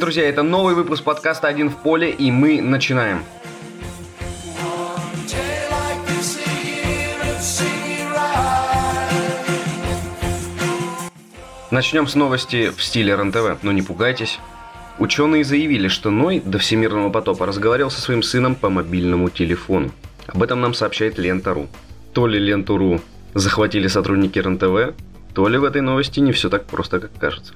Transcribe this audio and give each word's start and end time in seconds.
Друзья! 0.00 0.26
Это 0.26 0.42
новый 0.42 0.74
выпуск 0.74 1.04
подкаста 1.04 1.46
«Один 1.46 1.68
в 1.68 1.76
поле» 1.76 2.10
и 2.10 2.30
мы 2.30 2.62
начинаем. 2.62 3.22
Начнем 11.70 12.06
с 12.06 12.14
новости 12.14 12.70
в 12.70 12.82
стиле 12.82 13.14
РНТВ, 13.14 13.62
но 13.62 13.72
не 13.72 13.82
пугайтесь. 13.82 14.38
Ученые 14.98 15.44
заявили, 15.44 15.88
что 15.88 16.08
Ной 16.10 16.40
до 16.42 16.56
всемирного 16.56 17.10
потопа 17.10 17.44
разговаривал 17.44 17.90
со 17.90 18.00
своим 18.00 18.22
сыном 18.22 18.54
по 18.54 18.70
мобильному 18.70 19.28
телефону. 19.28 19.90
Об 20.28 20.42
этом 20.42 20.62
нам 20.62 20.72
сообщает 20.72 21.18
Лента.ру. 21.18 21.68
То 22.14 22.26
ли 22.26 22.38
Ленту.ру 22.38 23.02
захватили 23.34 23.86
сотрудники 23.86 24.38
РНТВ, 24.38 24.94
то 25.34 25.46
ли 25.46 25.58
в 25.58 25.64
этой 25.64 25.82
новости 25.82 26.20
не 26.20 26.32
все 26.32 26.48
так 26.48 26.64
просто, 26.64 27.00
как 27.00 27.12
кажется. 27.18 27.52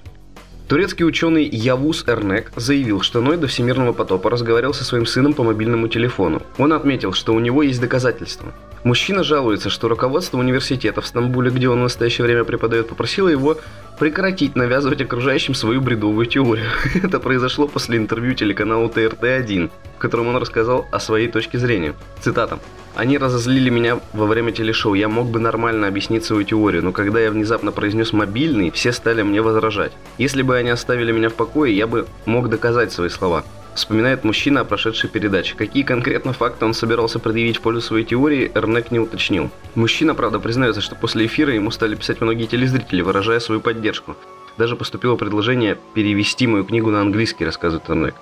Турецкий 0.69 1.05
ученый 1.05 1.45
Явус 1.45 2.05
Эрнек 2.07 2.51
заявил, 2.57 3.03
что 3.03 3.21
Ной 3.21 3.37
до 3.37 3.47
всемирного 3.47 3.93
потопа 3.93 4.31
разговаривал 4.31 4.73
со 4.73 4.83
своим 4.83 5.05
сыном 5.05 5.35
по 5.35 5.43
мобильному 5.43 5.89
телефону. 5.89 6.41
Он 6.57 6.73
отметил, 6.73 7.13
что 7.13 7.35
у 7.35 7.41
него 7.41 7.63
есть 7.63 7.83
доказательства. 7.83 8.55
Мужчина 8.83 9.23
жалуется, 9.25 9.69
что 9.69 9.89
руководство 9.89 10.39
университета 10.39 11.03
в 11.03 11.07
Стамбуле, 11.07 11.51
где 11.51 11.69
он 11.69 11.81
в 11.81 11.83
настоящее 11.83 12.25
время 12.25 12.45
преподает, 12.45 12.89
попросило 12.89 13.29
его 13.29 13.59
прекратить 13.99 14.57
навязывать 14.57 15.03
окружающим 15.03 15.55
свою 15.55 15.83
бредовую 15.83 16.25
теорию. 16.25 16.67
Это 17.03 17.21
произошло 17.21 17.69
после 17.69 17.99
интервью 17.99 18.35
телеканалу 18.35 18.89
ТРТ-1, 18.89 19.71
в 19.97 19.99
котором 19.99 20.29
он 20.29 20.37
рассказал 20.37 20.87
о 20.91 20.99
своей 20.99 21.29
точке 21.29 21.59
зрения. 21.59 21.95
Цитата. 22.21 22.59
Они 22.95 23.19
разозлили 23.19 23.71
меня 23.71 23.99
во 24.13 24.27
время 24.27 24.53
телешоу. 24.53 24.95
Я 24.95 25.09
мог 25.09 25.27
бы 25.27 25.41
нормально 25.41 25.89
объяснить 25.89 26.25
свою 26.25 26.45
теорию, 26.45 26.85
но 26.85 26.93
когда 26.93 27.21
я 27.21 27.33
внезапно 27.33 27.73
произнес 27.73 28.13
мобильный, 28.13 28.71
все 28.71 28.93
стали 28.93 29.23
мне 29.23 29.43
возражать. 29.43 29.93
Если 30.17 30.43
бы 30.43 30.57
они 30.57 30.71
оставили 30.71 31.11
меня 31.11 31.29
в 31.29 31.35
покое, 31.35 31.77
я 31.77 31.89
бы 31.89 32.07
мог 32.25 32.49
доказать 32.49 32.93
свои 32.93 33.09
слова. 33.09 33.45
Вспоминает 33.75 34.23
мужчина 34.23 34.61
о 34.61 34.65
прошедшей 34.65 35.11
передаче. 35.11 35.57
Какие 35.57 35.83
конкретно 35.83 36.33
факты 36.33 36.65
он 36.65 36.75
собирался 36.75 37.19
предъявить 37.19 37.57
в 37.57 37.63
пользу 37.63 37.81
своей 37.81 38.05
теории, 38.05 38.53
Эрнек 38.55 38.93
не 38.93 39.01
уточнил. 39.01 39.51
Мужчина, 39.75 40.15
правда, 40.15 40.39
признается, 40.39 40.81
что 40.81 40.95
после 40.95 41.27
эфира 41.27 41.53
ему 41.53 41.73
стали 41.73 41.97
писать 41.97 42.21
многие 42.21 42.47
телезрители, 42.47 43.03
выражая 43.03 43.41
свою 43.41 43.61
поддержку. 43.61 44.15
Даже 44.57 44.77
поступило 44.77 45.17
предложение 45.17 45.77
перевести 45.95 46.47
мою 46.47 46.65
книгу 46.65 46.93
на 46.93 47.01
английский, 47.01 47.45
рассказывает 47.45 47.91
Эрнек. 47.91 48.15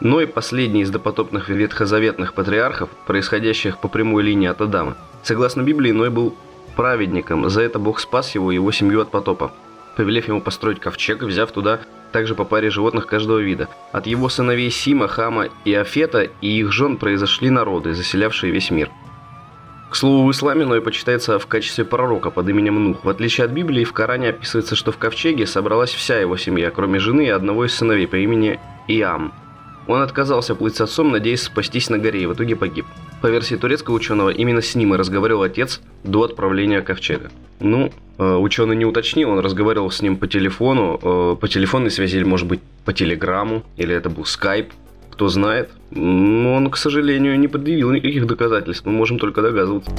Ной– 0.00 0.26
последний 0.28 0.80
из 0.80 0.90
допотопных 0.90 1.50
ветхозаветных 1.50 2.32
патриархов, 2.32 2.88
происходящих 3.06 3.78
по 3.78 3.88
прямой 3.88 4.22
линии 4.22 4.48
от 4.48 4.62
Адама. 4.62 4.96
Согласно 5.22 5.60
Библии, 5.60 5.92
Ной 5.92 6.08
был 6.08 6.34
праведником, 6.74 7.50
за 7.50 7.60
это 7.60 7.78
Бог 7.78 8.00
спас 8.00 8.34
его 8.34 8.50
и 8.50 8.54
его 8.54 8.72
семью 8.72 9.02
от 9.02 9.10
потопа, 9.10 9.52
повелев 9.98 10.26
ему 10.26 10.40
построить 10.40 10.80
ковчег, 10.80 11.22
взяв 11.22 11.52
туда 11.52 11.80
также 12.12 12.34
по 12.34 12.44
паре 12.44 12.70
животных 12.70 13.06
каждого 13.06 13.40
вида. 13.40 13.68
От 13.92 14.06
его 14.06 14.30
сыновей 14.30 14.70
Сима, 14.70 15.06
Хама 15.06 15.48
и 15.66 15.74
Афета 15.74 16.30
и 16.40 16.48
их 16.48 16.72
жен 16.72 16.96
произошли 16.96 17.50
народы, 17.50 17.92
заселявшие 17.92 18.52
весь 18.52 18.70
мир. 18.70 18.88
К 19.90 19.96
слову, 19.96 20.26
в 20.26 20.30
исламе 20.30 20.64
Ной 20.64 20.80
почитается 20.80 21.38
в 21.38 21.46
качестве 21.46 21.84
пророка 21.84 22.30
под 22.30 22.48
именем 22.48 22.82
Нух. 22.82 23.04
В 23.04 23.08
отличие 23.10 23.44
от 23.44 23.50
Библии, 23.50 23.84
в 23.84 23.92
Коране 23.92 24.30
описывается, 24.30 24.76
что 24.76 24.92
в 24.92 24.96
ковчеге 24.96 25.46
собралась 25.46 25.92
вся 25.92 26.18
его 26.18 26.38
семья, 26.38 26.70
кроме 26.70 27.00
жены 27.00 27.26
и 27.26 27.30
одного 27.30 27.66
из 27.66 27.74
сыновей 27.74 28.06
по 28.06 28.16
имени 28.16 28.58
Иам. 28.88 29.34
Он 29.90 30.02
отказался 30.02 30.54
плыть 30.54 30.76
с 30.76 30.80
отцом, 30.80 31.10
надеясь 31.10 31.42
спастись 31.42 31.90
на 31.90 31.98
горе, 31.98 32.22
и 32.22 32.26
в 32.26 32.34
итоге 32.34 32.54
погиб. 32.54 32.86
По 33.22 33.26
версии 33.26 33.56
турецкого 33.56 33.96
ученого, 33.96 34.30
именно 34.30 34.62
с 34.62 34.76
ним 34.76 34.94
и 34.94 34.96
разговаривал 34.96 35.42
отец 35.42 35.80
до 36.04 36.22
отправления 36.22 36.80
ковчега. 36.80 37.32
Ну, 37.58 37.90
э, 38.16 38.36
ученый 38.36 38.76
не 38.76 38.84
уточнил, 38.84 39.30
он 39.30 39.40
разговаривал 39.40 39.90
с 39.90 40.00
ним 40.00 40.16
по 40.16 40.28
телефону, 40.28 40.96
э, 41.02 41.36
по 41.40 41.48
телефонной 41.48 41.90
связи 41.90 42.18
или, 42.18 42.22
может 42.22 42.46
быть, 42.46 42.60
по 42.84 42.92
телеграмму, 42.92 43.64
или 43.76 43.92
это 43.92 44.10
был 44.10 44.24
скайп, 44.26 44.72
кто 45.10 45.26
знает. 45.26 45.70
Но 45.90 46.54
он, 46.54 46.70
к 46.70 46.76
сожалению, 46.76 47.36
не 47.40 47.48
предъявил 47.48 47.90
никаких 47.90 48.28
доказательств, 48.28 48.86
мы 48.86 48.92
можем 48.92 49.18
только 49.18 49.42
догадываться. 49.42 49.90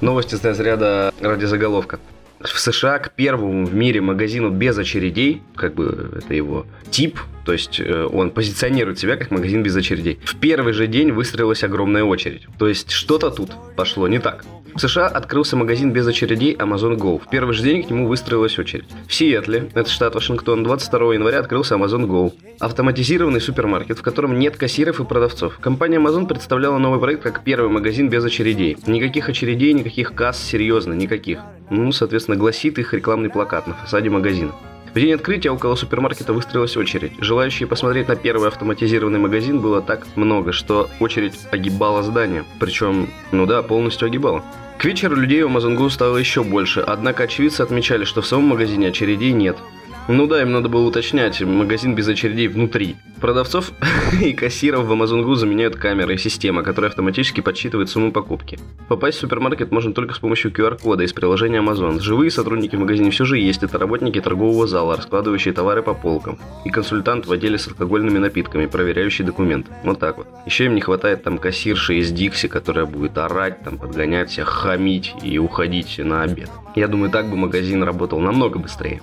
Новости 0.00 0.34
из 0.34 0.44
разряда 0.44 1.14
ради 1.20 1.44
заголовка 1.44 2.00
в 2.40 2.58
США 2.58 2.98
к 2.98 3.12
первому 3.12 3.66
в 3.66 3.74
мире 3.74 4.00
магазину 4.00 4.50
без 4.50 4.78
очередей, 4.78 5.42
как 5.54 5.74
бы 5.74 6.10
это 6.16 6.34
его 6.34 6.66
тип, 6.90 7.18
то 7.44 7.52
есть 7.52 7.80
э, 7.80 8.04
он 8.12 8.30
позиционирует 8.30 8.98
себя 8.98 9.16
как 9.16 9.30
магазин 9.30 9.62
без 9.62 9.74
очередей. 9.74 10.18
В 10.24 10.36
первый 10.36 10.72
же 10.72 10.86
день 10.86 11.12
выстроилась 11.12 11.64
огромная 11.64 12.04
очередь. 12.04 12.46
То 12.58 12.68
есть 12.68 12.90
что-то 12.90 13.30
тут 13.30 13.50
пошло 13.74 14.06
не 14.06 14.18
так. 14.18 14.44
В 14.74 14.80
США 14.80 15.06
открылся 15.06 15.56
магазин 15.56 15.92
без 15.92 16.06
очередей 16.06 16.54
Amazon 16.54 16.96
Go. 16.96 17.18
В 17.18 17.28
первый 17.28 17.54
же 17.54 17.62
день 17.62 17.82
к 17.82 17.90
нему 17.90 18.06
выстроилась 18.06 18.58
очередь. 18.58 18.84
В 19.06 19.14
Сиэтле, 19.14 19.70
это 19.74 19.90
штат 19.90 20.14
Вашингтон, 20.14 20.62
22 20.62 21.14
января 21.14 21.40
открылся 21.40 21.74
Amazon 21.74 22.06
Go. 22.06 22.32
Автоматизированный 22.60 23.40
супермаркет, 23.40 23.98
в 23.98 24.02
котором 24.02 24.38
нет 24.38 24.56
кассиров 24.56 25.00
и 25.00 25.04
продавцов. 25.04 25.58
Компания 25.58 25.98
Amazon 25.98 26.26
представляла 26.26 26.78
новый 26.78 27.00
проект 27.00 27.22
как 27.22 27.42
первый 27.44 27.70
магазин 27.70 28.08
без 28.08 28.24
очередей. 28.24 28.76
Никаких 28.86 29.28
очередей, 29.28 29.72
никаких 29.72 30.14
касс, 30.14 30.42
серьезно, 30.42 30.92
никаких. 30.92 31.40
Ну, 31.70 31.92
соответственно, 31.92 32.36
гласит 32.36 32.78
их 32.78 32.94
рекламный 32.94 33.30
плакат 33.30 33.66
на 33.66 33.74
фасаде 33.74 34.10
магазина. 34.10 34.52
В 34.94 34.98
день 34.98 35.12
открытия 35.12 35.50
около 35.50 35.74
супермаркета 35.74 36.32
выстроилась 36.32 36.76
очередь. 36.76 37.12
Желающие 37.20 37.66
посмотреть 37.66 38.08
на 38.08 38.16
первый 38.16 38.48
автоматизированный 38.48 39.18
магазин 39.18 39.60
было 39.60 39.82
так 39.82 40.06
много, 40.16 40.52
что 40.52 40.88
очередь 41.00 41.38
огибала 41.50 42.02
здание. 42.02 42.44
Причем, 42.58 43.08
ну 43.30 43.46
да, 43.46 43.62
полностью 43.62 44.06
огибала. 44.06 44.42
К 44.78 44.84
вечеру 44.84 45.16
людей 45.16 45.42
у 45.42 45.48
Мазангу 45.48 45.90
стало 45.90 46.16
еще 46.16 46.44
больше, 46.44 46.80
однако 46.80 47.24
очевидцы 47.24 47.62
отмечали, 47.62 48.04
что 48.04 48.22
в 48.22 48.26
самом 48.26 48.46
магазине 48.50 48.88
очередей 48.88 49.32
нет. 49.32 49.58
Ну 50.08 50.26
да, 50.26 50.40
им 50.40 50.52
надо 50.52 50.70
было 50.70 50.86
уточнять, 50.86 51.38
магазин 51.42 51.94
без 51.94 52.08
очередей 52.08 52.48
внутри. 52.48 52.96
Продавцов 53.20 53.72
и 54.22 54.32
кассиров 54.32 54.86
в 54.86 54.92
Amazon.ru 54.92 55.34
заменяют 55.34 55.76
камеры 55.76 56.14
и 56.14 56.18
система, 56.18 56.62
которая 56.62 56.88
автоматически 56.88 57.42
подсчитывает 57.42 57.90
сумму 57.90 58.10
покупки. 58.10 58.58
Попасть 58.88 59.18
в 59.18 59.20
супермаркет 59.20 59.70
можно 59.70 59.92
только 59.92 60.14
с 60.14 60.18
помощью 60.18 60.50
QR-кода 60.50 61.02
из 61.02 61.12
приложения 61.12 61.60
Amazon. 61.60 62.00
Живые 62.00 62.30
сотрудники 62.30 62.74
в 62.74 62.78
магазине 62.78 63.10
все 63.10 63.26
же 63.26 63.36
есть, 63.36 63.62
это 63.62 63.76
работники 63.76 64.18
торгового 64.18 64.66
зала, 64.66 64.96
раскладывающие 64.96 65.52
товары 65.52 65.82
по 65.82 65.92
полкам, 65.92 66.38
и 66.64 66.70
консультант 66.70 67.26
в 67.26 67.32
отделе 67.32 67.58
с 67.58 67.68
алкогольными 67.68 68.16
напитками, 68.16 68.64
проверяющий 68.64 69.26
документы. 69.26 69.70
Вот 69.84 69.98
так 69.98 70.16
вот. 70.16 70.26
Еще 70.46 70.64
им 70.64 70.74
не 70.74 70.80
хватает 70.80 71.22
там 71.22 71.36
кассирши 71.36 71.96
из 71.96 72.10
Дикси, 72.12 72.48
которая 72.48 72.86
будет 72.86 73.18
орать, 73.18 73.62
там 73.62 73.76
подгонять 73.76 74.30
всех, 74.30 74.48
хамить 74.48 75.14
и 75.22 75.38
уходить 75.38 75.98
на 75.98 76.22
обед. 76.22 76.48
Я 76.74 76.88
думаю, 76.88 77.10
так 77.10 77.28
бы 77.28 77.36
магазин 77.36 77.82
работал 77.82 78.20
намного 78.20 78.58
быстрее 78.58 79.02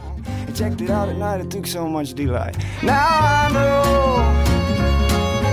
out 0.96 1.10
at 1.10 1.18
night, 1.18 1.42
it 1.42 1.52
took 1.52 1.68
so 1.68 1.88
much 1.88 2.14
delight. 2.14 2.56
Now 2.82 3.08
I 3.38 3.50
know 3.56 3.84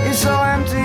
it's 0.07 0.19
so 0.19 0.33
empty. 0.55 0.83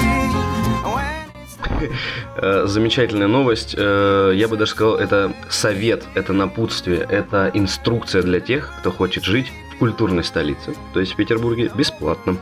Э, 2.37 2.67
замечательная 2.67 3.29
новость. 3.29 3.75
Э, 3.77 4.33
я 4.35 4.49
бы 4.49 4.57
даже 4.57 4.73
сказал, 4.73 4.97
это 4.97 5.33
совет, 5.49 6.05
это 6.15 6.33
напутствие, 6.33 7.07
это 7.09 7.51
инструкция 7.55 8.23
для 8.23 8.41
тех, 8.41 8.73
кто 8.79 8.91
хочет 8.91 9.25
жить 9.25 9.53
в 9.75 9.79
культурной 9.79 10.25
столице, 10.25 10.75
то 10.93 11.01
есть 11.01 11.13
в 11.13 11.17
Петербурге, 11.17 11.71
бесплатно. 11.75 12.37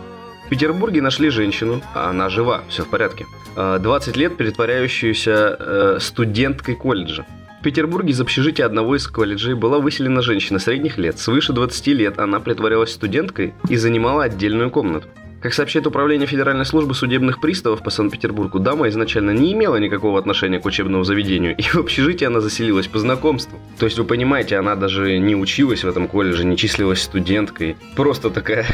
В 0.46 0.48
Петербурге 0.48 1.02
нашли 1.02 1.28
женщину, 1.30 1.82
а 1.94 2.10
она 2.10 2.28
жива, 2.30 2.62
все 2.68 2.84
в 2.84 2.88
порядке. 2.88 3.26
20 3.56 4.16
э, 4.16 4.20
лет 4.20 4.36
притворяющуюся 4.36 5.98
студенткой 6.00 6.76
колледжа. 6.76 7.26
Петербурге 7.66 8.12
из 8.12 8.20
общежития 8.20 8.64
одного 8.64 8.94
из 8.94 9.08
колледжей 9.08 9.54
была 9.54 9.80
выселена 9.80 10.22
женщина 10.22 10.60
средних 10.60 10.98
лет. 10.98 11.18
Свыше 11.18 11.52
20 11.52 11.86
лет 11.88 12.20
она 12.20 12.38
притворялась 12.38 12.92
студенткой 12.92 13.54
и 13.68 13.74
занимала 13.74 14.22
отдельную 14.22 14.70
комнату. 14.70 15.08
Как 15.40 15.52
сообщает 15.52 15.84
Управление 15.84 16.28
Федеральной 16.28 16.64
службы 16.64 16.94
судебных 16.94 17.40
приставов 17.40 17.82
по 17.82 17.90
Санкт-Петербургу, 17.90 18.60
дама 18.60 18.88
изначально 18.88 19.32
не 19.32 19.52
имела 19.52 19.78
никакого 19.78 20.16
отношения 20.16 20.60
к 20.60 20.64
учебному 20.64 21.02
заведению, 21.02 21.56
и 21.56 21.62
в 21.62 21.74
общежитие 21.74 22.28
она 22.28 22.40
заселилась 22.40 22.86
по 22.86 23.00
знакомству. 23.00 23.58
То 23.80 23.86
есть, 23.86 23.98
вы 23.98 24.04
понимаете, 24.04 24.58
она 24.58 24.76
даже 24.76 25.18
не 25.18 25.34
училась 25.34 25.82
в 25.82 25.88
этом 25.88 26.06
колледже, 26.06 26.44
не 26.44 26.56
числилась 26.56 27.02
студенткой. 27.02 27.76
Просто 27.96 28.30
такая... 28.30 28.64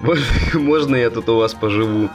Можно 0.52 0.96
я 0.96 1.08
тут 1.08 1.30
у 1.30 1.38
вас 1.38 1.54
поживу? 1.54 2.10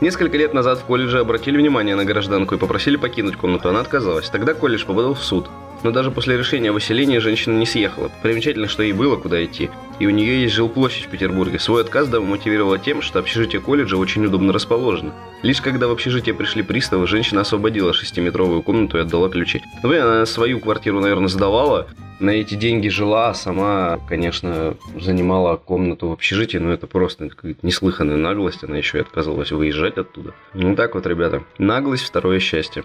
Несколько 0.00 0.36
лет 0.38 0.54
назад 0.54 0.78
в 0.78 0.84
колледже 0.84 1.18
обратили 1.18 1.56
внимание 1.56 1.96
на 1.96 2.04
гражданку 2.04 2.54
и 2.54 2.58
попросили 2.58 2.96
покинуть 2.96 3.36
комнату. 3.36 3.68
Она 3.68 3.80
отказалась. 3.80 4.30
Тогда 4.30 4.54
колледж 4.54 4.84
подал 4.84 5.14
в 5.14 5.22
суд. 5.24 5.48
Но 5.82 5.90
даже 5.90 6.10
после 6.10 6.36
решения 6.36 6.70
о 6.70 6.72
выселении 6.72 7.18
женщина 7.18 7.56
не 7.56 7.66
съехала. 7.66 8.10
Примечательно, 8.22 8.68
что 8.68 8.82
ей 8.82 8.92
было 8.92 9.16
куда 9.16 9.44
идти. 9.44 9.70
И 9.98 10.06
у 10.06 10.10
нее 10.10 10.42
есть 10.42 10.54
жилплощадь 10.54 11.06
в 11.06 11.08
Петербурге. 11.08 11.58
Свой 11.58 11.82
отказ 11.82 12.08
дама 12.08 12.26
мотивировала 12.26 12.78
тем, 12.78 13.02
что 13.02 13.18
общежитие 13.18 13.60
колледжа 13.60 13.96
очень 13.96 14.24
удобно 14.24 14.52
расположено. 14.52 15.12
Лишь 15.42 15.60
когда 15.60 15.88
в 15.88 15.92
общежитие 15.92 16.34
пришли 16.34 16.62
приставы, 16.62 17.06
женщина 17.06 17.42
освободила 17.42 17.92
шестиметровую 17.92 18.62
комнату 18.62 18.98
и 18.98 19.00
отдала 19.00 19.28
ключи. 19.28 19.62
Ну, 19.82 19.88
блин, 19.88 20.02
она 20.02 20.26
свою 20.26 20.60
квартиру, 20.60 21.00
наверное, 21.00 21.28
сдавала, 21.28 21.88
на 22.20 22.30
эти 22.30 22.54
деньги 22.54 22.88
жила, 22.88 23.32
сама, 23.34 24.00
конечно, 24.08 24.76
занимала 25.00 25.56
комнату 25.56 26.08
в 26.08 26.12
общежитии, 26.12 26.58
но 26.58 26.72
это 26.72 26.86
просто 26.86 27.30
неслыханная 27.62 28.16
наглость, 28.16 28.64
она 28.64 28.76
еще 28.76 28.98
и 28.98 29.00
отказывалась 29.02 29.52
выезжать 29.52 29.98
оттуда. 29.98 30.34
Ну 30.54 30.74
так 30.74 30.94
вот, 30.94 31.06
ребята, 31.06 31.44
наглость– 31.58 32.04
второе 32.06 32.40
счастье. 32.40 32.82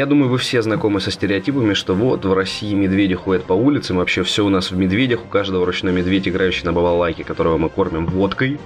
Я 0.00 0.06
думаю, 0.06 0.30
вы 0.30 0.38
все 0.38 0.62
знакомы 0.62 0.98
со 0.98 1.10
стереотипами, 1.10 1.74
что 1.74 1.94
вот 1.94 2.24
в 2.24 2.32
России 2.32 2.72
медведи 2.72 3.14
ходят 3.14 3.44
по 3.44 3.52
улицам, 3.52 3.98
вообще 3.98 4.22
все 4.22 4.46
у 4.46 4.48
нас 4.48 4.70
в 4.70 4.74
медведях, 4.74 5.22
у 5.22 5.28
каждого 5.28 5.66
ручной 5.66 5.92
медведь, 5.92 6.26
играющий 6.26 6.64
на 6.64 6.72
балалайке, 6.72 7.22
которого 7.22 7.58
мы 7.58 7.68
кормим 7.68 8.06
водкой. 8.06 8.58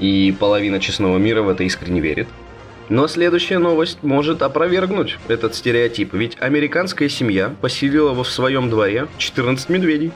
И 0.00 0.36
половина 0.38 0.80
честного 0.80 1.16
мира 1.16 1.40
в 1.40 1.48
это 1.48 1.64
искренне 1.64 2.02
верит. 2.02 2.28
Но 2.90 3.08
следующая 3.08 3.56
новость 3.56 4.02
может 4.02 4.42
опровергнуть 4.42 5.16
этот 5.28 5.54
стереотип, 5.54 6.12
ведь 6.12 6.36
американская 6.38 7.08
семья 7.08 7.54
поселила 7.62 8.12
в 8.12 8.22
своем 8.28 8.68
дворе 8.68 9.06
14 9.16 9.70
медведей. 9.70 10.12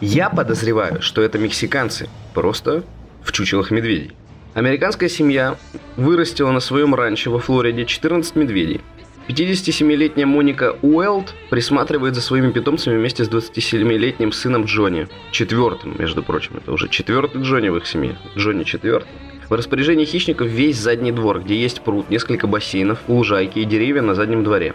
Я 0.00 0.30
подозреваю, 0.30 1.02
что 1.02 1.20
это 1.20 1.40
мексиканцы, 1.40 2.08
просто 2.32 2.84
в 3.24 3.32
чучелах 3.32 3.72
медведей. 3.72 4.12
Американская 4.54 5.08
семья 5.08 5.56
вырастила 5.96 6.52
на 6.52 6.60
своем 6.60 6.94
ранчо 6.94 7.32
во 7.32 7.40
Флориде 7.40 7.86
14 7.86 8.36
медведей. 8.36 8.80
57-летняя 9.28 10.26
Моника 10.26 10.76
Уэлд 10.82 11.34
присматривает 11.48 12.14
за 12.14 12.20
своими 12.20 12.52
питомцами 12.52 12.98
вместе 12.98 13.24
с 13.24 13.28
27-летним 13.28 14.32
сыном 14.32 14.64
Джонни. 14.64 15.08
Четвертым, 15.30 15.96
между 15.98 16.22
прочим. 16.22 16.58
Это 16.58 16.72
уже 16.72 16.88
четвертый 16.88 17.40
Джонни 17.40 17.70
в 17.70 17.76
их 17.76 17.86
семье. 17.86 18.16
Джонни 18.36 18.64
четвертый. 18.64 19.08
В 19.48 19.54
распоряжении 19.54 20.04
хищников 20.04 20.48
весь 20.48 20.76
задний 20.76 21.12
двор, 21.12 21.40
где 21.40 21.56
есть 21.56 21.80
пруд, 21.80 22.10
несколько 22.10 22.46
бассейнов, 22.46 22.98
лужайки 23.08 23.58
и 23.58 23.64
деревья 23.64 24.02
на 24.02 24.14
заднем 24.14 24.44
дворе. 24.44 24.74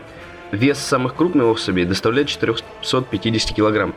Вес 0.52 0.80
самых 0.80 1.16
крупных 1.16 1.46
особей 1.46 1.86
доставляет 1.86 2.28
450 2.28 3.56
килограмм. 3.56 3.94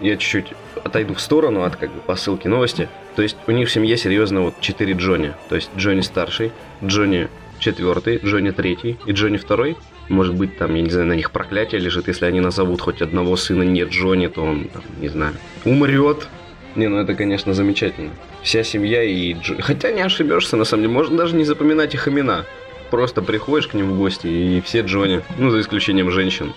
Я 0.00 0.16
чуть-чуть 0.16 0.52
отойду 0.84 1.14
в 1.14 1.20
сторону 1.20 1.62
от 1.62 1.76
как 1.76 1.90
бы 1.90 2.00
посылки 2.00 2.46
новости. 2.46 2.88
То 3.16 3.22
есть 3.22 3.36
у 3.46 3.50
них 3.50 3.68
в 3.68 3.72
семье 3.72 3.96
серьезно 3.96 4.42
вот 4.42 4.60
4 4.60 4.92
Джонни. 4.92 5.34
То 5.48 5.56
есть 5.56 5.70
Джонни 5.76 6.02
старший, 6.02 6.52
Джонни 6.84 7.28
четвертый, 7.58 8.20
Джонни 8.24 8.50
третий 8.50 8.98
и 9.06 9.12
Джонни 9.12 9.36
второй. 9.36 9.76
Может 10.08 10.34
быть, 10.34 10.56
там, 10.56 10.74
я 10.74 10.82
не 10.82 10.90
знаю, 10.90 11.08
на 11.08 11.14
них 11.14 11.30
проклятие 11.30 11.80
лежит. 11.80 12.08
Если 12.08 12.24
они 12.26 12.40
назовут 12.40 12.80
хоть 12.80 13.02
одного 13.02 13.36
сына 13.36 13.62
не 13.62 13.82
Джонни, 13.82 14.28
то 14.28 14.42
он, 14.42 14.68
там, 14.68 14.82
не 15.00 15.08
знаю, 15.08 15.34
умрет. 15.64 16.28
Не, 16.76 16.88
ну 16.88 16.98
это, 16.98 17.14
конечно, 17.14 17.54
замечательно. 17.54 18.10
Вся 18.42 18.62
семья 18.62 19.02
и 19.02 19.32
Джонни. 19.32 19.62
Хотя 19.62 19.90
не 19.90 20.02
ошибешься, 20.02 20.56
на 20.56 20.64
самом 20.64 20.84
деле. 20.84 20.94
Можно 20.94 21.16
даже 21.16 21.34
не 21.34 21.44
запоминать 21.44 21.94
их 21.94 22.06
имена. 22.06 22.44
Просто 22.90 23.22
приходишь 23.22 23.66
к 23.66 23.74
ним 23.74 23.90
в 23.90 23.98
гости, 23.98 24.26
и 24.26 24.60
все 24.60 24.82
Джонни. 24.82 25.22
Ну, 25.38 25.50
за 25.50 25.60
исключением 25.60 26.10
женщин. 26.10 26.52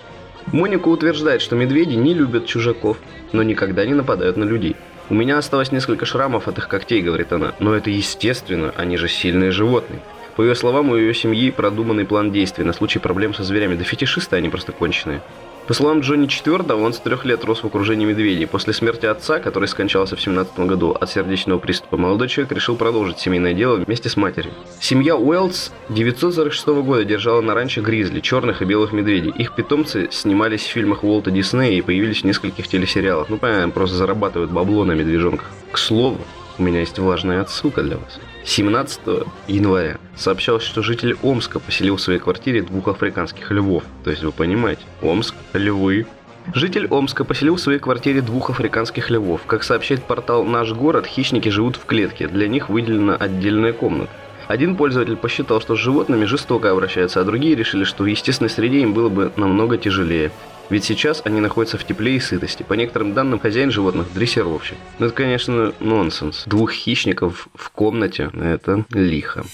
Моника 0.52 0.88
утверждает, 0.88 1.42
что 1.42 1.56
медведи 1.56 1.94
не 1.94 2.14
любят 2.14 2.46
чужаков, 2.46 2.98
но 3.32 3.42
никогда 3.42 3.84
не 3.84 3.94
нападают 3.94 4.36
на 4.36 4.44
людей. 4.44 4.76
У 5.08 5.14
меня 5.14 5.38
осталось 5.38 5.72
несколько 5.72 6.06
шрамов 6.06 6.46
от 6.46 6.58
их 6.58 6.68
когтей, 6.68 7.02
говорит 7.02 7.32
она. 7.32 7.54
Но 7.58 7.74
это 7.74 7.90
естественно, 7.90 8.72
они 8.76 8.96
же 8.96 9.08
сильные 9.08 9.50
животные. 9.50 10.00
По 10.40 10.42
ее 10.42 10.54
словам, 10.54 10.88
у 10.88 10.96
ее 10.96 11.12
семьи 11.12 11.50
продуманный 11.50 12.06
план 12.06 12.32
действий 12.32 12.64
на 12.64 12.72
случай 12.72 12.98
проблем 12.98 13.34
со 13.34 13.44
зверями. 13.44 13.74
Да 13.74 13.84
фетишисты 13.84 14.36
они 14.36 14.48
просто 14.48 14.72
конченые. 14.72 15.20
По 15.66 15.74
словам 15.74 16.00
Джонни 16.00 16.26
IV, 16.26 16.72
он 16.82 16.94
с 16.94 16.98
трех 16.98 17.26
лет 17.26 17.44
рос 17.44 17.62
в 17.62 17.66
окружении 17.66 18.06
медведей. 18.06 18.46
После 18.46 18.72
смерти 18.72 19.04
отца, 19.04 19.38
который 19.38 19.68
скончался 19.68 20.16
в 20.16 20.22
17 20.22 20.60
году 20.60 20.92
от 20.92 21.10
сердечного 21.10 21.58
приступа, 21.58 21.98
молодой 21.98 22.28
человек 22.28 22.52
решил 22.52 22.76
продолжить 22.76 23.18
семейное 23.18 23.52
дело 23.52 23.76
вместе 23.76 24.08
с 24.08 24.16
матерью. 24.16 24.54
Семья 24.80 25.14
Уэллс 25.14 25.72
946 25.90 26.68
года 26.68 27.04
держала 27.04 27.42
на 27.42 27.52
ранчо 27.52 27.82
гризли, 27.82 28.20
черных 28.20 28.62
и 28.62 28.64
белых 28.64 28.94
медведей. 28.94 29.34
Их 29.36 29.54
питомцы 29.54 30.08
снимались 30.10 30.62
в 30.62 30.70
фильмах 30.70 31.04
Уолта 31.04 31.30
Диснея 31.30 31.76
и 31.76 31.82
появились 31.82 32.22
в 32.22 32.24
нескольких 32.24 32.66
телесериалах. 32.66 33.28
Ну, 33.28 33.36
понятно, 33.36 33.68
просто 33.72 33.96
зарабатывают 33.96 34.50
бабло 34.50 34.86
на 34.86 34.92
медвежонках. 34.92 35.50
К 35.70 35.76
слову, 35.76 36.16
у 36.60 36.62
меня 36.62 36.80
есть 36.80 36.98
важная 36.98 37.40
отсылка 37.40 37.82
для 37.82 37.96
вас. 37.96 38.20
17 38.44 39.00
января 39.48 39.96
сообщалось, 40.14 40.62
что 40.62 40.82
житель 40.82 41.16
Омска 41.22 41.58
поселил 41.58 41.96
в 41.96 42.00
своей 42.02 42.18
квартире 42.18 42.62
двух 42.62 42.88
африканских 42.88 43.50
львов. 43.50 43.82
То 44.04 44.10
есть 44.10 44.22
вы 44.22 44.30
понимаете, 44.30 44.82
Омск, 45.00 45.34
львы. 45.54 46.06
Житель 46.54 46.86
Омска 46.88 47.24
поселил 47.24 47.56
в 47.56 47.60
своей 47.60 47.78
квартире 47.78 48.20
двух 48.20 48.50
африканских 48.50 49.10
львов. 49.10 49.40
Как 49.46 49.62
сообщает 49.62 50.04
портал 50.04 50.44
«Наш 50.44 50.72
город», 50.72 51.06
хищники 51.06 51.48
живут 51.48 51.76
в 51.76 51.86
клетке. 51.86 52.28
Для 52.28 52.46
них 52.46 52.68
выделена 52.68 53.16
отдельная 53.16 53.72
комната. 53.72 54.10
Один 54.46 54.76
пользователь 54.76 55.16
посчитал, 55.16 55.60
что 55.60 55.76
с 55.76 55.78
животными 55.78 56.26
жестоко 56.26 56.70
обращаются, 56.70 57.20
а 57.20 57.24
другие 57.24 57.54
решили, 57.54 57.84
что 57.84 58.02
в 58.02 58.06
естественной 58.06 58.50
среде 58.50 58.80
им 58.80 58.92
было 58.92 59.08
бы 59.08 59.32
намного 59.36 59.78
тяжелее. 59.78 60.30
Ведь 60.70 60.84
сейчас 60.84 61.20
они 61.24 61.40
находятся 61.40 61.78
в 61.78 61.84
тепле 61.84 62.14
и 62.14 62.20
сытости. 62.20 62.62
По 62.62 62.74
некоторым 62.74 63.12
данным, 63.12 63.40
хозяин 63.40 63.72
животных– 63.72 64.06
дрессировщик. 64.14 64.78
Но 65.00 65.06
это, 65.06 65.14
конечно, 65.14 65.74
нонсенс. 65.80 66.44
Двух 66.46 66.70
хищников 66.70 67.48
в 67.54 67.70
комнате– 67.70 68.30
это 68.34 68.84
лихо. 68.90 69.44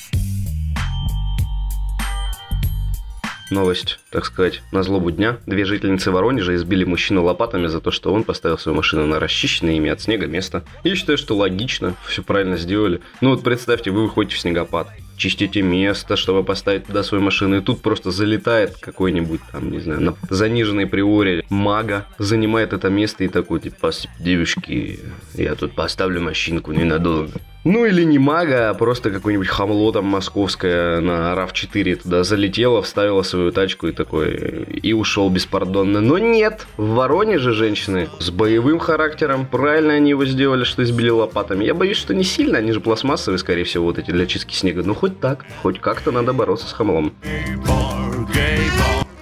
Новость, 3.51 4.01
так 4.11 4.27
сказать, 4.27 4.63
на 4.73 4.83
злобу 4.83 5.11
дня. 5.11 5.39
Две 5.47 5.65
жительницы 5.65 6.11
Воронежа 6.11 6.55
избили 6.57 6.85
мужчину 6.85 7.23
лопатами 7.23 7.69
за 7.69 7.81
то, 7.81 7.91
что 7.93 8.13
он 8.13 8.25
поставил 8.25 8.59
свою 8.59 8.77
машину 8.77 9.07
на 9.07 9.19
расчищенное 9.19 9.77
ими 9.77 9.89
от 9.89 10.03
снега 10.03 10.27
место. 10.27 10.65
Я 10.85 10.97
считаю, 10.97 11.17
что 11.17 11.37
логично, 11.37 11.95
все 12.07 12.23
правильно 12.23 12.57
сделали. 12.57 13.01
Ну 13.21 13.31
вот 13.31 13.43
представьте, 13.43 13.91
вы 13.91 14.03
выходите 14.03 14.37
в 14.37 14.41
снегопад, 14.41 14.89
чистите 15.17 15.63
место, 15.63 16.17
чтобы 16.17 16.45
поставить 16.45 16.87
туда 16.87 17.03
свою 17.03 17.23
машину, 17.23 17.57
и 17.57 17.61
тут 17.61 17.83
просто 17.83 18.11
залетает 18.11 18.77
какой-нибудь 18.77 19.41
там, 19.53 19.71
не 19.71 19.81
знаю, 19.81 20.01
на 20.01 20.15
заниженной 20.29 20.87
приоре 20.87 21.45
мага, 21.51 22.07
занимает 22.19 22.73
это 22.73 22.89
место 22.91 23.25
и 23.25 23.29
такой, 23.29 23.61
типа, 23.61 23.91
девушки, 24.21 25.01
я 25.35 25.55
тут 25.55 25.75
поставлю 25.75 26.21
машинку 26.21 26.73
ненадолго. 26.73 27.33
Ну 27.69 27.85
или 27.85 28.05
не 28.05 28.17
мага, 28.17 28.71
а 28.71 28.75
просто 28.75 29.11
какой-нибудь 29.11 29.49
хамло 29.49 29.93
там 29.93 30.05
московское 30.05 31.01
на 31.01 31.35
RAV4 31.35 31.97
туда 31.97 32.23
залетело, 32.23 32.81
вставила 32.81 33.23
свою 33.23 33.51
тачку 33.51 33.89
и 33.89 33.93
такой, 33.93 34.35
и 34.83 34.93
ушел 34.93 35.29
беспардонно. 35.31 36.01
Но 36.01 36.17
нет, 36.17 36.65
в 36.77 36.91
Воронеже 36.91 37.51
женщины 37.51 38.09
с 38.21 38.31
боевым 38.31 38.79
характером, 38.79 39.47
правильно 39.47 39.95
они 39.95 40.11
его 40.11 40.25
сделали, 40.27 40.63
что 40.63 40.85
избили 40.85 41.11
лопатами. 41.11 41.65
Я 41.65 41.75
боюсь, 41.75 41.97
что 41.97 42.15
не 42.15 42.23
сильно, 42.23 42.59
они 42.59 42.71
же 42.71 42.81
пластмассовые, 42.81 43.41
скорее 43.41 43.65
всего, 43.65 43.87
вот 43.87 43.99
эти 43.99 44.13
для 44.13 44.27
чистки 44.27 44.55
снега. 44.55 44.85
Ну 44.85 44.95
хоть 44.95 45.19
так, 45.19 45.45
хоть 45.63 45.81
как-то 45.81 46.13
надо 46.13 46.33
бороться 46.33 46.69
с 46.69 46.73
хамлом. 46.73 47.15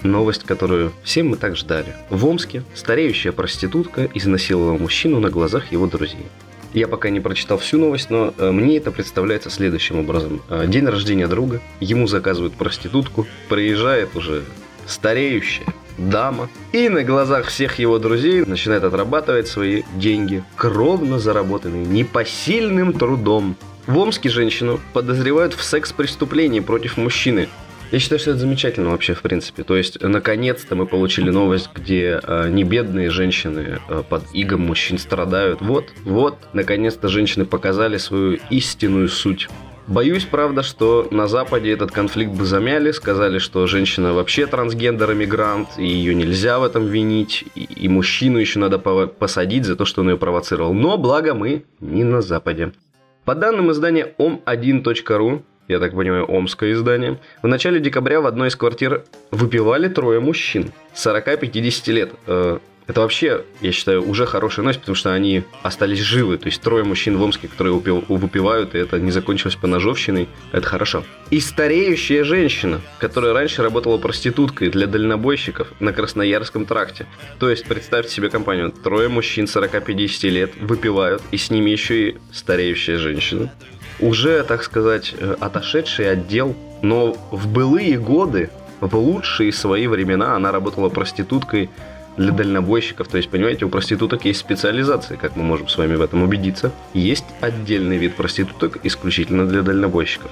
Новость, 0.03 0.45
которую 0.45 0.93
все 1.03 1.23
мы 1.23 1.39
так 1.39 1.57
ждали. 1.57 1.95
В 2.11 2.27
Омске 2.27 2.63
стареющая 2.75 3.33
проститутка 3.33 4.07
изнасиловала 4.13 4.77
мужчину 4.77 5.19
на 5.19 5.31
глазах 5.31 5.73
его 5.73 5.87
друзей. 5.87 6.27
Я 6.75 6.89
пока 6.89 7.09
не 7.09 7.21
прочитал 7.21 7.59
всю 7.59 7.79
новость, 7.79 8.11
но 8.11 8.35
э, 8.37 8.51
мне 8.51 8.79
это 8.79 8.91
представляется 8.91 9.49
следующим 9.49 10.01
образом. 10.01 10.43
Э, 10.51 10.67
день 10.67 10.87
рождения 10.87 11.29
друга, 11.29 11.61
ему 11.79 12.09
заказывают 12.09 12.55
проститутку, 12.55 13.29
приезжает 13.49 14.17
уже 14.17 14.43
стареющая 14.85 15.67
дама, 15.99 16.51
и 16.73 16.89
на 16.89 17.05
глазах 17.05 17.47
всех 17.47 17.79
его 17.79 18.01
друзей 18.01 18.45
начинает 18.45 18.83
отрабатывать 18.83 19.47
свои 19.47 19.83
деньги, 19.95 20.43
кровно 20.57 21.21
заработанные, 21.21 21.87
непосильным 21.87 22.93
трудом. 22.93 23.55
В 23.87 23.97
Омске 23.99 24.29
женщину 24.29 24.81
подозревают 24.93 25.55
в 25.55 25.63
секс-преступлении 25.63 26.59
против 26.59 26.97
мужчины, 26.97 27.49
я 27.91 27.99
считаю, 27.99 28.19
что 28.19 28.31
это 28.31 28.41
замечательно 28.41 28.91
вообще, 28.91 29.15
в 29.15 29.23
принципе. 29.23 29.63
То 29.63 29.77
есть, 29.77 30.01
наконец-то 30.01 30.75
мы 30.75 30.87
получили 30.87 31.31
новость, 31.31 31.71
где 31.75 32.21
э, 32.23 32.49
не 32.51 32.65
бедные 32.65 33.11
женщины 33.11 33.79
э, 33.89 34.03
под 34.09 34.25
игом 34.33 34.63
мужчин 34.63 34.99
страдают. 34.99 35.61
Вот, 35.61 35.91
вот, 36.05 36.39
наконец-то 36.53 37.09
женщины 37.09 37.45
показали 37.45 37.97
свою 37.97 38.39
истинную 38.51 39.09
суть. 39.09 39.49
Боюсь, 39.87 40.25
правда, 40.25 40.63
что 40.63 41.09
на 41.11 41.29
Западе 41.29 41.71
этот 41.71 41.91
конфликт 41.91 42.33
бы 42.33 42.47
замяли, 42.47 42.91
сказали, 42.91 43.39
что 43.39 43.67
женщина 43.67 44.15
вообще 44.15 44.47
трансгендер-эмигрант, 44.47 45.79
и 45.79 45.87
ее 45.87 46.15
нельзя 46.15 46.59
в 46.59 46.65
этом 46.65 46.87
винить, 46.87 47.45
и, 47.55 47.65
и 47.65 47.89
мужчину 47.89 48.39
еще 48.39 48.59
надо 48.59 48.79
посадить 48.79 49.67
за 49.67 49.77
то, 49.77 49.85
что 49.85 50.01
он 50.01 50.09
ее 50.11 50.17
провоцировал. 50.17 50.73
Но 50.73 50.97
благо 50.97 51.35
мы 51.35 51.65
не 51.81 52.03
на 52.03 52.23
Западе. 52.23 52.73
По 53.27 53.35
данным 53.35 53.71
издания 53.73 54.15
om1.ru, 54.19 55.43
я 55.69 55.79
так 55.79 55.95
понимаю, 55.95 56.25
омское 56.25 56.73
издание. 56.73 57.19
В 57.43 57.47
начале 57.47 57.81
декабря 57.81 58.21
в 58.21 58.27
одной 58.27 58.49
из 58.49 58.57
квартир 58.57 59.05
выпивали 59.31 59.89
трое 59.89 60.21
мужчин 60.21 60.73
40-50 60.95 61.93
лет. 61.93 62.13
Э, 62.27 62.59
это 62.87 63.01
вообще, 63.01 63.45
я 63.63 63.73
считаю, 63.73 64.07
уже 64.07 64.27
хорошая 64.27 64.63
новость, 64.63 64.81
потому 64.81 64.95
что 64.95 65.15
они 65.15 65.45
остались 65.63 66.01
живы. 66.01 66.37
То 66.37 66.47
есть 66.47 66.61
трое 66.61 66.85
мужчин 66.85 67.17
в 67.17 67.23
Омске, 67.23 67.49
которые 67.49 67.73
выпивают, 67.75 68.75
и 68.75 68.79
это 68.79 69.01
не 69.01 69.11
закончилось 69.11 69.57
поножовщиной. 69.57 70.29
Это 70.53 70.67
хорошо. 70.67 71.03
И 71.31 71.41
стареющая 71.41 72.25
женщина, 72.25 72.83
которая 72.99 73.33
раньше 73.33 73.63
работала 73.63 73.97
проституткой 73.97 74.69
для 74.69 74.87
дальнобойщиков 74.87 75.73
на 75.81 75.95
Красноярском 75.95 76.67
тракте. 76.67 77.07
То 77.39 77.49
есть, 77.49 77.65
представьте 77.65 78.13
себе 78.13 78.29
компанию. 78.29 78.71
Трое 78.71 79.09
мужчин 79.09 79.47
40-50 79.47 80.29
лет 80.29 80.53
выпивают, 80.61 81.23
и 81.31 81.39
с 81.39 81.49
ними 81.51 81.71
еще 81.71 82.11
и 82.11 82.17
стареющая 82.33 82.99
женщина 82.99 83.51
уже, 84.01 84.43
так 84.45 84.63
сказать, 84.63 85.15
э, 85.19 85.37
отошедший 85.41 86.11
отдел, 86.11 86.55
но 86.83 87.17
в 87.31 87.49
былые 87.49 87.99
годы, 87.99 88.51
в 88.81 88.95
лучшие 88.97 89.53
свои 89.53 89.87
времена 89.87 90.37
она 90.37 90.53
работала 90.53 90.89
проституткой 90.89 91.71
для 92.17 92.33
дальнобойщиков. 92.33 93.09
То 93.09 93.17
есть, 93.17 93.29
понимаете, 93.31 93.65
у 93.65 93.69
проституток 93.69 94.25
есть 94.25 94.41
специализация, 94.41 95.17
как 95.17 95.37
мы 95.37 95.43
можем 95.43 95.69
с 95.69 95.77
вами 95.77 95.95
в 95.97 96.03
этом 96.03 96.23
убедиться. 96.23 96.73
Есть 96.93 97.25
отдельный 97.41 97.97
вид 97.97 98.15
проституток 98.15 98.79
исключительно 98.85 99.47
для 99.47 99.63
дальнобойщиков. 99.63 100.31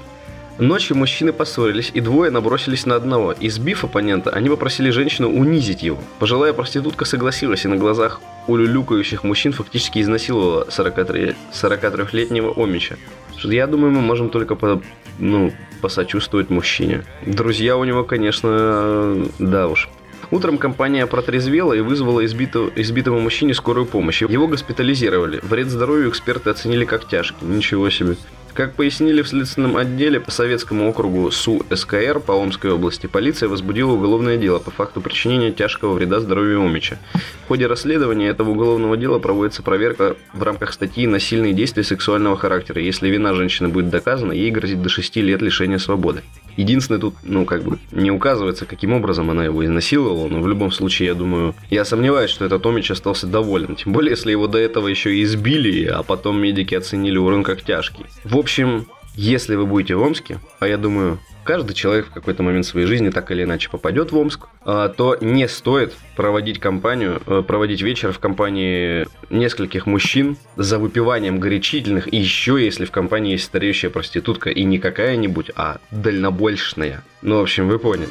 Ночью 0.58 0.96
мужчины 0.96 1.32
поссорились, 1.32 1.90
и 1.94 2.00
двое 2.00 2.30
набросились 2.30 2.84
на 2.84 2.94
одного. 2.94 3.34
Избив 3.40 3.84
оппонента, 3.84 4.30
они 4.30 4.50
попросили 4.50 4.90
женщину 4.90 5.30
унизить 5.30 5.82
его. 5.82 5.98
Пожилая 6.18 6.52
проститутка 6.52 7.04
согласилась, 7.06 7.64
и 7.64 7.68
на 7.68 7.76
глазах 7.76 8.20
у 8.46 8.56
люлюкающих 8.56 9.24
мужчин 9.24 9.52
фактически 9.52 10.00
изнасиловала 10.00 10.66
43, 10.68 11.34
43-летнего 11.52 12.52
Омича. 12.54 12.96
Я 13.42 13.66
думаю, 13.66 13.92
мы 13.92 14.00
можем 14.00 14.30
только 14.30 14.54
по, 14.54 14.82
ну, 15.18 15.52
посочувствовать 15.80 16.50
мужчине. 16.50 17.04
Друзья 17.26 17.76
у 17.76 17.84
него, 17.84 18.04
конечно, 18.04 19.26
да 19.38 19.68
уж. 19.68 19.88
Утром 20.30 20.56
компания 20.56 21.06
протрезвела 21.06 21.74
и 21.74 21.80
вызвала 21.80 22.24
избитого, 22.24 22.70
избитому 22.74 23.20
мужчине 23.20 23.52
скорую 23.52 23.84
помощь. 23.84 24.22
Его 24.22 24.46
госпитализировали. 24.46 25.40
Вред 25.42 25.68
здоровью 25.68 26.08
эксперты 26.08 26.50
оценили 26.50 26.86
как 26.86 27.06
тяжкий. 27.06 27.44
Ничего 27.44 27.90
себе. 27.90 28.16
Как 28.54 28.74
пояснили 28.74 29.22
в 29.22 29.28
Следственном 29.28 29.78
отделе 29.78 30.20
по 30.20 30.30
Советскому 30.30 30.86
округу 30.86 31.30
СУ 31.30 31.64
СКР 31.74 32.20
по 32.20 32.32
Омской 32.32 32.70
области, 32.70 33.06
полиция 33.06 33.48
возбудила 33.48 33.92
уголовное 33.92 34.36
дело 34.36 34.58
по 34.58 34.70
факту 34.70 35.00
причинения 35.00 35.52
тяжкого 35.52 35.94
вреда 35.94 36.20
здоровью 36.20 36.60
Омича. 36.60 36.98
В 37.44 37.48
ходе 37.48 37.66
расследования 37.66 38.28
этого 38.28 38.50
уголовного 38.50 38.98
дела 38.98 39.18
проводится 39.18 39.62
проверка 39.62 40.16
в 40.34 40.42
рамках 40.42 40.74
статьи 40.74 41.06
«Насильные 41.06 41.54
действия 41.54 41.82
сексуального 41.82 42.36
характера». 42.36 42.82
Если 42.82 43.08
вина 43.08 43.32
женщины 43.32 43.70
будет 43.70 43.88
доказана, 43.88 44.32
ей 44.32 44.50
грозит 44.50 44.82
до 44.82 44.90
6 44.90 45.16
лет 45.16 45.40
лишения 45.40 45.78
свободы. 45.78 46.20
Единственное, 46.56 47.00
тут, 47.00 47.14
ну, 47.22 47.44
как 47.44 47.62
бы, 47.62 47.78
не 47.90 48.10
указывается, 48.10 48.66
каким 48.66 48.92
образом 48.92 49.30
она 49.30 49.44
его 49.44 49.64
изнасиловала, 49.64 50.28
но 50.28 50.40
в 50.40 50.48
любом 50.48 50.70
случае, 50.70 51.08
я 51.08 51.14
думаю, 51.14 51.54
я 51.70 51.84
сомневаюсь, 51.84 52.30
что 52.30 52.44
этот 52.44 52.62
Томич 52.62 52.90
остался 52.90 53.26
доволен. 53.26 53.76
Тем 53.76 53.92
более, 53.92 54.10
если 54.10 54.30
его 54.30 54.46
до 54.46 54.58
этого 54.58 54.88
еще 54.88 55.22
избили, 55.22 55.86
а 55.86 56.02
потом 56.02 56.40
медики 56.40 56.74
оценили 56.74 57.18
урон 57.18 57.42
как 57.42 57.62
тяжкий. 57.62 58.04
В 58.24 58.36
общем, 58.36 58.86
если 59.14 59.54
вы 59.54 59.66
будете 59.66 59.94
в 59.94 60.02
Омске, 60.02 60.38
а 60.58 60.66
я 60.66 60.76
думаю, 60.76 61.18
каждый 61.44 61.74
человек 61.74 62.06
в 62.06 62.12
какой-то 62.12 62.42
момент 62.42 62.66
своей 62.66 62.86
жизни 62.86 63.10
так 63.10 63.30
или 63.30 63.42
иначе 63.42 63.68
попадет 63.68 64.12
в 64.12 64.16
Омск, 64.16 64.46
а, 64.64 64.88
то 64.88 65.16
не 65.20 65.48
стоит 65.48 65.94
проводить 66.16 66.58
компанию, 66.60 67.20
э, 67.26 67.42
проводить 67.46 67.82
вечер 67.82 68.12
в 68.12 68.18
компании 68.18 69.06
нескольких 69.30 69.86
мужчин 69.86 70.36
за 70.56 70.78
выпиванием 70.78 71.40
горячительных, 71.40 72.12
и 72.12 72.16
еще 72.16 72.62
если 72.62 72.84
в 72.84 72.90
компании 72.90 73.32
есть 73.32 73.44
стареющая 73.44 73.90
проститутка, 73.90 74.50
и 74.50 74.64
не 74.64 74.78
какая-нибудь, 74.78 75.50
а 75.56 75.78
дальнобольшная. 75.90 77.02
Ну, 77.22 77.38
в 77.38 77.42
общем, 77.42 77.68
вы 77.68 77.78
поняли. 77.78 78.08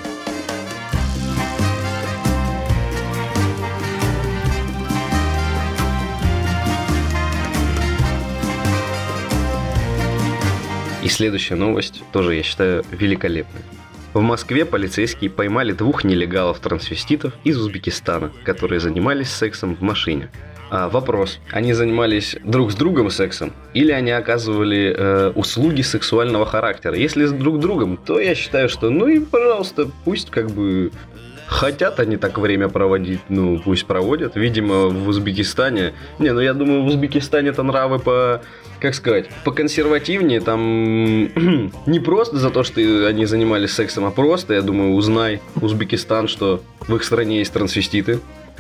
И 11.04 11.08
следующая 11.08 11.56
новость 11.56 12.04
тоже, 12.12 12.36
я 12.36 12.44
считаю, 12.44 12.84
великолепная. 12.92 13.64
В 14.14 14.22
Москве 14.22 14.66
полицейские 14.66 15.30
поймали 15.30 15.72
двух 15.72 16.04
нелегалов-трансвеститов 16.04 17.34
из 17.44 17.58
Узбекистана, 17.58 18.32
которые 18.44 18.80
занимались 18.80 19.30
сексом 19.30 19.76
в 19.76 19.82
машине. 19.82 20.30
А, 20.70 20.90
вопрос. 20.90 21.40
Они 21.52 21.74
занимались 21.74 22.38
друг 22.44 22.72
с 22.72 22.76
другом 22.76 23.10
сексом 23.10 23.52
или 23.74 23.92
они 23.92 24.12
оказывали 24.12 24.96
э, 24.98 25.32
услуги 25.36 25.82
сексуального 25.82 26.46
характера? 26.46 26.96
Если 26.96 27.26
с 27.26 27.32
друг 27.32 27.60
другом, 27.60 27.98
то 27.98 28.20
я 28.20 28.36
считаю, 28.36 28.70
что 28.70 28.90
ну 28.90 29.08
и 29.08 29.20
пожалуйста, 29.20 29.90
пусть 30.06 30.30
как 30.30 30.52
бы 30.52 30.92
хотят 31.48 32.00
они 32.00 32.16
так 32.16 32.38
время 32.38 32.70
проводить, 32.70 33.20
ну 33.28 33.60
пусть 33.60 33.86
проводят. 33.86 34.36
Видимо, 34.36 34.88
в 34.88 35.10
Узбекистане... 35.10 35.94
Не, 36.20 36.32
ну 36.32 36.40
я 36.40 36.54
думаю, 36.54 36.84
в 36.84 36.86
Узбекистане 36.86 37.50
это 37.50 37.64
нравы 37.64 38.00
по 38.00 38.42
как 38.82 38.96
сказать, 38.96 39.30
поконсервативнее, 39.46 40.42
там 40.42 40.62
не 41.86 42.00
просто 42.00 42.38
за 42.38 42.50
то, 42.50 42.64
что 42.64 42.82
они 43.08 43.26
занимались 43.26 43.72
сексом, 43.72 44.06
а 44.06 44.12
просто, 44.12 44.56
я 44.56 44.64
думаю, 44.64 44.94
узнай 44.94 45.40
Узбекистан, 45.62 46.28
что 46.28 46.64
в 46.80 46.96
их 46.96 47.04
стране 47.04 47.40
есть 47.40 47.54
трансвеститы, 47.54 48.20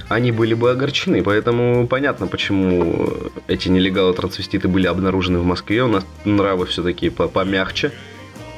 они 0.10 0.32
были 0.32 0.54
бы 0.54 0.70
огорчены. 0.70 1.24
Поэтому 1.24 1.88
понятно, 1.88 2.28
почему 2.28 3.14
эти 3.48 3.70
нелегалы-трансвеститы 3.70 4.68
были 4.68 4.86
обнаружены 4.86 5.40
в 5.40 5.46
Москве. 5.46 5.84
У 5.84 5.88
нас 5.88 6.06
нравы 6.24 6.68
все-таки 6.68 7.10
помягче. 7.10 7.92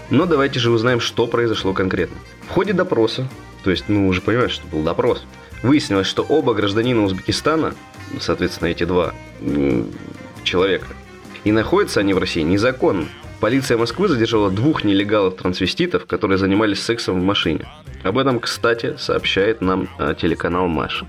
Но 0.09 0.25
давайте 0.25 0.59
же 0.59 0.69
узнаем, 0.69 0.99
что 0.99 1.27
произошло 1.27 1.73
конкретно. 1.73 2.17
В 2.47 2.49
ходе 2.49 2.73
допроса, 2.73 3.29
то 3.63 3.71
есть, 3.71 3.85
ну, 3.87 4.07
уже 4.07 4.19
понимаешь, 4.19 4.51
что 4.51 4.67
был 4.67 4.81
допрос, 4.81 5.23
выяснилось, 5.61 6.07
что 6.07 6.23
оба 6.23 6.53
гражданина 6.53 7.03
Узбекистана, 7.03 7.73
соответственно, 8.19 8.67
эти 8.67 8.83
два 8.83 9.13
человека, 10.43 10.87
и 11.43 11.51
находятся 11.51 11.99
они 11.99 12.13
в 12.13 12.17
России 12.17 12.41
незаконно. 12.41 13.05
Полиция 13.39 13.77
Москвы 13.77 14.07
задержала 14.07 14.49
двух 14.49 14.83
нелегалов-трансвеститов, 14.83 16.05
которые 16.05 16.37
занимались 16.37 16.81
сексом 16.81 17.19
в 17.19 17.23
машине. 17.23 17.65
Об 18.03 18.17
этом, 18.17 18.39
кстати, 18.39 18.95
сообщает 18.97 19.61
нам 19.61 19.89
а, 19.97 20.13
телеканал 20.13 20.67
Маша. 20.67 21.05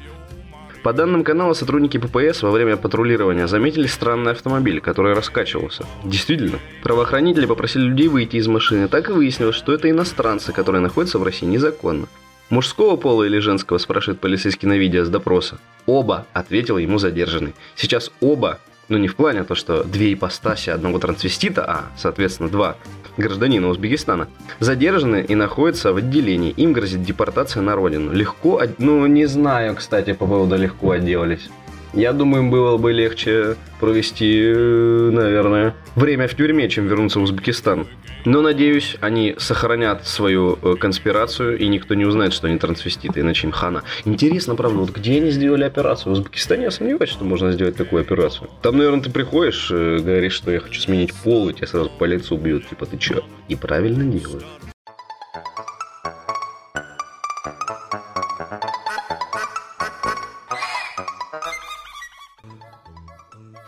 По 0.83 0.93
данным 0.93 1.25
канала, 1.25 1.55
сотрудники 1.55 1.97
ППС 1.97 2.43
во 2.43 2.51
время 2.51 2.77
патрулирования 2.77 3.47
заметили 3.47 3.87
странный 3.87 4.33
автомобиль, 4.33 4.81
который 4.83 5.15
раскачивался. 5.15 5.87
Действительно, 6.05 6.59
правоохранители 6.83 7.47
попросили 7.47 7.85
людей 7.85 8.09
выйти 8.09 8.37
из 8.37 8.49
машины. 8.49 8.89
Так 8.89 9.09
и 9.09 9.13
выяснилось, 9.13 9.57
что 9.57 9.73
это 9.73 9.89
иностранцы, 9.89 10.53
которые 10.53 10.83
находятся 10.83 11.19
в 11.19 11.23
России 11.23 11.47
незаконно. 11.47 12.07
Мужского 12.51 12.97
пола 12.97 13.25
или 13.25 13.39
женского, 13.39 13.79
спрашивает 13.79 14.21
полицейский 14.21 14.69
на 14.69 14.77
видео 14.77 15.05
с 15.05 15.09
допроса. 15.09 15.59
Оба, 15.87 16.27
ответил 16.35 16.77
ему 16.77 16.99
задержанный. 16.99 17.55
Сейчас 17.77 18.11
оба 18.21 18.59
ну, 18.89 18.99
не 18.99 19.09
в 19.09 19.17
плане 19.17 19.45
то, 19.45 19.55
что 19.55 19.85
две 19.85 20.13
ипостаси 20.13 20.71
одного 20.71 20.99
трансвестита, 20.99 21.65
а, 21.65 21.85
соответственно, 21.97 22.49
два 22.49 22.77
гражданина 23.17 23.69
Узбекистана, 23.69 24.29
задержаны 24.61 25.25
и 25.27 25.35
находятся 25.35 25.93
в 25.93 25.97
отделении. 25.97 26.51
Им 26.51 26.73
грозит 26.73 27.03
депортация 27.03 27.63
на 27.63 27.75
родину. 27.75 28.13
Легко, 28.13 28.63
ну, 28.79 29.07
не 29.07 29.27
знаю, 29.27 29.77
кстати, 29.77 30.13
по 30.13 30.27
поводу 30.27 30.57
легко 30.57 30.93
отделались. 30.93 31.49
Я 31.97 32.13
думаю, 32.13 32.51
было 32.51 32.77
бы 32.77 32.93
легче 32.93 33.57
провести, 33.79 34.43
э, 34.45 35.11
наверное, 35.13 35.75
время 35.95 36.27
в 36.27 36.35
тюрьме, 36.35 36.69
чем 36.69 36.89
вернуться 36.89 37.21
в 37.21 37.23
Узбекистан. 37.23 37.87
Но, 38.25 38.41
надеюсь, 38.41 38.97
они 39.01 39.37
сохранят 39.39 40.05
свою 40.05 40.59
э, 40.61 40.75
конспирацию, 40.75 41.57
и 41.57 41.69
никто 41.69 41.95
не 41.95 42.05
узнает, 42.05 42.33
что 42.33 42.49
они 42.49 42.59
трансвеститы, 42.59 43.21
иначе 43.21 43.47
им 43.47 43.53
хана. 43.53 43.85
Интересно, 44.05 44.57
правда, 44.57 44.79
вот 44.79 44.91
где 44.91 45.19
они 45.19 45.31
сделали 45.31 45.63
операцию? 45.63 46.15
В 46.15 46.19
Узбекистане 46.19 46.65
я 46.65 46.71
сомневаюсь, 46.73 47.11
что 47.11 47.25
можно 47.25 47.53
сделать 47.53 47.77
такую 47.77 48.01
операцию. 48.01 48.51
Там, 48.61 48.77
наверное, 48.77 49.03
ты 49.03 49.11
приходишь, 49.11 49.69
э, 49.71 49.99
говоришь, 49.99 50.33
что 50.33 50.51
я 50.51 50.59
хочу 50.59 50.81
сменить 50.81 51.15
пол, 51.15 51.49
и 51.49 51.55
тебя 51.55 51.69
сразу 51.69 51.91
по 51.97 52.05
лицу 52.05 52.37
бьют, 52.37 52.69
типа, 52.69 52.87
ты 52.87 52.97
чё? 52.99 53.23
И 53.49 53.55
правильно 53.55 54.05
делают. 54.05 54.45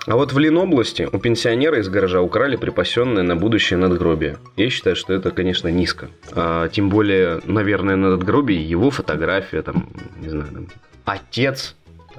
А 0.07 0.15
вот 0.15 0.33
в 0.33 0.39
Ленобласти 0.39 1.09
у 1.11 1.19
пенсионера 1.19 1.81
из 1.81 1.89
гаража 1.89 2.21
украли 2.21 2.57
припасенное 2.57 3.25
на 3.25 3.35
будущее 3.35 3.77
надгробие. 3.77 4.39
Я 4.57 4.71
считаю, 4.71 4.95
что 4.95 5.13
это, 5.13 5.33
конечно, 5.33 5.69
низко. 5.69 6.09
А, 6.33 6.69
тем 6.69 6.91
более, 6.91 7.41
наверное, 7.45 7.97
на 7.97 8.11
надгробии 8.11 8.57
его 8.57 8.91
фотография, 8.91 9.63
там, 9.63 9.89
не 10.21 10.29
знаю, 10.29 10.47
там, 10.53 10.67
отец, 11.05 11.75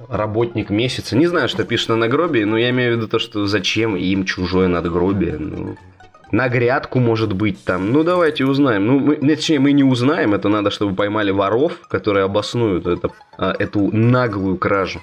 работник 0.09 0.69
месяца. 0.69 1.15
Не 1.15 1.27
знаю, 1.27 1.47
что 1.47 1.63
пишет 1.63 1.89
на 1.89 1.95
надгробии, 1.95 2.43
но 2.43 2.57
я 2.57 2.71
имею 2.71 2.93
в 2.93 2.97
виду 2.97 3.07
то, 3.07 3.19
что 3.19 3.45
зачем 3.45 3.95
им 3.95 4.25
чужое 4.25 4.67
надгробие. 4.67 5.37
Ну, 5.37 5.77
на 6.31 6.49
грядку, 6.49 6.99
может 6.99 7.31
быть, 7.31 7.63
там. 7.63 7.93
Ну, 7.93 8.03
давайте 8.03 8.43
узнаем. 8.45 8.85
Ну, 8.85 8.99
мы, 8.99 9.15
точнее, 9.15 9.59
мы 9.59 9.71
не 9.71 9.85
узнаем. 9.85 10.33
Это 10.33 10.49
надо, 10.49 10.71
чтобы 10.71 10.93
поймали 10.93 11.31
воров, 11.31 11.87
которые 11.87 12.25
обоснуют 12.25 12.85
это, 12.85 13.11
а, 13.37 13.55
эту 13.57 13.95
наглую 13.95 14.57
кражу. 14.57 14.99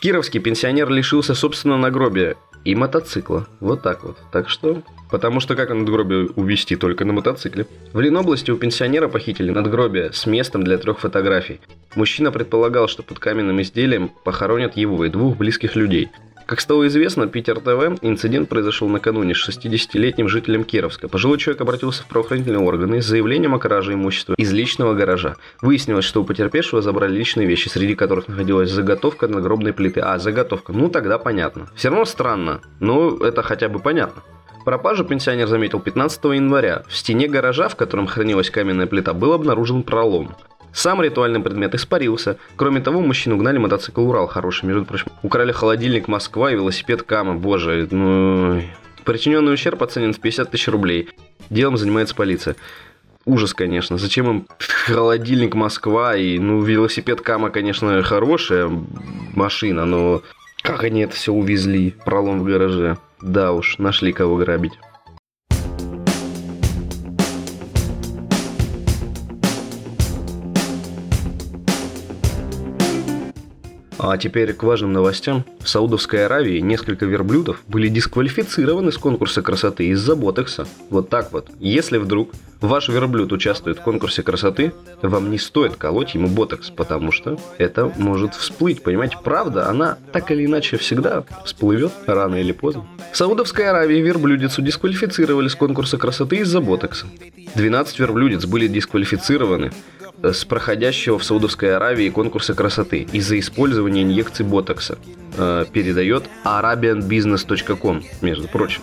Кировский 0.00 0.40
пенсионер 0.40 0.88
лишился 0.88 1.34
собственного 1.34 1.78
нагробия 1.78 2.36
и 2.64 2.74
мотоцикла. 2.74 3.46
Вот 3.60 3.82
так 3.82 4.02
вот. 4.02 4.16
Так 4.32 4.48
что... 4.48 4.82
Потому 5.10 5.40
что 5.40 5.56
как 5.56 5.70
надгробие 5.70 6.28
увезти 6.36 6.76
только 6.76 7.04
на 7.04 7.12
мотоцикле? 7.12 7.66
В 7.92 8.00
Ленобласти 8.00 8.50
у 8.50 8.56
пенсионера 8.56 9.08
похитили 9.08 9.50
надгробие 9.50 10.12
с 10.12 10.24
местом 10.24 10.62
для 10.62 10.78
трех 10.78 11.00
фотографий. 11.00 11.60
Мужчина 11.96 12.30
предполагал, 12.30 12.88
что 12.88 13.02
под 13.02 13.18
каменным 13.18 13.60
изделием 13.60 14.10
похоронят 14.24 14.76
его 14.76 15.04
и 15.04 15.10
двух 15.10 15.36
близких 15.36 15.76
людей. 15.76 16.08
Как 16.50 16.58
стало 16.60 16.88
известно, 16.88 17.28
Питер 17.28 17.60
ТВ, 17.60 18.02
инцидент 18.02 18.48
произошел 18.48 18.88
накануне 18.88 19.36
с 19.36 19.48
60-летним 19.48 20.26
жителем 20.26 20.64
Кировска. 20.64 21.06
Пожилой 21.06 21.38
человек 21.38 21.60
обратился 21.60 22.02
в 22.02 22.06
правоохранительные 22.06 22.58
органы 22.58 23.00
с 23.00 23.06
заявлением 23.06 23.54
о 23.54 23.60
краже 23.60 23.94
имущества 23.94 24.34
из 24.36 24.52
личного 24.52 24.94
гаража. 24.94 25.36
Выяснилось, 25.62 26.04
что 26.04 26.22
у 26.22 26.24
потерпевшего 26.24 26.82
забрали 26.82 27.16
личные 27.16 27.46
вещи, 27.46 27.68
среди 27.68 27.94
которых 27.94 28.26
находилась 28.26 28.68
заготовка 28.68 29.28
надгробной 29.28 29.72
плиты. 29.72 30.00
А, 30.00 30.18
заготовка. 30.18 30.72
Ну, 30.72 30.88
тогда 30.88 31.18
понятно. 31.18 31.68
Все 31.76 31.88
равно 31.88 32.04
странно, 32.04 32.62
но 32.80 33.16
это 33.18 33.42
хотя 33.42 33.68
бы 33.68 33.78
понятно. 33.78 34.24
Пропажу 34.64 35.04
пенсионер 35.04 35.46
заметил 35.46 35.78
15 35.78 36.24
января. 36.24 36.82
В 36.88 36.96
стене 36.96 37.28
гаража, 37.28 37.68
в 37.68 37.76
котором 37.76 38.08
хранилась 38.08 38.50
каменная 38.50 38.88
плита, 38.88 39.14
был 39.14 39.34
обнаружен 39.34 39.84
пролом. 39.84 40.34
Сам 40.72 41.02
ритуальный 41.02 41.40
предмет 41.40 41.74
испарился. 41.74 42.36
Кроме 42.56 42.80
того, 42.80 43.00
мужчину 43.00 43.36
угнали 43.36 43.58
мотоцикл 43.58 44.02
Урал 44.02 44.26
хороший, 44.26 44.66
между 44.66 44.84
прочим. 44.84 45.06
Украли 45.22 45.52
холодильник 45.52 46.08
Москва 46.08 46.50
и 46.50 46.54
велосипед 46.54 47.02
Кама. 47.02 47.34
Боже, 47.34 47.88
ну... 47.90 48.62
Причиненный 49.04 49.54
ущерб 49.54 49.82
оценен 49.82 50.12
в 50.12 50.20
50 50.20 50.50
тысяч 50.50 50.68
рублей. 50.68 51.08
Делом 51.48 51.76
занимается 51.76 52.14
полиция. 52.14 52.54
Ужас, 53.24 53.54
конечно. 53.54 53.98
Зачем 53.98 54.30
им 54.30 54.46
холодильник 54.58 55.54
Москва 55.54 56.16
и, 56.16 56.38
ну, 56.38 56.62
велосипед 56.62 57.20
Кама, 57.20 57.50
конечно, 57.50 58.02
хорошая 58.02 58.70
машина, 59.34 59.84
но 59.84 60.22
как 60.62 60.84
они 60.84 61.02
это 61.02 61.14
все 61.14 61.32
увезли? 61.32 61.94
Пролом 62.04 62.40
в 62.40 62.44
гараже. 62.44 62.98
Да 63.20 63.52
уж, 63.52 63.78
нашли 63.78 64.12
кого 64.12 64.36
грабить. 64.36 64.72
А 74.02 74.16
теперь 74.16 74.54
к 74.54 74.62
важным 74.62 74.94
новостям. 74.94 75.44
В 75.62 75.68
Саудовской 75.68 76.24
Аравии 76.24 76.58
несколько 76.60 77.04
верблюдов 77.04 77.60
были 77.68 77.88
дисквалифицированы 77.88 78.92
с 78.92 78.96
конкурса 78.96 79.42
красоты 79.42 79.88
из-за 79.88 80.16
ботекса. 80.16 80.66
Вот 80.88 81.10
так 81.10 81.32
вот. 81.32 81.48
Если 81.58 81.98
вдруг 81.98 82.30
ваш 82.62 82.88
верблюд 82.88 83.30
участвует 83.30 83.78
в 83.78 83.82
конкурсе 83.82 84.22
красоты, 84.22 84.72
вам 85.02 85.30
не 85.30 85.36
стоит 85.36 85.76
колоть 85.76 86.14
ему 86.14 86.28
ботекс, 86.28 86.70
потому 86.70 87.12
что 87.12 87.38
это 87.58 87.92
может 87.98 88.34
всплыть. 88.34 88.82
Понимаете, 88.82 89.18
правда, 89.22 89.68
она 89.68 89.98
так 90.12 90.30
или 90.30 90.46
иначе 90.46 90.78
всегда 90.78 91.24
всплывет 91.44 91.92
рано 92.06 92.36
или 92.36 92.52
поздно. 92.52 92.86
В 93.12 93.16
Саудовской 93.18 93.68
Аравии 93.68 94.00
верблюдицу 94.00 94.62
дисквалифицировали 94.62 95.48
с 95.48 95.54
конкурса 95.54 95.98
красоты 95.98 96.36
из-за 96.36 96.62
ботекса. 96.62 97.04
12 97.54 97.98
верблюдец 97.98 98.46
были 98.46 98.66
дисквалифицированы 98.66 99.72
с 100.22 100.44
проходящего 100.44 101.18
в 101.18 101.24
Саудовской 101.24 101.76
Аравии 101.76 102.08
конкурса 102.10 102.54
красоты 102.54 103.06
из-за 103.12 103.38
использования 103.38 104.02
инъекций 104.02 104.44
ботокса, 104.44 104.98
э, 105.36 105.64
передает 105.72 106.24
arabianbusiness.com, 106.44 108.02
между 108.20 108.48
прочим. 108.48 108.82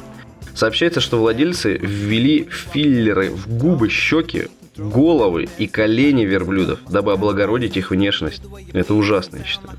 Сообщается, 0.53 1.01
что 1.01 1.19
владельцы 1.19 1.77
ввели 1.77 2.47
филлеры 2.49 3.29
в 3.29 3.47
губы, 3.47 3.89
щеки, 3.89 4.47
головы 4.77 5.49
и 5.57 5.67
колени 5.67 6.23
верблюдов, 6.23 6.79
дабы 6.89 7.13
облагородить 7.13 7.77
их 7.77 7.91
внешность. 7.91 8.43
Это 8.73 8.93
ужасно, 8.93 9.37
я 9.37 9.43
считаю. 9.43 9.77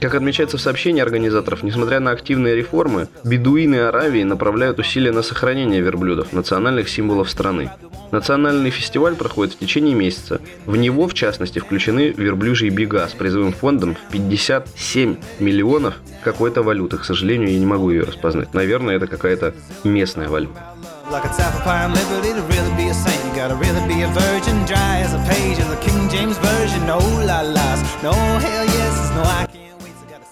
Как 0.00 0.14
отмечается 0.14 0.58
в 0.58 0.60
сообщении 0.60 1.00
организаторов, 1.00 1.62
несмотря 1.62 2.00
на 2.00 2.10
активные 2.10 2.56
реформы, 2.56 3.08
бедуины 3.24 3.76
Аравии 3.76 4.22
направляют 4.22 4.78
усилия 4.78 5.12
на 5.12 5.22
сохранение 5.22 5.80
верблюдов, 5.80 6.32
национальных 6.32 6.88
символов 6.88 7.30
страны. 7.30 7.70
Национальный 8.10 8.70
фестиваль 8.70 9.16
проходит 9.16 9.54
в 9.54 9.58
течение 9.58 9.94
месяца. 9.94 10.40
В 10.66 10.76
него, 10.76 11.08
в 11.08 11.14
частности, 11.14 11.58
включены 11.58 12.12
верблюжьи 12.16 12.68
бега 12.70 13.08
с 13.08 13.12
призовым 13.12 13.52
фондом 13.52 13.94
в 13.94 14.12
57 14.12 15.16
миллионов 15.40 15.94
какой-то 16.22 16.62
валюты. 16.62 16.98
К 16.98 17.04
сожалению, 17.04 17.50
я 17.52 17.58
не 17.58 17.66
могу 17.66 17.90
ее 17.90 18.02
распознать. 18.02 18.52
Наверное, 18.54 18.96
это 18.96 19.06
какая-то 19.06 19.54
местная 19.84 20.28
валюта. 20.28 20.73
Like 21.14 21.30
a 21.30 21.32
sapphire 21.32 21.88
liberty 21.90 22.32
to 22.32 22.42
really 22.52 22.74
be 22.74 22.88
a 22.88 22.94
saint. 22.94 23.24
You 23.24 23.32
gotta 23.36 23.54
really 23.54 23.86
be 23.86 24.02
a 24.02 24.08
virgin, 24.08 24.56
dry 24.66 24.98
as 24.98 25.14
a 25.14 25.22
page 25.32 25.60
of 25.62 25.68
the 25.70 25.76
King 25.76 26.08
James 26.08 26.36
Version. 26.38 26.84
No 26.88 26.98
la 27.24 27.40
las, 27.40 27.80
no 28.02 28.10
hell 28.12 28.66
yes, 28.66 28.96
no 29.14 29.22
I 29.22 29.46
can't. 29.46 29.78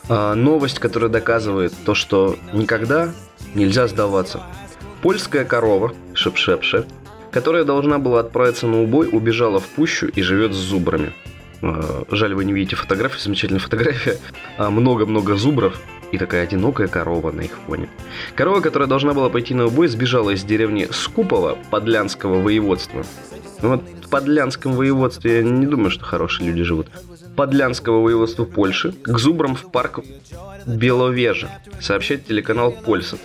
А, 0.08 0.34
новость, 0.34 0.80
которая 0.80 1.08
доказывает 1.08 1.72
то, 1.84 1.94
что 1.94 2.36
никогда 2.52 3.10
нельзя 3.54 3.86
сдаваться. 3.86 4.42
Польская 5.02 5.44
корова, 5.44 5.92
шеп-шеп-шеп, 6.14 6.88
которая 7.30 7.62
должна 7.62 8.00
была 8.00 8.18
отправиться 8.18 8.66
на 8.66 8.82
убой, 8.82 9.08
убежала 9.12 9.60
в 9.60 9.68
пущу 9.68 10.08
и 10.08 10.20
живет 10.20 10.52
с 10.52 10.56
зубрами. 10.56 11.12
А, 11.62 12.02
жаль, 12.10 12.34
вы 12.34 12.44
не 12.44 12.52
видите 12.52 12.74
фотографию, 12.74 13.20
замечательная 13.20 13.60
фотография. 13.60 14.16
А, 14.58 14.68
много-много 14.70 15.36
зубров 15.36 15.80
и 16.12 16.18
такая 16.18 16.44
одинокая 16.44 16.86
корова 16.86 17.32
на 17.32 17.40
их 17.40 17.58
фоне. 17.66 17.88
Корова, 18.36 18.60
которая 18.60 18.88
должна 18.88 19.14
была 19.14 19.28
пойти 19.30 19.54
на 19.54 19.66
убой, 19.66 19.88
сбежала 19.88 20.30
из 20.30 20.44
деревни 20.44 20.86
Скупола 20.92 21.58
Подлянского 21.70 22.40
воеводства. 22.40 23.04
Ну 23.62 23.70
вот 23.70 23.82
в 24.04 24.08
Подлянском 24.08 24.72
воеводстве 24.72 25.36
я 25.36 25.42
не 25.42 25.66
думаю, 25.66 25.90
что 25.90 26.04
хорошие 26.04 26.48
люди 26.48 26.62
живут. 26.62 26.88
Подлянского 27.34 28.02
воеводства 28.02 28.44
Польши 28.44 28.92
к 28.92 29.18
зубрам 29.18 29.56
в 29.56 29.72
парк 29.72 30.00
Беловежа, 30.66 31.48
сообщает 31.80 32.26
телеканал 32.26 32.72
Польсат. 32.72 33.20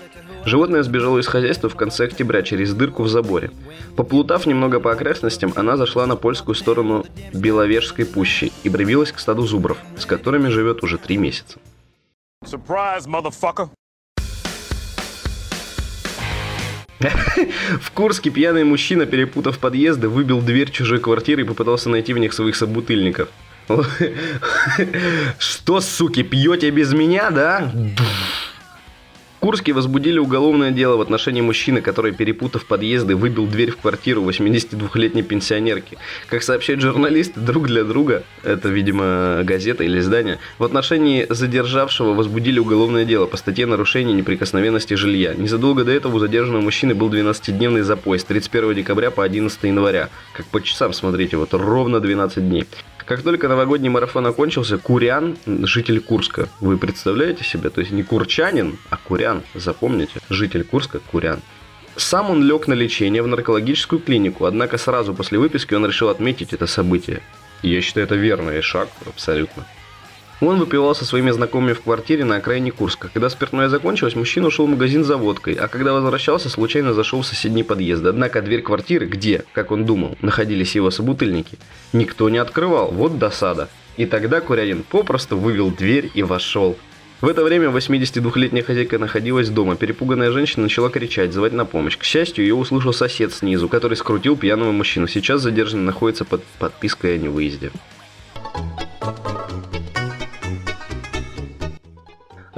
Животное 0.46 0.82
сбежало 0.82 1.20
из 1.20 1.28
хозяйства 1.28 1.70
в 1.70 1.76
конце 1.76 2.06
октября 2.06 2.42
через 2.42 2.74
дырку 2.74 3.04
в 3.04 3.10
заборе. 3.10 3.52
Поплутав 3.98 4.46
немного 4.46 4.80
по 4.80 4.94
окрестностям, 4.94 5.52
она 5.58 5.76
зашла 5.76 6.06
на 6.06 6.16
польскую 6.16 6.56
сторону 6.56 7.06
Беловежской 7.34 8.06
пущи 8.06 8.54
и 8.64 8.70
прибилась 8.70 9.12
к 9.12 9.20
стаду 9.20 9.42
зубров, 9.42 9.78
с 9.98 10.06
которыми 10.06 10.48
живет 10.48 10.84
уже 10.84 10.98
три 10.98 11.18
месяца. 11.18 11.60
Surprise, 12.46 13.08
motherfucker! 13.08 13.70
В 17.82 17.92
Курске 17.92 18.30
пьяный 18.30 18.64
мужчина, 18.64 19.06
перепутав 19.06 19.60
подъезды, 19.60 20.08
выбил 20.08 20.42
дверь 20.42 20.72
чужой 20.72 21.00
квартиры 21.00 21.42
и 21.42 21.46
попытался 21.46 21.90
найти 21.90 22.14
в 22.14 22.20
них 22.20 22.34
своих 22.34 22.56
собутыльников. 22.56 23.30
Что, 25.40 25.82
суки, 25.82 26.24
пьете 26.24 26.70
без 26.70 26.94
меня, 26.94 27.32
да? 27.32 27.72
Курске 29.40 29.74
возбудили 29.74 30.18
уголовное 30.18 30.72
дело 30.72 30.98
в 30.98 31.02
отношении 31.02 31.42
мужчины, 31.42 31.82
который, 31.82 32.12
перепутав 32.12 32.66
подъезды, 32.66 33.16
выбил 33.16 33.46
дверь 33.46 33.72
в 33.72 33.78
квартиру 33.78 34.24
82-летней 34.24 35.22
пенсионерки. 35.22 35.98
Как 36.28 36.42
сообщают 36.42 36.82
журналисты, 36.82 37.40
друг 37.40 37.68
для 37.68 37.84
друга, 37.84 38.24
это, 38.44 38.70
видимо, 38.70 39.42
газета 39.44 39.84
или 39.84 40.00
издание, 40.00 40.40
в 40.58 40.64
отношении 40.64 41.28
задержавшего 41.30 42.14
возбудили 42.14 42.58
уголовное 42.58 43.06
дело 43.06 43.28
по 43.28 43.38
статье 43.38 43.68
нарушения 43.68 44.14
неприкосновенности 44.14 44.96
жилья. 44.96 45.36
Незадолго 45.36 45.84
до 45.84 45.92
этого 45.92 46.16
у 46.16 46.20
задержанного 46.20 46.62
мужчины 46.62 46.96
был 46.96 47.10
12-дневный 47.10 47.82
запой 47.82 48.18
с 48.20 48.24
31 48.24 48.74
декабря 48.74 49.12
по 49.12 49.24
11 49.24 49.64
января. 49.64 50.10
Как 50.34 50.48
по 50.48 50.62
часам, 50.62 50.94
смотрите, 50.94 51.38
вот 51.38 51.54
ровно 51.54 52.00
12 52.00 52.50
дней. 52.50 52.66
Как 53.08 53.22
только 53.22 53.48
новогодний 53.48 53.88
марафон 53.88 54.26
окончился, 54.28 54.78
Курян, 54.78 55.38
житель 55.46 56.02
Курска, 56.02 56.50
вы 56.60 56.78
представляете 56.78 57.46
себе? 57.46 57.70
То 57.70 57.80
есть 57.80 57.94
не 57.94 58.04
курчанин, 58.04 58.78
а 58.90 58.98
Курян, 58.98 59.44
запомните, 59.56 60.20
житель 60.30 60.66
Курска 60.66 61.00
Курян. 61.00 61.40
Сам 61.96 62.30
он 62.30 62.44
лег 62.44 62.68
на 62.68 62.74
лечение 62.74 63.22
в 63.24 63.28
наркологическую 63.28 64.02
клинику, 64.02 64.44
однако 64.44 64.78
сразу 64.78 65.14
после 65.14 65.40
выписки 65.40 65.74
он 65.74 65.86
решил 65.86 66.10
отметить 66.10 66.52
это 66.52 66.68
событие. 66.68 67.22
я 67.64 67.82
считаю, 67.82 68.08
это 68.08 68.16
верный 68.16 68.62
шаг 68.62 68.90
абсолютно. 69.06 69.66
Он 70.40 70.60
выпивал 70.60 70.94
со 70.94 71.04
своими 71.04 71.32
знакомыми 71.32 71.74
в 71.74 71.82
квартире 71.82 72.24
на 72.24 72.36
окраине 72.36 72.72
Курска. 72.72 73.10
Когда 73.12 73.30
спиртное 73.30 73.70
закончилось, 73.70 74.16
мужчина 74.16 74.48
ушел 74.48 74.68
в 74.68 74.70
магазин 74.70 75.04
за 75.04 75.18
водкой, 75.18 75.56
а 75.56 75.68
когда 75.68 75.94
возвращался, 75.94 76.50
случайно 76.50 76.94
зашел 76.94 77.22
в 77.22 77.26
соседний 77.26 77.64
подъезд. 77.64 78.06
Однако 78.06 78.44
дверь 78.44 78.62
квартиры, 78.62 79.08
где, 79.08 79.46
как 79.54 79.72
он 79.72 79.86
думал, 79.86 80.16
находились 80.22 80.76
его 80.76 80.92
собутыльники, 80.92 81.58
никто 81.92 82.30
не 82.30 82.38
открывал. 82.38 82.92
Вот 82.92 83.18
досада. 83.18 83.68
И 83.98 84.06
тогда 84.06 84.40
Курянин 84.40 84.84
попросту 84.84 85.38
вывел 85.38 85.72
дверь 85.72 86.12
и 86.14 86.22
вошел. 86.22 86.78
В 87.20 87.28
это 87.28 87.44
время 87.44 87.70
82-летняя 87.70 88.62
хозяйка 88.62 89.00
находилась 89.00 89.50
дома. 89.50 89.76
Перепуганная 89.76 90.32
женщина 90.32 90.64
начала 90.64 90.92
кричать, 90.92 91.34
звать 91.34 91.54
на 91.54 91.66
помощь. 91.66 91.98
К 91.98 92.04
счастью, 92.04 92.46
ее 92.46 92.54
услышал 92.54 92.94
сосед 92.94 93.34
снизу, 93.34 93.68
который 93.68 93.98
скрутил 93.98 94.38
пьяного 94.38 94.72
мужчину. 94.72 95.08
Сейчас 95.08 95.42
задержанный 95.42 95.86
находится 95.86 96.26
под 96.26 96.44
подпиской 96.60 97.16
о 97.16 97.18
невыезде. 97.18 97.72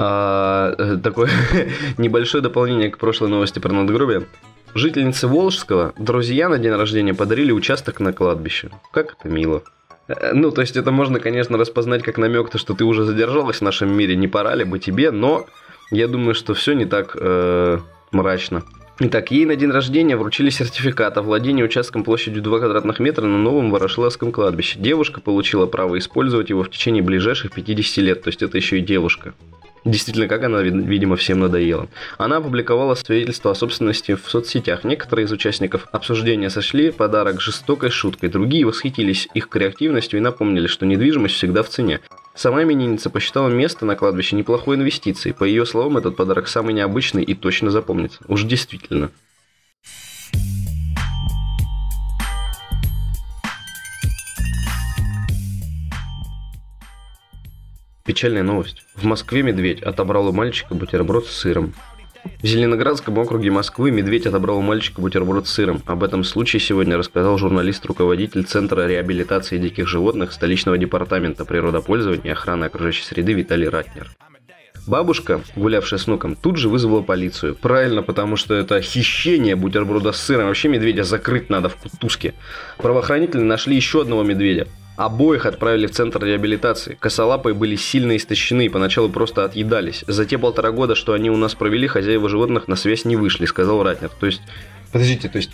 А, 0.02 0.76
э, 0.78 0.98
такое 1.04 1.30
небольшое 1.98 2.42
дополнение 2.42 2.90
к 2.90 2.98
прошлой 2.98 3.30
новости 3.30 3.60
про 3.60 3.74
надгробие. 3.74 4.26
Жительницы 4.74 5.28
Волжского 5.28 5.94
друзья 5.98 6.48
на 6.48 6.58
день 6.58 6.72
рождения 6.72 7.14
подарили 7.14 7.52
участок 7.52 8.00
на 8.00 8.14
кладбище. 8.14 8.70
Как 8.92 9.16
это 9.20 9.28
мило. 9.28 9.62
Э, 10.08 10.32
ну, 10.34 10.52
то 10.52 10.62
есть 10.62 10.78
это 10.78 10.92
можно, 10.92 11.20
конечно, 11.20 11.58
распознать 11.58 12.02
как 12.04 12.18
намек, 12.18 12.50
то, 12.50 12.58
что 12.58 12.74
ты 12.74 12.86
уже 12.86 13.04
задержалась 13.04 13.58
в 13.58 13.62
нашем 13.62 13.92
мире, 13.92 14.16
не 14.16 14.30
пора 14.30 14.56
ли 14.56 14.64
бы 14.64 14.80
тебе, 14.80 15.12
но 15.12 15.46
я 15.92 16.08
думаю, 16.08 16.34
что 16.34 16.54
все 16.54 16.74
не 16.74 16.86
так 16.86 17.18
э, 17.20 17.80
мрачно. 18.12 18.64
Итак, 19.02 19.32
ей 19.32 19.46
на 19.46 19.56
день 19.56 19.72
рождения 19.72 20.18
вручили 20.18 20.50
сертификат 20.50 21.18
о 21.18 21.22
владении 21.22 21.64
участком 21.64 22.04
площадью 22.04 22.42
2 22.42 22.60
квадратных 22.60 23.00
метра 23.00 23.26
на 23.26 23.38
новом 23.38 23.72
Ворошиловском 23.72 24.32
кладбище. 24.32 24.78
Девушка 24.80 25.22
получила 25.22 25.66
право 25.68 25.98
использовать 25.98 26.50
его 26.50 26.64
в 26.64 26.70
течение 26.70 27.02
ближайших 27.04 27.52
50 27.52 27.98
лет, 27.98 28.24
то 28.24 28.30
есть 28.30 28.42
это 28.42 28.58
еще 28.58 28.78
и 28.78 28.82
девушка. 28.82 29.34
Действительно, 29.86 30.28
как 30.28 30.44
она, 30.44 30.62
видимо, 30.62 31.16
всем 31.16 31.40
надоела. 31.40 31.88
Она 32.18 32.38
опубликовала 32.38 32.96
свидетельство 32.96 33.52
о 33.52 33.56
собственности 33.56 34.16
в 34.16 34.30
соцсетях. 34.30 34.84
Некоторые 34.84 35.26
из 35.26 35.32
участников 35.32 35.88
обсуждения 35.92 36.50
сошли 36.50 36.92
подарок 36.92 37.42
жестокой 37.42 37.90
шуткой, 37.90 38.30
другие 38.30 38.66
восхитились 38.66 39.28
их 39.34 39.50
креативностью 39.50 40.20
и 40.20 40.22
напомнили, 40.22 40.68
что 40.68 40.86
недвижимость 40.86 41.36
всегда 41.36 41.64
в 41.64 41.70
цене. 41.70 42.02
Сама 42.36 42.64
именинница 42.64 43.10
посчитала 43.10 43.50
место 43.50 43.86
на 43.86 43.96
кладбище 43.96 44.36
неплохой 44.36 44.78
инвестицией. 44.78 45.34
По 45.34 45.44
ее 45.44 45.66
словам, 45.66 45.98
этот 45.98 46.16
подарок 46.16 46.48
самый 46.48 46.74
необычный 46.74 47.24
и 47.24 47.34
точно 47.34 47.70
запомнится. 47.72 48.20
Уж 48.28 48.44
действительно. 48.44 49.12
Печальная 58.10 58.42
новость. 58.42 58.82
В 58.96 59.04
Москве 59.04 59.44
медведь 59.44 59.84
отобрал 59.84 60.30
у 60.30 60.32
мальчика 60.32 60.74
бутерброд 60.74 61.28
с 61.28 61.30
сыром. 61.30 61.76
В 62.42 62.44
Зеленоградском 62.44 63.16
округе 63.20 63.52
Москвы 63.52 63.92
медведь 63.92 64.26
отобрал 64.26 64.58
у 64.58 64.62
мальчика 64.62 65.00
бутерброд 65.00 65.48
с 65.48 65.52
сыром. 65.52 65.84
Об 65.86 66.04
этом 66.04 66.24
случае 66.24 66.60
сегодня 66.60 66.98
рассказал 66.98 67.38
журналист-руководитель 67.38 68.46
Центра 68.46 68.88
реабилитации 68.88 69.60
диких 69.60 69.88
животных 69.88 70.32
столичного 70.32 70.80
департамента 70.80 71.46
природопользования 71.46 72.24
и 72.24 72.30
охраны 72.30 72.66
окружающей 72.66 73.04
среды 73.04 73.34
Виталий 73.34 73.70
Ратнер. 73.70 74.10
Бабушка, 74.88 75.42
гулявшая 75.56 76.00
с 76.00 76.08
внуком, 76.08 76.36
тут 76.36 76.58
же 76.58 76.68
вызвала 76.68 77.04
полицию. 77.04 77.54
Правильно, 77.54 78.02
потому 78.02 78.38
что 78.38 78.56
это 78.56 78.82
хищение 78.82 79.56
бутерброда 79.56 80.14
с 80.14 80.18
сыром. 80.20 80.48
Вообще 80.48 80.68
медведя 80.68 81.04
закрыть 81.04 81.52
надо 81.52 81.70
в 81.70 81.76
кутузке. 81.76 82.34
Правоохранители 82.80 83.42
нашли 83.42 83.76
еще 83.76 84.02
одного 84.02 84.24
медведя. 84.24 84.68
Обоих 85.00 85.46
отправили 85.46 85.88
в 85.88 85.92
центр 85.92 86.22
реабилитации. 86.26 86.98
Косолапые 87.00 87.54
были 87.54 87.78
сильно 87.78 88.18
истощены 88.18 88.66
и 88.66 88.70
поначалу 88.70 89.08
просто 89.08 89.46
отъедались. 89.46 90.04
За 90.08 90.26
те 90.26 90.38
полтора 90.38 90.72
года, 90.72 90.94
что 90.94 91.14
они 91.14 91.30
у 91.30 91.38
нас 91.38 91.56
провели, 91.56 91.88
хозяева 91.88 92.28
животных 92.28 92.68
на 92.68 92.76
связь 92.76 93.06
не 93.06 93.16
вышли, 93.16 93.46
сказал 93.46 93.82
Ратнер. 93.82 94.10
То 94.20 94.26
есть, 94.26 94.42
подождите, 94.92 95.30
то 95.30 95.38
есть 95.38 95.52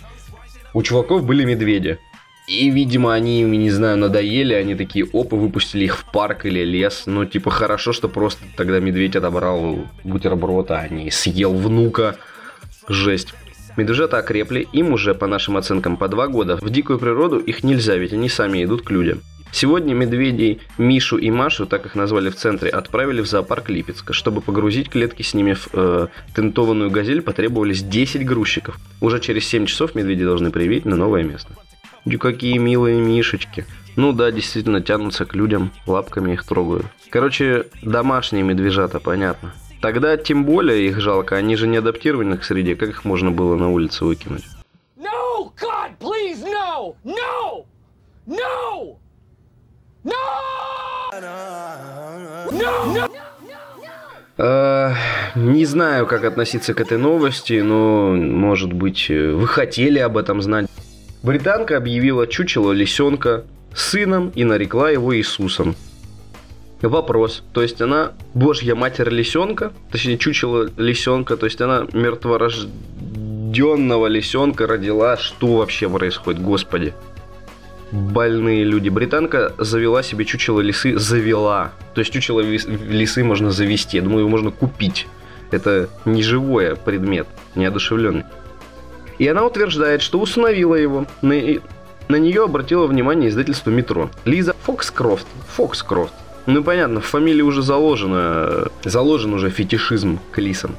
у 0.74 0.82
чуваков 0.82 1.24
были 1.24 1.44
медведи. 1.44 2.00
И, 2.48 2.68
видимо, 2.70 3.14
они 3.14 3.42
им, 3.42 3.52
не 3.52 3.70
знаю, 3.70 3.96
надоели, 3.98 4.52
они 4.52 4.74
такие, 4.74 5.06
опа, 5.12 5.36
выпустили 5.36 5.84
их 5.84 5.96
в 5.96 6.10
парк 6.10 6.44
или 6.44 6.64
лес. 6.64 7.04
Ну, 7.06 7.24
типа, 7.24 7.52
хорошо, 7.52 7.92
что 7.92 8.08
просто 8.08 8.42
тогда 8.56 8.80
медведь 8.80 9.14
отобрал 9.14 9.86
бутерброд, 10.02 10.72
а 10.72 10.88
не 10.88 11.12
съел 11.12 11.54
внука. 11.54 12.16
Жесть. 12.88 13.32
Медвежата 13.76 14.18
окрепли, 14.18 14.66
им 14.72 14.92
уже, 14.92 15.14
по 15.14 15.28
нашим 15.28 15.56
оценкам, 15.56 15.98
по 15.98 16.08
два 16.08 16.26
года. 16.26 16.56
В 16.56 16.68
дикую 16.68 16.98
природу 16.98 17.38
их 17.38 17.62
нельзя, 17.62 17.94
ведь 17.94 18.12
они 18.12 18.28
сами 18.28 18.64
идут 18.64 18.82
к 18.82 18.90
людям. 18.90 19.22
Сегодня 19.52 19.94
медведей 19.94 20.60
Мишу 20.76 21.16
и 21.16 21.30
Машу, 21.30 21.66
так 21.66 21.86
их 21.86 21.94
назвали 21.94 22.28
в 22.30 22.36
центре, 22.36 22.68
отправили 22.68 23.20
в 23.20 23.26
зоопарк 23.26 23.70
Липецка. 23.70 24.12
Чтобы 24.12 24.40
погрузить 24.40 24.90
клетки 24.90 25.22
с 25.22 25.34
ними 25.34 25.54
в 25.54 25.68
э, 25.72 26.08
тентованную 26.34 26.90
газель, 26.90 27.22
потребовались 27.22 27.82
10 27.82 28.26
грузчиков. 28.26 28.78
Уже 29.00 29.20
через 29.20 29.46
7 29.46 29.66
часов 29.66 29.94
медведи 29.94 30.24
должны 30.24 30.50
привить 30.50 30.84
на 30.84 30.96
новое 30.96 31.22
место. 31.22 31.52
И 32.04 32.16
какие 32.18 32.58
милые 32.58 33.00
мишечки. 33.00 33.66
Ну 33.96 34.12
да, 34.12 34.30
действительно 34.30 34.82
тянутся 34.82 35.24
к 35.24 35.34
людям, 35.34 35.72
лапками 35.86 36.34
их 36.34 36.44
трогают. 36.44 36.86
Короче, 37.08 37.66
домашние 37.82 38.44
медвежата, 38.44 39.00
понятно. 39.00 39.54
Тогда 39.80 40.16
тем 40.16 40.44
более 40.44 40.86
их 40.86 41.00
жалко, 41.00 41.36
они 41.36 41.56
же 41.56 41.66
не 41.66 41.78
адаптированы 41.78 42.36
к 42.36 42.44
среде, 42.44 42.76
как 42.76 42.90
их 42.90 43.04
можно 43.04 43.30
было 43.30 43.56
на 43.56 43.70
улице 43.70 44.04
выкинуть? 44.04 44.44
No, 44.96 45.50
God, 45.60 45.92
please, 45.98 46.44
no! 46.44 46.94
No! 47.04 47.64
No! 48.26 48.96
Uh, 54.38 54.92
не 55.34 55.64
знаю, 55.64 56.06
как 56.06 56.24
относиться 56.24 56.74
к 56.74 56.80
этой 56.80 56.98
новости, 56.98 57.60
но, 57.60 58.14
может 58.14 58.70
быть, 58.72 59.08
вы 59.08 59.46
хотели 59.46 59.98
об 59.98 60.18
этом 60.18 60.42
знать. 60.42 60.66
Британка 61.22 61.78
объявила 61.78 62.26
чучело 62.26 62.72
лисенка 62.72 63.44
сыном 63.74 64.30
и 64.34 64.44
нарекла 64.44 64.90
его 64.90 65.16
Иисусом. 65.16 65.74
Вопрос. 66.82 67.42
То 67.52 67.62
есть 67.62 67.80
она 67.80 68.12
божья 68.34 68.74
матерь 68.74 69.08
лисенка, 69.08 69.72
точнее 69.90 70.18
чучело 70.18 70.68
лисенка, 70.76 71.38
то 71.38 71.46
есть 71.46 71.62
она 71.62 71.86
мертворожденного 71.92 74.06
лисенка 74.06 74.66
родила. 74.66 75.16
Что 75.16 75.56
вообще 75.56 75.88
происходит, 75.88 76.42
господи? 76.42 76.92
Больные 77.92 78.64
люди. 78.64 78.88
Британка 78.88 79.52
завела 79.58 80.02
себе 80.02 80.24
чучело 80.24 80.60
лисы, 80.60 80.98
завела. 80.98 81.72
То 81.94 82.00
есть 82.00 82.12
чучело 82.12 82.40
лисы 82.40 83.24
можно 83.24 83.50
завести. 83.50 83.96
Я 83.96 84.02
думаю, 84.02 84.20
его 84.20 84.28
можно 84.28 84.50
купить. 84.50 85.06
Это 85.50 85.88
не 86.04 86.22
живой 86.22 86.76
предмет, 86.76 87.26
неодушевленный. 87.54 88.24
И 89.18 89.26
она 89.28 89.44
утверждает, 89.44 90.02
что 90.02 90.20
установила 90.20 90.74
его. 90.74 91.06
На, 91.22 91.34
на 92.08 92.16
нее 92.16 92.44
обратило 92.44 92.86
внимание 92.86 93.30
издательство 93.30 93.70
«Метро». 93.70 94.10
Лиза 94.24 94.54
Фокскрофт. 94.64 95.26
Фокскрофт. 95.54 96.12
Ну, 96.46 96.62
понятно, 96.62 97.00
в 97.00 97.06
фамилии 97.06 97.42
уже 97.42 97.62
заложено, 97.62 98.68
заложен 98.84 99.34
уже 99.34 99.50
фетишизм 99.50 100.20
к 100.30 100.38
лисам. 100.38 100.76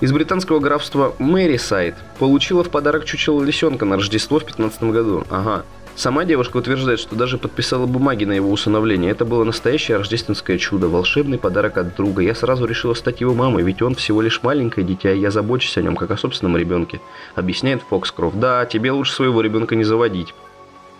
Из 0.00 0.12
британского 0.12 0.58
графства 0.58 1.14
Мэрисайд 1.18 1.94
получила 2.18 2.62
в 2.62 2.68
подарок 2.68 3.06
чучело 3.06 3.42
лисенка 3.42 3.86
на 3.86 3.96
Рождество 3.96 4.38
в 4.38 4.44
15 4.44 4.82
году. 4.84 5.24
Ага. 5.30 5.64
Сама 5.96 6.26
девушка 6.26 6.58
утверждает, 6.58 7.00
что 7.00 7.16
даже 7.16 7.38
подписала 7.38 7.86
бумаги 7.86 8.26
на 8.26 8.32
его 8.32 8.50
усыновление. 8.52 9.10
Это 9.10 9.24
было 9.24 9.44
настоящее 9.44 9.96
рождественское 9.96 10.58
чудо, 10.58 10.88
волшебный 10.88 11.38
подарок 11.38 11.78
от 11.78 11.96
друга. 11.96 12.20
Я 12.20 12.34
сразу 12.34 12.66
решила 12.66 12.92
стать 12.92 13.22
его 13.22 13.32
мамой, 13.32 13.62
ведь 13.62 13.80
он 13.80 13.94
всего 13.94 14.20
лишь 14.20 14.42
маленькое 14.42 14.86
дитя, 14.86 15.12
и 15.12 15.18
я 15.18 15.30
забочусь 15.30 15.78
о 15.78 15.82
нем, 15.82 15.96
как 15.96 16.10
о 16.10 16.18
собственном 16.18 16.58
ребенке. 16.58 17.00
Объясняет 17.34 17.80
Фокскрофт. 17.88 18.38
Да, 18.38 18.66
тебе 18.66 18.90
лучше 18.90 19.14
своего 19.14 19.40
ребенка 19.40 19.74
не 19.74 19.84
заводить. 19.84 20.34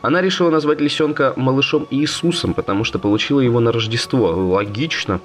Она 0.00 0.22
решила 0.22 0.48
назвать 0.48 0.80
лисенка 0.80 1.34
малышом 1.36 1.86
Иисусом, 1.90 2.54
потому 2.54 2.84
что 2.84 2.98
получила 2.98 3.40
его 3.40 3.60
на 3.60 3.72
Рождество. 3.72 4.28
Логично. 4.28 5.20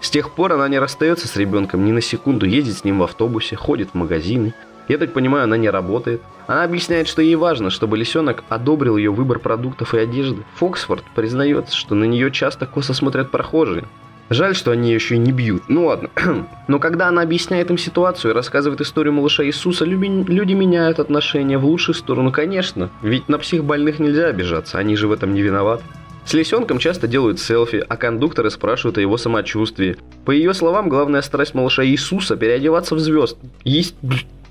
С 0.00 0.10
тех 0.10 0.30
пор 0.30 0.52
она 0.52 0.68
не 0.68 0.78
расстается 0.78 1.26
с 1.26 1.34
ребенком 1.34 1.84
ни 1.84 1.90
на 1.90 2.00
секунду, 2.00 2.46
ездит 2.46 2.78
с 2.78 2.84
ним 2.84 3.00
в 3.00 3.02
автобусе, 3.02 3.56
ходит 3.56 3.90
в 3.90 3.94
магазины. 3.94 4.54
Я 4.88 4.98
так 4.98 5.12
понимаю, 5.12 5.44
она 5.44 5.56
не 5.56 5.68
работает. 5.68 6.22
Она 6.46 6.64
объясняет, 6.64 7.08
что 7.08 7.20
ей 7.20 7.34
важно, 7.36 7.68
чтобы 7.68 7.98
лисенок 7.98 8.42
одобрил 8.48 8.96
ее 8.96 9.10
выбор 9.10 9.38
продуктов 9.38 9.94
и 9.94 9.98
одежды. 9.98 10.44
Фоксфорд 10.54 11.04
признается, 11.14 11.76
что 11.76 11.94
на 11.94 12.04
нее 12.04 12.30
часто 12.30 12.66
косо 12.66 12.94
смотрят 12.94 13.30
прохожие. 13.30 13.84
Жаль, 14.30 14.54
что 14.54 14.72
они 14.72 14.92
еще 14.92 15.14
и 15.14 15.18
не 15.18 15.32
бьют. 15.32 15.64
Ну 15.68 15.86
ладно. 15.86 16.10
Но 16.68 16.78
когда 16.78 17.08
она 17.08 17.22
объясняет 17.22 17.70
им 17.70 17.78
ситуацию 17.78 18.32
и 18.32 18.34
рассказывает 18.34 18.80
историю 18.80 19.14
малыша 19.14 19.44
Иисуса, 19.44 19.84
люди 19.84 20.52
меняют 20.52 21.00
отношения 21.00 21.58
в 21.58 21.64
лучшую 21.64 21.94
сторону, 21.94 22.30
конечно. 22.30 22.90
Ведь 23.02 23.28
на 23.28 23.38
психбольных 23.38 23.98
нельзя 23.98 24.26
обижаться, 24.26 24.78
они 24.78 24.96
же 24.96 25.08
в 25.08 25.12
этом 25.12 25.32
не 25.32 25.42
виноваты. 25.42 25.84
С 26.26 26.34
лисенком 26.34 26.78
часто 26.78 27.08
делают 27.08 27.40
селфи, 27.40 27.82
а 27.88 27.96
кондукторы 27.96 28.50
спрашивают 28.50 28.98
о 28.98 29.00
его 29.00 29.16
самочувствии. 29.16 29.96
По 30.26 30.30
ее 30.30 30.52
словам, 30.52 30.90
главная 30.90 31.22
страсть 31.22 31.54
малыша 31.54 31.86
Иисуса– 31.86 32.36
переодеваться 32.38 32.94
в 32.94 32.98
звезд. 32.98 33.38
Есть 33.64 33.94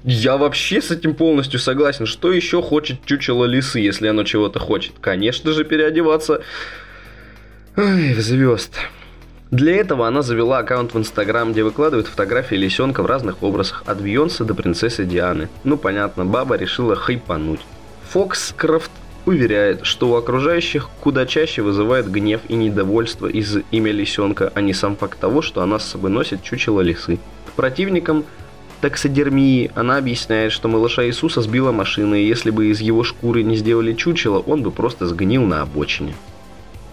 я 0.04 0.38
вообще 0.38 0.82
с 0.82 0.92
этим 0.92 1.14
полностью 1.14 1.60
согласен. 1.60 2.06
Что 2.06 2.32
еще 2.32 2.62
хочет 2.62 3.04
чучело 3.06 3.46
лисы, 3.46 3.80
если 3.80 4.08
оно 4.08 4.24
чего-то 4.24 4.60
хочет? 4.60 4.94
Конечно 5.02 5.52
же, 5.52 5.64
переодеваться 5.64 6.42
Ой, 7.76 8.14
в 8.14 8.22
звезд. 8.22 8.76
Для 9.52 9.76
этого 9.76 10.08
она 10.08 10.24
завела 10.24 10.58
аккаунт 10.58 10.94
в 10.94 10.98
Инстаграм, 10.98 11.52
где 11.52 11.64
выкладывает 11.64 12.08
фотографии 12.08 12.56
лисенка 12.56 13.02
в 13.02 13.06
разных 13.06 13.44
образах, 13.44 13.84
от 13.86 14.02
Бейонсе 14.02 14.44
до 14.44 14.54
принцессы 14.54 15.06
Дианы. 15.06 15.48
Ну, 15.64 15.78
понятно, 15.78 16.26
баба 16.26 16.56
решила 16.56 16.96
хайпануть. 16.96 17.62
Фокскрафт 18.10 18.92
уверяет, 19.26 19.86
что 19.86 20.10
у 20.10 20.16
окружающих 20.16 20.90
куда 21.02 21.26
чаще 21.26 21.62
вызывает 21.62 22.10
гнев 22.10 22.42
и 22.48 22.56
недовольство 22.56 23.28
из 23.28 23.58
имя 23.72 23.92
лисенка, 23.92 24.52
а 24.56 24.62
не 24.62 24.74
сам 24.74 24.96
факт 24.96 25.20
того, 25.20 25.42
что 25.42 25.62
она 25.62 25.80
с 25.80 25.86
собой 25.86 26.10
носит 26.10 26.44
чучело 26.44 26.82
лисы. 26.82 27.20
Противникам 27.56 28.26
таксодермии, 28.82 29.72
она 29.76 29.98
объясняет, 29.98 30.52
что 30.52 30.68
малыша 30.68 31.06
Иисуса 31.06 31.42
сбила 31.42 31.72
машина, 31.72 32.16
и 32.16 32.28
если 32.28 32.52
бы 32.52 32.68
из 32.68 32.80
его 32.80 33.04
шкуры 33.04 33.44
не 33.44 33.56
сделали 33.56 33.94
чучело, 33.94 34.40
он 34.40 34.64
бы 34.64 34.72
просто 34.72 35.08
сгнил 35.08 35.44
на 35.44 35.62
обочине. 35.62 36.14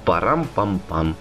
Парам-пам-пам. 0.05 1.15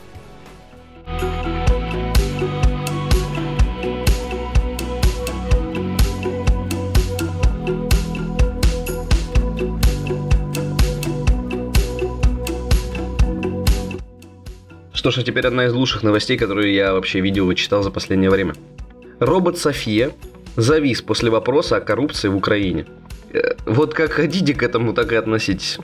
Что 14.94 15.12
ж, 15.12 15.18
а 15.18 15.24
теперь 15.24 15.46
одна 15.46 15.66
из 15.66 15.74
лучших 15.74 16.04
новостей, 16.04 16.38
которую 16.38 16.72
я 16.72 16.94
вообще 16.94 17.20
видел 17.20 17.52
и 17.52 17.56
читал 17.58 17.84
за 17.84 17.92
последнее 17.92 18.30
время. 18.30 18.56
Робот 19.20 19.58
София 19.58 20.12
завис 20.56 21.02
после 21.02 21.30
вопроса 21.30 21.78
о 21.78 21.82
коррупции 21.82 22.28
в 22.28 22.36
Украине. 22.36 22.86
Э, 23.32 23.56
вот 23.66 23.94
как 23.94 24.12
хотите 24.12 24.54
к 24.54 24.64
этому, 24.64 24.94
так 24.94 25.12
и 25.12 25.16
относитесь. 25.16 25.80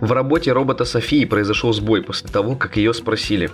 В 0.00 0.12
работе 0.12 0.52
робота 0.52 0.84
Софии 0.84 1.24
произошел 1.24 1.72
сбой 1.72 2.02
после 2.02 2.28
того, 2.28 2.56
как 2.56 2.76
ее 2.76 2.92
спросили, 2.92 3.50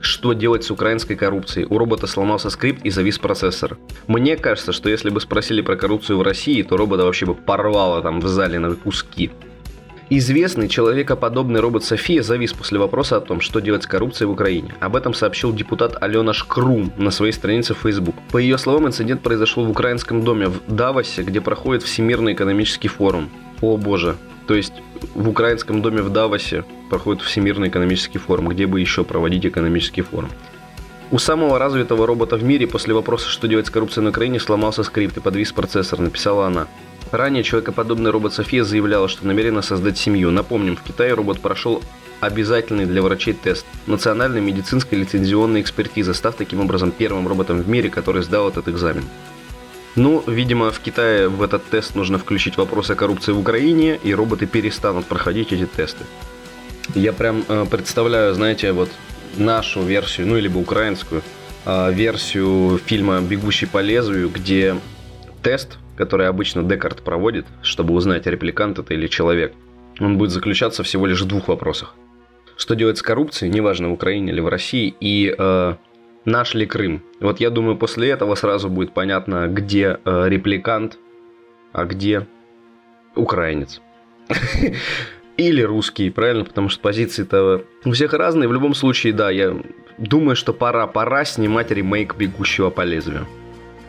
что 0.00 0.32
делать 0.34 0.64
с 0.64 0.70
украинской 0.70 1.14
коррупцией. 1.14 1.66
У 1.68 1.78
робота 1.78 2.06
сломался 2.06 2.50
скрипт 2.50 2.84
и 2.84 2.90
завис 2.90 3.18
процессор. 3.18 3.78
Мне 4.06 4.36
кажется, 4.36 4.72
что 4.72 4.88
если 4.88 5.10
бы 5.10 5.20
спросили 5.20 5.62
про 5.62 5.76
коррупцию 5.76 6.18
в 6.18 6.22
России, 6.22 6.62
то 6.62 6.76
робота 6.76 7.04
вообще 7.04 7.26
бы 7.26 7.34
порвало 7.34 8.02
там 8.02 8.20
в 8.20 8.28
зале 8.28 8.58
на 8.58 8.74
куски. 8.74 9.30
Известный 10.12 10.68
человекоподобный 10.68 11.60
робот 11.60 11.84
София 11.84 12.24
завис 12.24 12.52
после 12.52 12.80
вопроса 12.80 13.18
о 13.18 13.20
том, 13.20 13.40
что 13.40 13.60
делать 13.60 13.84
с 13.84 13.86
коррупцией 13.86 14.26
в 14.26 14.32
Украине. 14.32 14.74
Об 14.80 14.96
этом 14.96 15.14
сообщил 15.14 15.54
депутат 15.54 16.02
Алена 16.02 16.32
Шкрум 16.32 16.92
на 16.96 17.12
своей 17.12 17.30
странице 17.30 17.74
в 17.74 17.78
Facebook. 17.78 18.16
По 18.32 18.38
ее 18.38 18.58
словам, 18.58 18.88
инцидент 18.88 19.22
произошел 19.22 19.64
в 19.64 19.70
украинском 19.70 20.24
доме 20.24 20.48
в 20.48 20.62
Давосе, 20.66 21.22
где 21.22 21.40
проходит 21.40 21.84
Всемирный 21.84 22.32
экономический 22.32 22.88
форум. 22.88 23.30
О 23.60 23.76
боже. 23.76 24.16
То 24.48 24.56
есть 24.56 24.72
в 25.14 25.28
украинском 25.28 25.80
доме 25.80 26.02
в 26.02 26.10
Давосе 26.10 26.64
проходит 26.88 27.22
Всемирный 27.22 27.68
экономический 27.68 28.18
форум. 28.18 28.48
Где 28.48 28.66
бы 28.66 28.80
еще 28.80 29.04
проводить 29.04 29.46
экономический 29.46 30.02
форум? 30.02 30.30
У 31.12 31.18
самого 31.18 31.56
развитого 31.56 32.04
робота 32.04 32.36
в 32.36 32.42
мире 32.42 32.66
после 32.66 32.94
вопроса, 32.94 33.28
что 33.28 33.46
делать 33.46 33.68
с 33.68 33.70
коррупцией 33.70 34.02
на 34.02 34.10
Украине, 34.10 34.40
сломался 34.40 34.82
скрипт 34.82 35.16
и 35.18 35.20
подвис 35.20 35.52
процессор, 35.52 36.00
написала 36.00 36.48
она. 36.48 36.66
Ранее 37.12 37.42
человекоподобный 37.42 38.10
робот 38.10 38.34
София 38.34 38.62
заявляла, 38.62 39.08
что 39.08 39.26
намерена 39.26 39.62
создать 39.62 39.98
семью. 39.98 40.30
Напомним, 40.30 40.76
в 40.76 40.82
Китае 40.82 41.14
робот 41.14 41.40
прошел 41.40 41.82
обязательный 42.20 42.86
для 42.86 43.02
врачей 43.02 43.34
тест 43.34 43.66
национальной 43.86 44.40
медицинской 44.40 44.98
лицензионной 44.98 45.60
экспертизы, 45.62 46.14
став 46.14 46.36
таким 46.36 46.60
образом 46.60 46.92
первым 46.92 47.26
роботом 47.26 47.60
в 47.60 47.68
мире, 47.68 47.90
который 47.90 48.22
сдал 48.22 48.48
этот 48.48 48.68
экзамен. 48.68 49.04
Ну, 49.96 50.22
видимо, 50.26 50.70
в 50.70 50.78
Китае 50.78 51.28
в 51.28 51.42
этот 51.42 51.64
тест 51.64 51.96
нужно 51.96 52.18
включить 52.18 52.56
вопрос 52.56 52.90
о 52.90 52.94
коррупции 52.94 53.32
в 53.32 53.40
Украине, 53.40 53.98
и 54.04 54.14
роботы 54.14 54.46
перестанут 54.46 55.06
проходить 55.06 55.52
эти 55.52 55.66
тесты. 55.66 56.04
Я 56.94 57.12
прям 57.12 57.44
э, 57.48 57.66
представляю, 57.68 58.34
знаете, 58.34 58.70
вот 58.72 58.88
нашу 59.36 59.82
версию, 59.82 60.28
ну, 60.28 60.36
либо 60.36 60.58
украинскую 60.58 61.22
э, 61.64 61.92
версию 61.92 62.80
фильма 62.84 63.20
«Бегущий 63.20 63.66
по 63.66 63.80
лезвию», 63.80 64.28
где 64.28 64.76
тест, 65.42 65.78
который 65.96 66.28
обычно 66.28 66.62
Декарт 66.62 67.02
проводит, 67.02 67.46
чтобы 67.62 67.94
узнать, 67.94 68.26
репликант 68.26 68.78
это 68.78 68.94
или 68.94 69.06
человек, 69.06 69.52
он 70.00 70.18
будет 70.18 70.30
заключаться 70.30 70.82
всего 70.82 71.06
лишь 71.06 71.20
в 71.20 71.26
двух 71.26 71.48
вопросах. 71.48 71.94
Что 72.56 72.74
делать 72.74 72.98
с 72.98 73.02
коррупцией, 73.02 73.52
неважно, 73.52 73.88
в 73.88 73.92
Украине 73.92 74.32
или 74.32 74.40
в 74.40 74.48
России, 74.48 74.94
и 75.00 75.34
э, 75.36 75.74
наш 76.24 76.54
ли 76.54 76.66
Крым. 76.66 77.02
Вот 77.20 77.40
я 77.40 77.50
думаю, 77.50 77.76
после 77.76 78.10
этого 78.10 78.34
сразу 78.34 78.68
будет 78.68 78.92
понятно, 78.92 79.46
где 79.48 79.98
э, 80.04 80.28
репликант, 80.28 80.98
а 81.72 81.84
где 81.84 82.26
украинец. 83.14 83.80
Или 85.36 85.62
русский, 85.62 86.10
правильно? 86.10 86.44
Потому 86.44 86.68
что 86.68 86.82
позиции-то 86.82 87.64
у 87.84 87.92
всех 87.92 88.12
разные. 88.12 88.46
В 88.46 88.52
любом 88.52 88.74
случае, 88.74 89.14
да, 89.14 89.30
я 89.30 89.56
думаю, 89.96 90.36
что 90.36 90.52
пора, 90.52 90.86
пора 90.86 91.24
снимать 91.24 91.70
ремейк 91.70 92.14
«Бегущего 92.16 92.68
по 92.68 92.82
лезвию». 92.82 93.26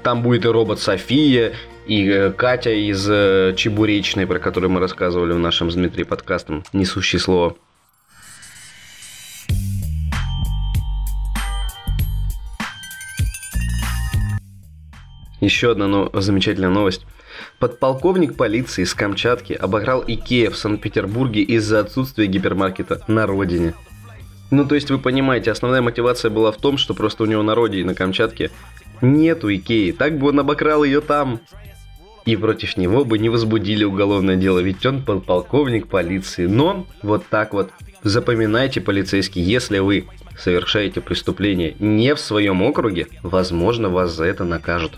Там 0.03 0.23
будет 0.23 0.45
и 0.45 0.47
робот 0.47 0.79
София, 0.79 1.53
и 1.85 2.07
э, 2.09 2.31
Катя 2.31 2.71
из 2.71 3.07
э, 3.07 3.53
Чебуречной, 3.55 4.25
про 4.25 4.39
которую 4.39 4.71
мы 4.71 4.79
рассказывали 4.79 5.33
в 5.33 5.39
нашем 5.39 5.69
с 5.69 5.75
Дмитрием 5.75 6.07
подкастом 6.07 6.63
«Несущее 6.73 7.19
слово». 7.19 7.55
Еще 15.39 15.71
одна 15.71 15.87
но... 15.87 16.09
замечательная 16.13 16.69
новость. 16.69 17.05
Подполковник 17.59 18.35
полиции 18.35 18.83
с 18.83 18.93
Камчатки 18.93 19.53
обыграл 19.53 20.03
Икея 20.05 20.49
в 20.49 20.57
Санкт-Петербурге 20.57 21.41
из-за 21.41 21.79
отсутствия 21.79 22.25
гипермаркета 22.25 23.03
на 23.07 23.27
родине. 23.27 23.75
Ну, 24.51 24.65
то 24.65 24.75
есть 24.75 24.89
вы 24.91 24.99
понимаете, 24.99 25.51
основная 25.51 25.81
мотивация 25.81 26.29
была 26.29 26.51
в 26.51 26.57
том, 26.57 26.77
что 26.77 26.93
просто 26.93 27.23
у 27.23 27.25
него 27.25 27.41
на 27.41 27.55
родине, 27.55 27.85
на 27.85 27.95
Камчатке, 27.95 28.51
нету 29.01 29.53
Икеи. 29.53 29.91
Так 29.91 30.17
бы 30.17 30.29
он 30.29 30.39
обокрал 30.39 30.83
ее 30.83 31.01
там. 31.01 31.39
И 32.25 32.35
против 32.35 32.77
него 32.77 33.03
бы 33.03 33.17
не 33.17 33.29
возбудили 33.29 33.83
уголовное 33.83 34.35
дело, 34.35 34.59
ведь 34.59 34.85
он 34.85 35.01
подполковник 35.01 35.87
полиции. 35.87 36.45
Но 36.45 36.85
вот 37.01 37.25
так 37.29 37.53
вот 37.53 37.71
запоминайте, 38.03 38.79
полицейский, 38.79 39.41
если 39.41 39.79
вы 39.79 40.05
совершаете 40.37 41.01
преступление 41.01 41.75
не 41.79 42.13
в 42.13 42.19
своем 42.19 42.61
округе, 42.61 43.07
возможно, 43.23 43.89
вас 43.89 44.11
за 44.11 44.25
это 44.25 44.43
накажут. 44.43 44.93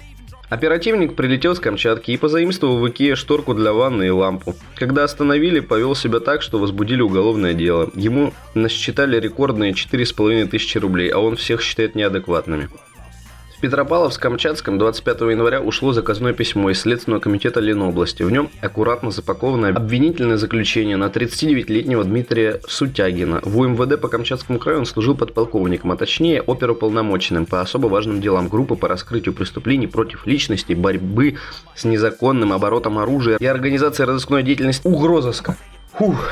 Оперативник 0.49 1.15
прилетел 1.15 1.55
с 1.55 1.59
Камчатки 1.59 2.11
и 2.11 2.17
позаимствовал 2.17 2.77
в 2.77 2.87
Икее 2.87 3.15
шторку 3.15 3.55
для 3.55 3.73
ванны 3.73 4.07
и 4.07 4.09
лампу. 4.11 4.55
Когда 4.75 5.03
остановили, 5.03 5.61
повел 5.61 5.95
себя 5.95 6.19
так, 6.19 6.43
что 6.43 6.59
возбудили 6.59 7.01
уголовное 7.01 7.53
дело. 7.53 7.89
Ему 7.95 8.33
насчитали 8.53 9.19
рекордные 9.19 9.71
4,5 9.71 10.47
тысячи 10.47 10.77
рублей, 10.77 11.09
а 11.09 11.19
он 11.19 11.37
всех 11.37 11.61
считает 11.61 11.95
неадекватными. 11.95 12.69
Петропавловск-Камчатском 13.63 14.78
25 14.78 15.21
января 15.21 15.62
ушло 15.62 15.93
заказное 15.93 16.34
письмо 16.34 16.71
из 16.71 16.82
Следственного 16.82 17.21
комитета 17.21 17.62
Ленобласти. 17.62 18.23
В 18.23 18.30
нем 18.30 18.49
аккуратно 18.60 19.10
запаковано 19.10 19.69
обвинительное 19.69 20.36
заключение 20.36 20.97
на 20.97 21.06
39-летнего 21.06 22.04
Дмитрия 22.04 22.60
Сутягина. 22.67 23.39
В 23.41 23.58
УМВД 23.58 24.02
по 24.02 24.10
Камчатскому 24.10 24.60
краю 24.60 24.80
он 24.80 24.86
служил 24.86 25.15
подполковником, 25.15 25.93
а 25.93 25.95
точнее 25.95 26.41
оперуполномоченным 26.41 27.45
по 27.45 27.62
особо 27.62 27.88
важным 27.88 28.19
делам 28.19 28.49
группы 28.49 28.76
по 28.76 28.89
раскрытию 28.89 29.34
преступлений 29.34 29.88
против 29.88 30.28
личности, 30.28 30.73
борьбы 30.73 31.38
с 31.73 31.86
незаконным 31.86 32.52
оборотом 32.52 32.99
оружия 32.99 33.38
и 33.38 33.45
организации 33.45 34.04
разыскной 34.04 34.43
деятельности 34.43 34.86
угрозыска. 34.86 35.56
Фух. 35.93 36.28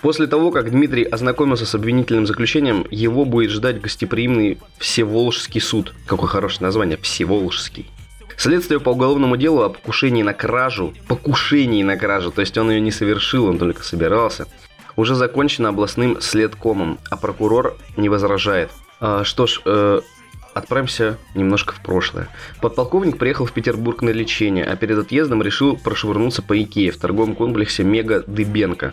После 0.00 0.26
того, 0.26 0.50
как 0.50 0.70
Дмитрий 0.70 1.02
ознакомился 1.02 1.66
с 1.66 1.74
обвинительным 1.74 2.26
заключением, 2.26 2.86
его 2.90 3.24
будет 3.24 3.50
ждать 3.50 3.80
гостеприимный 3.80 4.58
Всеволжский 4.78 5.60
суд. 5.60 5.94
Какое 6.06 6.28
хорошее 6.28 6.62
название, 6.62 6.98
Всеволжский. 6.98 7.90
Следствие 8.36 8.78
по 8.78 8.90
уголовному 8.90 9.36
делу 9.36 9.62
о 9.62 9.68
покушении 9.70 10.22
на 10.22 10.32
кражу, 10.32 10.94
покушении 11.08 11.82
на 11.82 11.96
кражу, 11.96 12.30
то 12.30 12.40
есть 12.40 12.56
он 12.56 12.70
ее 12.70 12.80
не 12.80 12.92
совершил, 12.92 13.46
он 13.46 13.58
только 13.58 13.82
собирался, 13.82 14.46
уже 14.94 15.16
закончено 15.16 15.70
областным 15.70 16.20
следкомом, 16.20 17.00
а 17.10 17.16
прокурор 17.16 17.76
не 17.96 18.08
возражает. 18.08 18.70
А, 19.00 19.24
что 19.24 19.48
ж, 19.48 19.60
э, 19.64 20.00
отправимся 20.54 21.18
немножко 21.34 21.74
в 21.74 21.80
прошлое. 21.80 22.28
Подполковник 22.60 23.18
приехал 23.18 23.44
в 23.44 23.52
Петербург 23.52 24.02
на 24.02 24.10
лечение, 24.10 24.64
а 24.64 24.76
перед 24.76 24.98
отъездом 24.98 25.42
решил 25.42 25.76
прошвырнуться 25.76 26.42
по 26.42 26.60
Икее 26.60 26.92
в 26.92 26.98
торговом 26.98 27.34
комплексе 27.34 27.82
Мега 27.82 28.22
Дыбенко. 28.28 28.92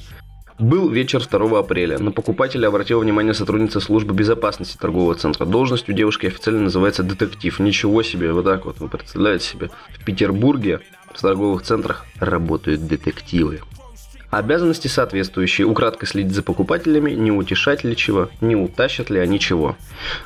Был 0.58 0.90
вечер 0.90 1.22
2 1.26 1.60
апреля. 1.60 2.00
На 2.00 2.12
покупателя 2.12 2.68
обратила 2.68 3.02
внимание 3.02 3.34
сотрудница 3.34 3.82
службы 3.82 4.14
безопасности 4.14 4.78
торгового 4.78 5.14
центра. 5.16 5.46
Должность 5.46 5.90
у 5.90 5.92
девушки 5.92 6.28
официально 6.28 6.62
называется 6.62 7.04
детектив. 7.04 7.60
Ничего 7.60 8.04
себе, 8.04 8.32
вот 8.32 8.46
так 8.46 8.66
вот, 8.66 8.80
вы 8.80 8.88
представляете 8.88 9.46
себе. 9.46 9.70
В 9.90 10.06
Петербурге 10.06 10.80
в 11.14 11.22
торговых 11.22 11.64
центрах 11.64 12.06
работают 12.22 12.88
детективы. 12.88 13.62
Обязанности 14.32 14.88
соответствующие. 14.88 15.68
Украдко 15.68 16.06
следить 16.06 16.34
за 16.34 16.44
покупателями, 16.44 17.12
не 17.12 17.32
утешать 17.32 17.84
ли 17.84 17.96
чего, 17.96 18.30
не 18.42 18.56
утащат 18.56 19.10
ли 19.10 19.20
они 19.20 19.40
чего. 19.40 19.76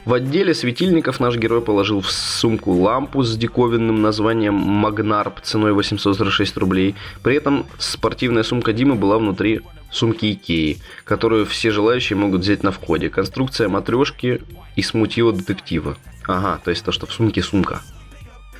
В 0.06 0.14
отделе 0.14 0.54
светильников 0.54 1.20
наш 1.20 1.38
герой 1.38 1.62
положил 1.62 2.02
в 2.02 2.12
сумку 2.12 2.72
лампу 2.72 3.24
с 3.24 3.38
диковинным 3.38 4.02
названием 4.02 4.54
Магнарп 4.54 5.42
ценой 5.42 5.74
846 5.74 6.58
рублей. 6.58 6.96
При 7.24 7.36
этом 7.36 7.66
спортивная 7.78 8.44
сумка 8.44 8.74
Димы 8.74 8.96
была 8.96 9.18
внутри 9.18 9.62
сумки 9.92 10.32
Икеи, 10.32 10.78
которую 11.04 11.46
все 11.46 11.72
желающие 11.72 12.18
могут 12.18 12.42
взять 12.42 12.64
на 12.64 12.72
входе. 12.72 13.10
Конструкция 13.10 13.70
матрешки 13.70 14.42
и 14.76 14.82
смутила 14.82 15.34
детектива. 15.34 15.98
Ага, 16.28 16.60
то 16.64 16.70
есть 16.70 16.84
то, 16.84 16.92
что 16.92 17.06
в 17.06 17.14
сумке 17.14 17.42
сумка. 17.42 17.82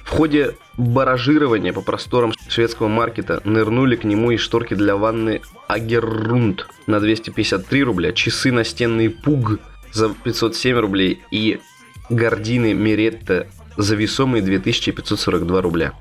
В 0.10 0.12
ходе 0.12 0.56
баражирования 0.76 1.72
по 1.72 1.82
просторам 1.82 2.34
шведского 2.48 2.88
маркета 2.88 3.42
нырнули 3.44 3.96
к 3.96 4.04
нему 4.04 4.32
и 4.32 4.38
шторки 4.38 4.74
для 4.74 4.96
ванны 4.96 5.42
Агеррунд 5.68 6.66
на 6.88 7.00
253 7.00 7.84
рубля, 7.84 8.12
часы 8.12 8.52
настенные 8.52 9.12
Пуг 9.12 9.60
за 9.92 10.10
507 10.10 10.78
рублей 10.80 11.22
и 11.30 11.60
гардины 12.10 12.74
Миретта 12.74 13.48
за 13.78 13.96
весомые 13.96 14.42
2542 14.42 15.62
рубля. 15.62 15.94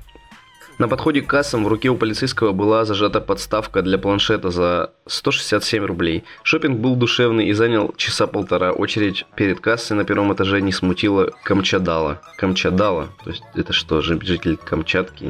На 0.79 0.87
подходе 0.87 1.21
к 1.21 1.27
кассам 1.27 1.65
в 1.65 1.67
руке 1.67 1.89
у 1.89 1.97
полицейского 1.97 2.53
была 2.53 2.85
зажата 2.85 3.19
подставка 3.19 3.81
для 3.81 3.97
планшета 3.97 4.49
за 4.49 4.91
167 5.07 5.83
рублей. 5.83 6.23
Шопинг 6.43 6.79
был 6.79 6.95
душевный 6.95 7.47
и 7.47 7.53
занял 7.53 7.93
часа 7.97 8.27
полтора. 8.27 8.71
Очередь 8.71 9.25
перед 9.35 9.59
кассой 9.59 9.97
на 9.97 10.05
первом 10.05 10.33
этаже 10.33 10.61
не 10.61 10.71
смутила 10.71 11.33
Камчадала. 11.43 12.21
Камчадала? 12.37 13.09
То 13.25 13.29
есть 13.29 13.43
это 13.55 13.73
что, 13.73 13.99
житель 13.99 14.55
Камчатки? 14.55 15.29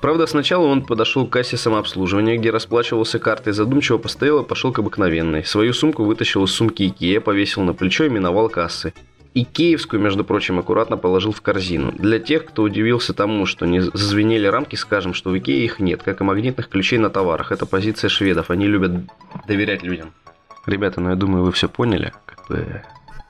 Правда, 0.00 0.26
сначала 0.26 0.66
он 0.66 0.84
подошел 0.84 1.24
к 1.28 1.30
кассе 1.30 1.56
самообслуживания, 1.56 2.36
где 2.36 2.50
расплачивался 2.50 3.20
картой, 3.20 3.52
задумчиво 3.52 3.98
постоял 3.98 4.42
и 4.42 4.46
пошел 4.46 4.72
к 4.72 4.80
обыкновенной. 4.80 5.44
Свою 5.44 5.72
сумку 5.72 6.02
вытащил 6.02 6.44
из 6.44 6.50
сумки 6.50 6.88
Икея, 6.88 7.20
повесил 7.20 7.62
на 7.62 7.74
плечо 7.74 8.06
и 8.06 8.08
миновал 8.08 8.48
кассы. 8.48 8.92
И 9.32 9.44
киевскую, 9.44 10.02
между 10.02 10.24
прочим, 10.24 10.58
аккуратно 10.58 10.96
положил 10.96 11.30
в 11.30 11.40
корзину. 11.40 11.92
Для 11.92 12.18
тех, 12.18 12.46
кто 12.46 12.62
удивился 12.62 13.14
тому, 13.14 13.46
что 13.46 13.64
не 13.64 13.80
зазвенели 13.80 14.46
рамки, 14.46 14.74
скажем, 14.74 15.14
что 15.14 15.30
в 15.30 15.38
Икее 15.38 15.64
их 15.64 15.78
нет, 15.78 16.02
как 16.02 16.20
и 16.20 16.24
магнитных 16.24 16.68
ключей 16.68 16.98
на 16.98 17.10
товарах. 17.10 17.52
Это 17.52 17.64
позиция 17.64 18.08
шведов, 18.08 18.50
они 18.50 18.66
любят 18.66 18.92
доверять 19.46 19.84
людям. 19.84 20.12
Ребята, 20.66 21.00
ну 21.00 21.10
я 21.10 21.16
думаю, 21.16 21.44
вы 21.44 21.52
все 21.52 21.68
поняли. 21.68 22.12
Как 22.26 22.48
бы 22.48 22.82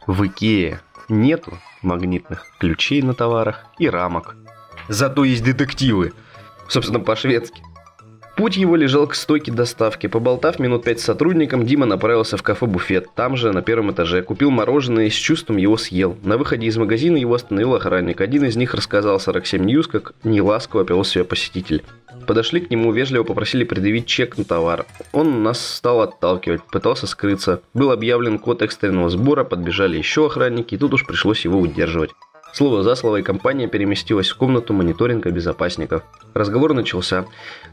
в 0.07 0.27
Икее 0.27 0.81
нету 1.11 1.59
магнитных 1.83 2.47
ключей 2.59 3.03
на 3.03 3.13
товарах 3.13 3.67
и 3.79 3.89
рамок. 3.89 4.37
Зато 4.89 5.25
есть 5.25 5.45
детективы. 5.45 6.15
Собственно, 6.69 7.01
по-шведски. 7.01 7.63
Путь 8.40 8.57
его 8.57 8.74
лежал 8.74 9.07
к 9.07 9.14
стойке 9.14 9.53
доставки. 9.53 10.07
Поболтав 10.07 10.59
минут 10.59 10.83
пять 10.83 10.98
с 10.98 11.05
сотрудником, 11.05 11.66
Дима 11.66 11.85
направился 11.85 12.38
в 12.38 12.42
кафе-буфет. 12.42 13.09
Там 13.14 13.37
же, 13.37 13.53
на 13.53 13.61
первом 13.61 13.92
этаже, 13.92 14.22
купил 14.22 14.50
мороженое 14.50 15.09
и 15.09 15.11
с 15.11 15.14
чувством 15.14 15.59
его 15.59 15.76
съел. 15.76 16.16
На 16.22 16.38
выходе 16.38 16.66
из 16.66 16.79
магазина 16.79 17.18
его 17.18 17.35
остановил 17.35 17.74
охранник. 17.74 18.22
Один 18.22 18.46
из 18.46 18.57
них 18.57 18.72
рассказал 18.72 19.20
47 19.20 19.62
News, 19.62 19.90
как 19.90 20.14
неласково 20.24 20.85
повел 20.85 21.05
себя 21.05 21.24
посетитель. 21.24 21.85
Подошли 22.26 22.61
к 22.61 22.70
нему, 22.70 22.92
вежливо 22.92 23.24
попросили 23.24 23.64
предъявить 23.64 24.07
чек 24.07 24.38
на 24.38 24.44
товар. 24.44 24.87
Он 25.12 25.42
нас 25.42 25.62
стал 25.62 26.00
отталкивать, 26.00 26.62
пытался 26.62 27.07
скрыться. 27.07 27.61
Был 27.74 27.90
объявлен 27.90 28.38
код 28.38 28.62
экстренного 28.62 29.11
сбора, 29.11 29.44
подбежали 29.44 29.98
еще 29.98 30.24
охранники, 30.24 30.76
и 30.76 30.79
тут 30.79 30.94
уж 30.94 31.05
пришлось 31.05 31.44
его 31.44 31.61
удерживать. 31.61 32.12
Слово 32.53 32.83
за 32.83 32.96
слово, 32.96 33.18
и 33.18 33.22
компания 33.22 33.68
переместилась 33.68 34.29
в 34.29 34.37
комнату 34.37 34.74
мониторинга 34.74 35.31
безопасников. 35.31 36.03
Разговор 36.35 36.74
начался. 36.74 37.26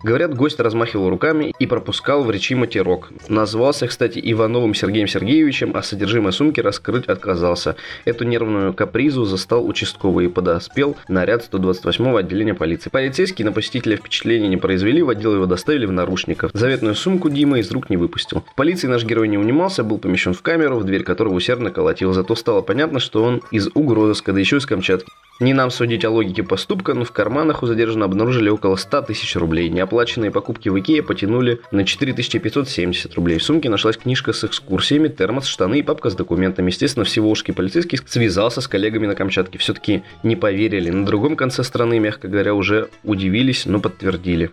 Говорят, 0.08 0.34
гость 0.34 0.62
размахивал 0.62 1.10
руками 1.10 1.54
и 1.60 1.68
пропускал 1.68 2.24
в 2.24 2.32
речи 2.32 2.56
матерок. 2.56 3.10
Назвался, 3.28 3.88
кстати, 3.88 4.22
Ивановым 4.24 4.74
Сергеем 4.74 5.06
Сергеевичем, 5.06 5.74
а 5.76 5.84
содержимое 5.84 6.32
сумки 6.32 6.62
раскрыть 6.62 7.08
отказался. 7.08 7.76
Эту 8.06 8.24
нервную 8.24 8.74
капризу 8.74 9.26
застал 9.26 9.68
участковый 9.68 10.28
и 10.28 10.30
подоспел 10.30 10.96
наряд 11.10 11.46
128-го 11.52 12.16
отделения 12.16 12.54
полиции. 12.54 12.90
Полицейские 12.90 13.48
на 13.48 13.52
посетителя 13.52 13.98
впечатления 13.98 14.48
не 14.48 14.56
произвели, 14.56 15.02
в 15.02 15.10
отдел 15.10 15.34
его 15.34 15.46
доставили 15.46 15.86
в 15.86 15.92
наручниках. 15.92 16.52
Заветную 16.54 16.96
сумку 16.96 17.30
Дима 17.30 17.60
из 17.60 17.70
рук 17.70 17.90
не 17.90 17.98
выпустил. 17.98 18.46
В 18.50 18.56
полиции 18.56 18.88
наш 18.88 19.04
герой 19.04 19.28
не 19.28 19.38
унимался, 19.38 19.84
был 19.84 19.98
помещен 19.98 20.34
в 20.34 20.42
камеру, 20.42 20.78
в 20.80 20.86
дверь 20.86 21.04
которого 21.04 21.34
усердно 21.34 21.70
колотил. 21.70 22.14
Зато 22.14 22.34
стало 22.36 22.62
понятно, 22.62 23.02
что 23.02 23.26
он 23.26 23.42
из 23.52 23.68
угрозыска, 23.74 24.32
да 24.32 24.40
еще 24.40 24.56
из 24.56 24.66
Камчатки. 24.66 25.12
Не 25.40 25.54
нам 25.54 25.70
судить 25.70 26.04
о 26.04 26.10
логике 26.10 26.42
поступка, 26.42 26.96
но 26.96 27.06
в 27.06 27.12
карманах 27.12 27.62
у 27.62 27.68
задержанного 27.68 28.10
обнаружили 28.10 28.50
около 28.50 28.76
100 28.76 29.04
тысяч 29.04 29.36
рублей. 29.36 29.70
Неоплаченные 29.70 30.32
покупки 30.32 30.70
в 30.70 30.80
Икее 30.80 31.04
потянули 31.04 31.62
на 31.70 31.86
4570 31.86 33.14
рублей. 33.14 33.38
В 33.38 33.44
сумке 33.44 33.70
нашлась 33.70 33.98
книжка 33.98 34.34
с 34.34 34.44
экскурсиями, 34.44 35.10
термос, 35.10 35.46
штаны 35.46 35.80
и 35.80 35.84
папка 35.84 36.10
с 36.10 36.16
документами. 36.16 36.72
Естественно, 36.72 37.06
всеволжский 37.06 37.54
полицейский 37.54 38.00
связался 38.04 38.62
с 38.62 38.68
коллегами 38.68 39.06
на 39.06 39.14
Камчатке. 39.14 39.60
Все-таки 39.60 40.04
не 40.24 40.36
поверили. 40.36 40.90
На 40.90 41.06
другом 41.06 41.36
конце 41.36 41.64
страны, 41.64 42.00
мягко 42.00 42.28
говоря, 42.28 42.56
уже 42.56 42.90
удивились, 43.04 43.68
но 43.68 43.80
подтвердили. 43.80 44.50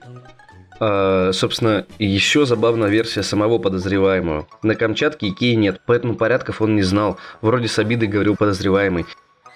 А, 0.81 1.31
собственно, 1.33 1.87
еще 1.99 2.45
забавная 2.45 2.91
версия 2.91 3.23
самого 3.23 3.57
подозреваемого. 3.57 4.47
На 4.63 4.75
Камчатке 4.75 5.29
Икеи 5.29 5.55
нет, 5.55 5.81
поэтому 5.87 6.15
порядков 6.15 6.61
он 6.61 6.77
не 6.77 6.83
знал. 6.83 7.17
Вроде 7.41 7.69
с 7.69 7.79
обидой 7.79 8.09
говорил 8.09 8.37
подозреваемый. 8.37 9.07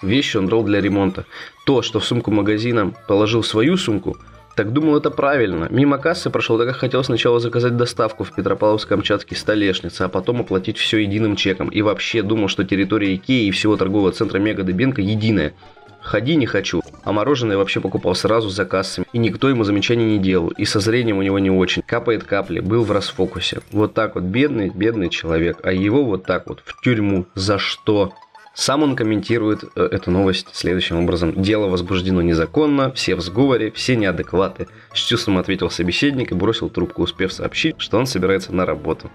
Вещи 0.03 0.37
он 0.37 0.47
брал 0.47 0.63
для 0.63 0.81
ремонта. 0.81 1.25
То, 1.67 1.83
что 1.83 2.01
в 2.01 2.05
сумку 2.05 2.31
магазина 2.31 2.93
положил 3.07 3.43
свою 3.43 3.77
сумку, 3.77 4.17
так 4.59 4.73
думал, 4.73 4.97
это 4.97 5.13
правильно. 5.13 5.69
Мимо 5.71 5.99
кассы 5.99 6.31
прошел, 6.31 6.59
так 6.59 6.67
как 6.67 6.79
хотел 6.79 7.05
сначала 7.05 7.39
заказать 7.39 7.77
доставку 7.77 8.25
в 8.25 8.33
Петропавловск-Камчатский 8.37 9.37
столешнице, 9.37 10.03
а 10.03 10.09
потом 10.09 10.41
оплатить 10.41 10.79
все 10.79 10.99
единым 10.99 11.37
чеком. 11.37 11.69
И 11.69 11.81
вообще 11.81 12.23
думал, 12.23 12.49
что 12.49 12.65
территория 12.65 13.15
Икеи 13.15 13.47
и 13.47 13.51
всего 13.53 13.77
торгового 13.77 14.11
центра 14.11 14.39
Мега 14.39 14.65
Дебенко 14.65 15.01
единая. 15.01 15.55
Ходи 16.01 16.35
не 16.35 16.47
хочу. 16.47 16.83
А 17.05 17.13
мороженое 17.13 17.57
вообще 17.57 17.81
покупал 17.81 18.17
сразу 18.17 18.49
за 18.49 18.65
кассами. 18.65 19.07
И 19.13 19.19
никто 19.19 19.49
ему 19.49 19.63
замечаний 19.63 20.07
не 20.07 20.19
делал. 20.19 20.49
И 20.49 20.65
со 20.65 20.81
зрением 20.81 21.19
у 21.19 21.23
него 21.23 21.39
не 21.39 21.51
очень. 21.51 21.83
Капает 21.83 22.25
капли. 22.25 22.59
Был 22.59 22.83
в 22.83 22.91
расфокусе. 22.91 23.61
Вот 23.71 23.95
так 23.95 24.17
вот 24.17 24.25
бедный, 24.25 24.71
бедный 24.71 25.09
человек. 25.09 25.59
А 25.63 25.71
его 25.71 26.05
вот 26.05 26.25
так 26.25 26.49
вот 26.49 26.63
в 26.65 26.81
тюрьму. 26.81 27.27
За 27.35 27.59
что? 27.59 28.13
Сам 28.59 28.83
он 28.83 28.97
комментирует 28.97 29.63
э, 29.77 29.83
эту 29.85 30.11
новость 30.11 30.49
следующим 30.53 30.99
образом. 30.99 31.33
Дело 31.41 31.69
возбуждено 31.69 32.23
незаконно, 32.23 32.91
все 32.91 33.15
в 33.15 33.21
сговоре, 33.21 33.71
все 33.71 33.95
неадекваты. 33.95 34.67
С 34.93 34.99
чувством 34.99 35.39
ответил 35.39 35.71
собеседник 35.71 36.33
и 36.33 36.35
бросил 36.35 36.69
трубку, 36.69 37.03
успев 37.03 37.33
сообщить, 37.33 37.77
что 37.79 37.99
он 37.99 38.07
собирается 38.07 38.53
на 38.53 38.67
работу. 38.67 39.13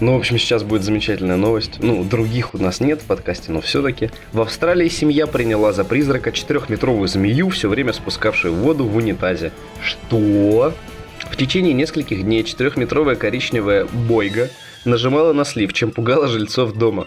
Ну, 0.00 0.14
в 0.14 0.18
общем, 0.18 0.38
сейчас 0.38 0.62
будет 0.62 0.82
замечательная 0.82 1.36
новость. 1.36 1.78
Ну, 1.78 2.04
других 2.04 2.54
у 2.54 2.58
нас 2.58 2.80
нет 2.80 3.00
в 3.00 3.04
подкасте, 3.04 3.50
но 3.50 3.62
все-таки. 3.62 4.10
В 4.32 4.42
Австралии 4.42 4.88
семья 4.88 5.26
приняла 5.26 5.72
за 5.72 5.84
призрака 5.84 6.32
четырехметровую 6.32 7.08
змею, 7.08 7.48
все 7.48 7.68
время 7.68 7.94
спускавшую 7.94 8.54
воду 8.54 8.84
в 8.84 8.96
унитазе. 8.96 9.52
Что? 9.82 10.74
В 11.30 11.36
течение 11.36 11.72
нескольких 11.72 12.22
дней 12.24 12.44
четырехметровая 12.44 13.16
коричневая 13.16 13.86
бойга 13.86 14.50
нажимала 14.84 15.32
на 15.32 15.44
слив, 15.44 15.72
чем 15.72 15.90
пугала 15.90 16.28
жильцов 16.28 16.74
дома. 16.74 17.06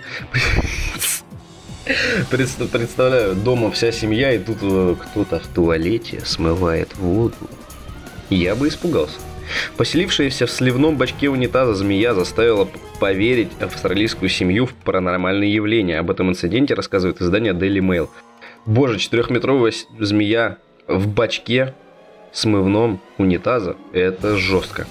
Представляю, 2.30 3.36
дома 3.36 3.72
вся 3.72 3.92
семья, 3.92 4.34
и 4.34 4.40
тут 4.40 4.58
э, 4.62 4.96
кто-то 5.00 5.40
в 5.40 5.48
туалете 5.48 6.22
смывает 6.24 6.96
воду. 6.98 7.36
Я 8.30 8.56
бы 8.56 8.68
испугался. 8.68 9.18
Поселившаяся 9.78 10.46
в 10.46 10.52
сливном 10.52 10.98
бачке 10.98 11.30
унитаза 11.30 11.74
змея 11.74 12.14
заставила 12.14 12.68
поверить 13.00 13.52
австралийскую 13.60 14.30
семью 14.30 14.66
в 14.66 14.74
паранормальные 14.74 15.54
явления. 15.54 16.00
Об 16.00 16.12
этом 16.12 16.30
инциденте 16.30 16.74
рассказывает 16.74 17.22
издание 17.22 17.54
Daily 17.54 17.80
Mail. 17.80 18.10
Боже, 18.66 19.00
четырехметровая 19.00 19.74
змея 20.00 20.58
в 20.88 21.08
бачке 21.08 21.74
смывном 22.32 23.00
унитаза– 23.18 23.76
это 23.94 24.38
жестко. 24.38 24.88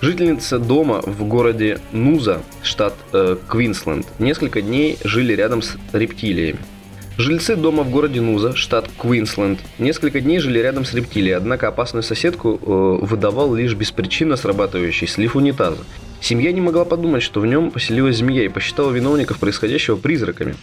Жительница 0.00 0.58
дома 0.58 1.00
в 1.00 1.24
городе 1.26 1.80
Нуза, 1.92 2.42
штат 2.62 2.94
э, 3.12 3.36
Квинсленд, 3.48 4.06
несколько 4.18 4.60
дней 4.60 4.98
жили 5.02 5.32
рядом 5.32 5.62
с 5.62 5.76
рептилиями. 5.94 6.58
Жильцы 7.16 7.54
дома 7.54 7.84
в 7.84 7.90
городе 7.90 8.20
Нуза, 8.20 8.56
штат 8.56 8.90
Квинсленд, 9.00 9.60
несколько 9.78 10.20
дней 10.20 10.40
жили 10.40 10.58
рядом 10.58 10.84
с 10.84 10.92
рептилией, 10.94 11.36
однако 11.36 11.68
опасную 11.68 12.02
соседку 12.02 12.58
э, 12.60 13.04
выдавал 13.06 13.54
лишь 13.54 13.74
беспричинно 13.74 14.34
срабатывающий 14.34 15.06
слив 15.06 15.36
унитаза. 15.36 15.84
Семья 16.20 16.50
не 16.50 16.60
могла 16.60 16.84
подумать, 16.84 17.22
что 17.22 17.38
в 17.38 17.46
нем 17.46 17.70
поселилась 17.70 18.16
змея 18.16 18.44
и 18.44 18.48
посчитала 18.48 18.90
виновников 18.90 19.38
происходящего 19.38 19.94
призраками. 19.94 20.56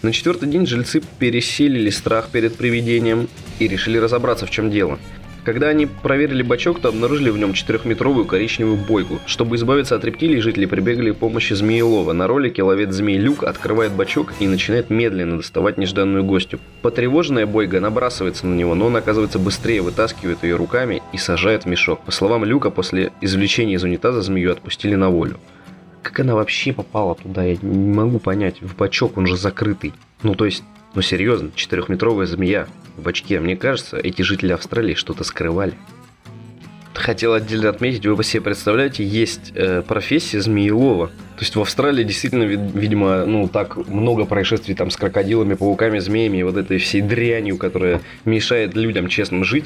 На 0.00 0.12
четвертый 0.12 0.48
день 0.48 0.66
жильцы 0.66 1.02
переселили 1.18 1.90
страх 1.90 2.30
перед 2.30 2.56
привидением 2.56 3.28
и 3.58 3.68
решили 3.68 3.98
разобраться, 3.98 4.46
в 4.46 4.50
чем 4.50 4.70
дело– 4.70 4.98
когда 5.44 5.68
они 5.68 5.86
проверили 5.86 6.42
бачок, 6.42 6.80
то 6.80 6.88
обнаружили 6.88 7.30
в 7.30 7.38
нем 7.38 7.52
четырехметровую 7.52 8.24
коричневую 8.24 8.76
бойку. 8.76 9.20
Чтобы 9.26 9.56
избавиться 9.56 9.96
от 9.96 10.04
рептилий, 10.04 10.40
жители 10.40 10.66
прибегли 10.66 11.12
к 11.12 11.16
помощи 11.16 11.54
змеелова. 11.54 12.12
На 12.12 12.26
ролике 12.26 12.62
ловец 12.62 12.92
змей 12.92 13.18
Люк 13.18 13.44
открывает 13.44 13.92
бачок 13.92 14.32
и 14.40 14.46
начинает 14.46 14.90
медленно 14.90 15.38
доставать 15.38 15.78
нежданную 15.78 16.24
гостью. 16.24 16.60
Потревоженная 16.82 17.46
бойга 17.46 17.80
набрасывается 17.80 18.46
на 18.46 18.54
него, 18.54 18.74
но 18.74 18.86
он 18.86 18.96
оказывается 18.96 19.38
быстрее, 19.38 19.82
вытаскивает 19.82 20.42
ее 20.42 20.56
руками 20.56 21.02
и 21.12 21.18
сажает 21.18 21.64
в 21.64 21.66
мешок. 21.66 22.00
По 22.00 22.12
словам 22.12 22.44
Люка, 22.44 22.70
после 22.70 23.12
извлечения 23.20 23.76
из 23.76 23.84
унитаза 23.84 24.22
змею 24.22 24.52
отпустили 24.52 24.94
на 24.94 25.10
волю. 25.10 25.38
Как 26.02 26.20
она 26.20 26.34
вообще 26.34 26.72
попала 26.72 27.14
туда, 27.14 27.44
я 27.44 27.56
не 27.60 27.92
могу 27.92 28.18
понять. 28.18 28.62
В 28.62 28.74
бачок, 28.76 29.18
он 29.18 29.26
же 29.26 29.36
закрытый. 29.36 29.92
Ну, 30.22 30.34
то 30.34 30.46
есть, 30.46 30.64
ну 30.94 31.02
серьезно, 31.02 31.50
четырехметровая 31.54 32.26
змея 32.26 32.66
в 32.96 33.08
очке. 33.08 33.40
Мне 33.40 33.56
кажется, 33.56 33.96
эти 33.96 34.22
жители 34.22 34.52
Австралии 34.52 34.94
что-то 34.94 35.24
скрывали. 35.24 35.74
Хотел 36.94 37.32
отдельно 37.32 37.70
отметить, 37.70 38.04
вы 38.04 38.22
себе 38.24 38.42
представляете, 38.42 39.04
есть 39.04 39.52
э, 39.54 39.82
профессия 39.82 40.40
змеелова. 40.40 41.06
То 41.06 41.40
есть 41.40 41.56
в 41.56 41.60
Австралии 41.60 42.04
действительно, 42.04 42.42
видимо, 42.42 43.24
ну 43.24 43.48
так 43.48 43.76
много 43.88 44.26
происшествий 44.26 44.74
там 44.74 44.90
с 44.90 44.96
крокодилами, 44.96 45.54
пауками, 45.54 45.98
змеями 45.98 46.38
и 46.38 46.42
вот 46.42 46.56
этой 46.56 46.78
всей 46.78 47.00
дрянью, 47.00 47.56
которая 47.56 48.02
мешает 48.24 48.74
людям 48.74 49.08
честно 49.08 49.44
жить 49.44 49.64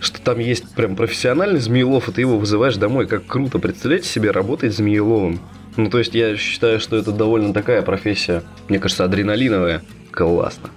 что 0.00 0.20
там 0.20 0.38
есть 0.38 0.74
прям 0.74 0.96
профессиональный 0.96 1.60
змеелов, 1.60 2.08
и 2.08 2.12
ты 2.12 2.20
его 2.20 2.38
вызываешь 2.38 2.76
домой. 2.76 3.06
Как 3.06 3.26
круто. 3.26 3.58
Представляете 3.58 4.08
себе 4.08 4.30
работать 4.30 4.72
змееловым? 4.72 5.40
Ну, 5.76 5.90
то 5.90 5.98
есть 5.98 6.14
я 6.14 6.36
считаю, 6.36 6.80
что 6.80 6.96
это 6.96 7.12
довольно 7.12 7.52
такая 7.52 7.82
профессия, 7.82 8.42
мне 8.68 8.78
кажется, 8.78 9.04
адреналиновая. 9.04 9.82
Классно. 10.10 10.70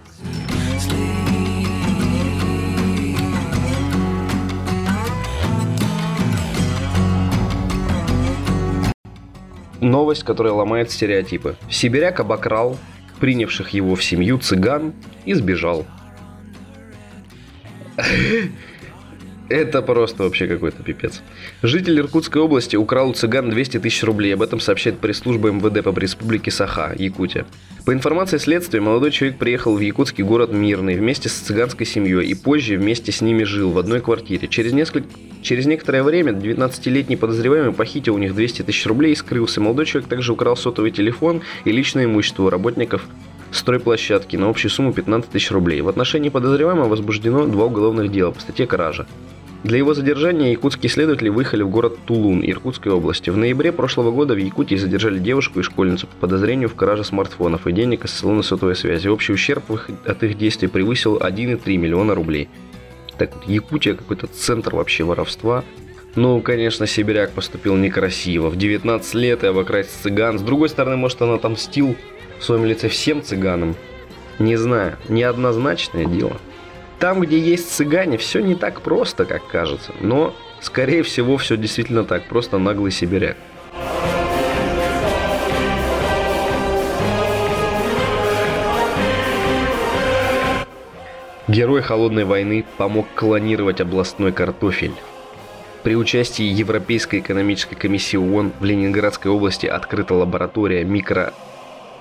Новость, 9.82 10.24
которая 10.24 10.54
ломает 10.54 10.92
стереотипы. 10.92 11.56
Сибиряк 11.70 12.20
обокрал 12.20 12.78
принявших 13.20 13.70
его 13.70 13.96
в 13.96 14.04
семью 14.04 14.38
цыган 14.38 14.94
и 15.26 15.34
сбежал. 15.34 15.86
Это 19.52 19.82
просто 19.82 20.24
вообще 20.24 20.48
какой-то 20.48 20.82
пипец. 20.82 21.22
Житель 21.62 22.00
Иркутской 22.00 22.42
области 22.42 22.78
украл 22.78 23.10
у 23.10 23.14
цыган 23.14 23.50
200 23.50 23.80
тысяч 23.80 24.02
рублей. 24.04 24.34
Об 24.34 24.42
этом 24.42 24.62
сообщает 24.62 25.00
пресс-служба 25.00 25.52
МВД 25.52 25.84
по 25.84 26.00
республике 26.00 26.52
Саха, 26.52 26.96
Якутия. 26.98 27.46
По 27.86 27.92
информации 27.92 28.38
следствия, 28.38 28.80
молодой 28.80 29.12
человек 29.12 29.38
приехал 29.38 29.76
в 29.76 29.82
якутский 29.82 30.24
город 30.24 30.54
Мирный 30.54 30.96
вместе 30.96 31.28
с 31.28 31.34
цыганской 31.34 31.86
семьей 31.86 32.28
и 32.28 32.34
позже 32.34 32.78
вместе 32.78 33.12
с 33.12 33.20
ними 33.20 33.44
жил 33.44 33.72
в 33.72 33.78
одной 33.78 34.00
квартире. 34.00 34.48
Через, 34.48 34.72
несколько... 34.72 35.10
Через 35.42 35.66
некоторое 35.66 36.04
время 36.04 36.32
19-летний 36.32 37.18
подозреваемый 37.18 37.74
похитил 37.74 38.16
у 38.16 38.20
них 38.20 38.34
200 38.34 38.62
тысяч 38.62 38.86
рублей 38.86 39.12
и 39.12 39.16
скрылся. 39.16 39.60
Молодой 39.60 39.86
человек 39.86 40.10
также 40.10 40.32
украл 40.32 40.56
сотовый 40.56 40.92
телефон 40.92 41.42
и 41.66 41.74
личное 41.74 42.06
имущество 42.06 42.44
у 42.44 42.50
работников 42.50 43.06
стройплощадки 43.52 44.38
на 44.38 44.48
общую 44.48 44.72
сумму 44.72 44.94
15 44.94 45.30
тысяч 45.30 45.52
рублей. 45.52 45.82
В 45.82 45.90
отношении 45.90 46.30
подозреваемого 46.30 46.88
возбуждено 46.88 47.46
два 47.48 47.66
уголовных 47.66 48.10
дела 48.12 48.32
по 48.32 48.40
статье 48.40 48.66
«Кража». 48.66 49.06
Для 49.64 49.78
его 49.78 49.94
задержания 49.94 50.52
якутские 50.52 50.90
следователи 50.90 51.30
выехали 51.30 51.62
в 51.62 51.70
город 51.70 52.00
Тулун 52.08 52.42
Иркутской 52.44 52.92
области. 52.92 53.30
В 53.30 53.38
ноябре 53.38 53.72
прошлого 53.72 54.10
года 54.10 54.34
в 54.34 54.38
Якутии 54.38 54.76
задержали 54.76 55.20
девушку 55.20 55.60
и 55.60 55.64
школьницу 55.64 56.08
по 56.08 56.16
подозрению 56.16 56.68
в 56.68 56.74
краже 56.74 57.04
смартфонов 57.04 57.68
и 57.68 57.72
денег 57.72 58.06
из 58.06 58.12
салона 58.12 58.42
сотовой 58.42 58.76
связи. 58.76 59.08
Общий 59.08 59.34
ущерб 59.34 59.64
от 60.06 60.24
их 60.24 60.38
действий 60.38 60.68
превысил 60.68 61.18
1,3 61.18 61.78
миллиона 61.78 62.16
рублей. 62.16 62.50
Так 63.20 63.36
вот, 63.36 63.48
Якутия 63.48 63.94
какой-то 63.94 64.26
центр 64.26 64.74
вообще 64.74 65.04
воровства. 65.04 65.64
Ну, 66.16 66.42
конечно, 66.42 66.88
сибиряк 66.88 67.32
поступил 67.32 67.76
некрасиво. 67.76 68.50
В 68.50 68.58
19 68.58 69.14
лет 69.14 69.44
и 69.44 69.48
обокрасть 69.48 70.02
цыган. 70.02 70.40
С 70.40 70.42
другой 70.42 70.70
стороны, 70.70 70.98
может, 70.98 71.22
он 71.22 71.36
отомстил 71.36 71.96
в 72.40 72.44
своем 72.44 72.66
лице 72.66 72.90
всем 72.90 73.22
цыганам. 73.22 73.76
Не 74.40 74.56
знаю, 74.56 74.98
неоднозначное 75.08 76.06
дело. 76.06 76.38
Там, 77.02 77.20
где 77.22 77.40
есть 77.40 77.72
цыгане, 77.72 78.20
все 78.20 78.42
не 78.42 78.54
так 78.54 78.82
просто, 78.82 79.26
как 79.26 79.48
кажется. 79.48 79.92
Но, 80.02 80.36
скорее 80.60 81.02
всего, 81.02 81.38
все 81.38 81.58
действительно 81.58 82.04
так. 82.04 82.26
Просто 82.26 82.60
наглый 82.60 82.92
сибиряк. 82.92 83.38
Герой 91.48 91.82
Холодной 91.82 92.26
войны 92.26 92.64
помог 92.78 93.08
клонировать 93.16 93.82
областной 93.82 94.32
картофель. 94.32 94.94
При 95.82 95.96
участии 95.96 96.46
Европейской 96.46 97.20
экономической 97.20 97.76
комиссии 97.76 98.18
ООН 98.18 98.52
в 98.60 98.64
Ленинградской 98.64 99.32
области 99.32 99.66
открыта 99.66 100.14
лаборатория 100.14 100.84
микро 100.84 101.34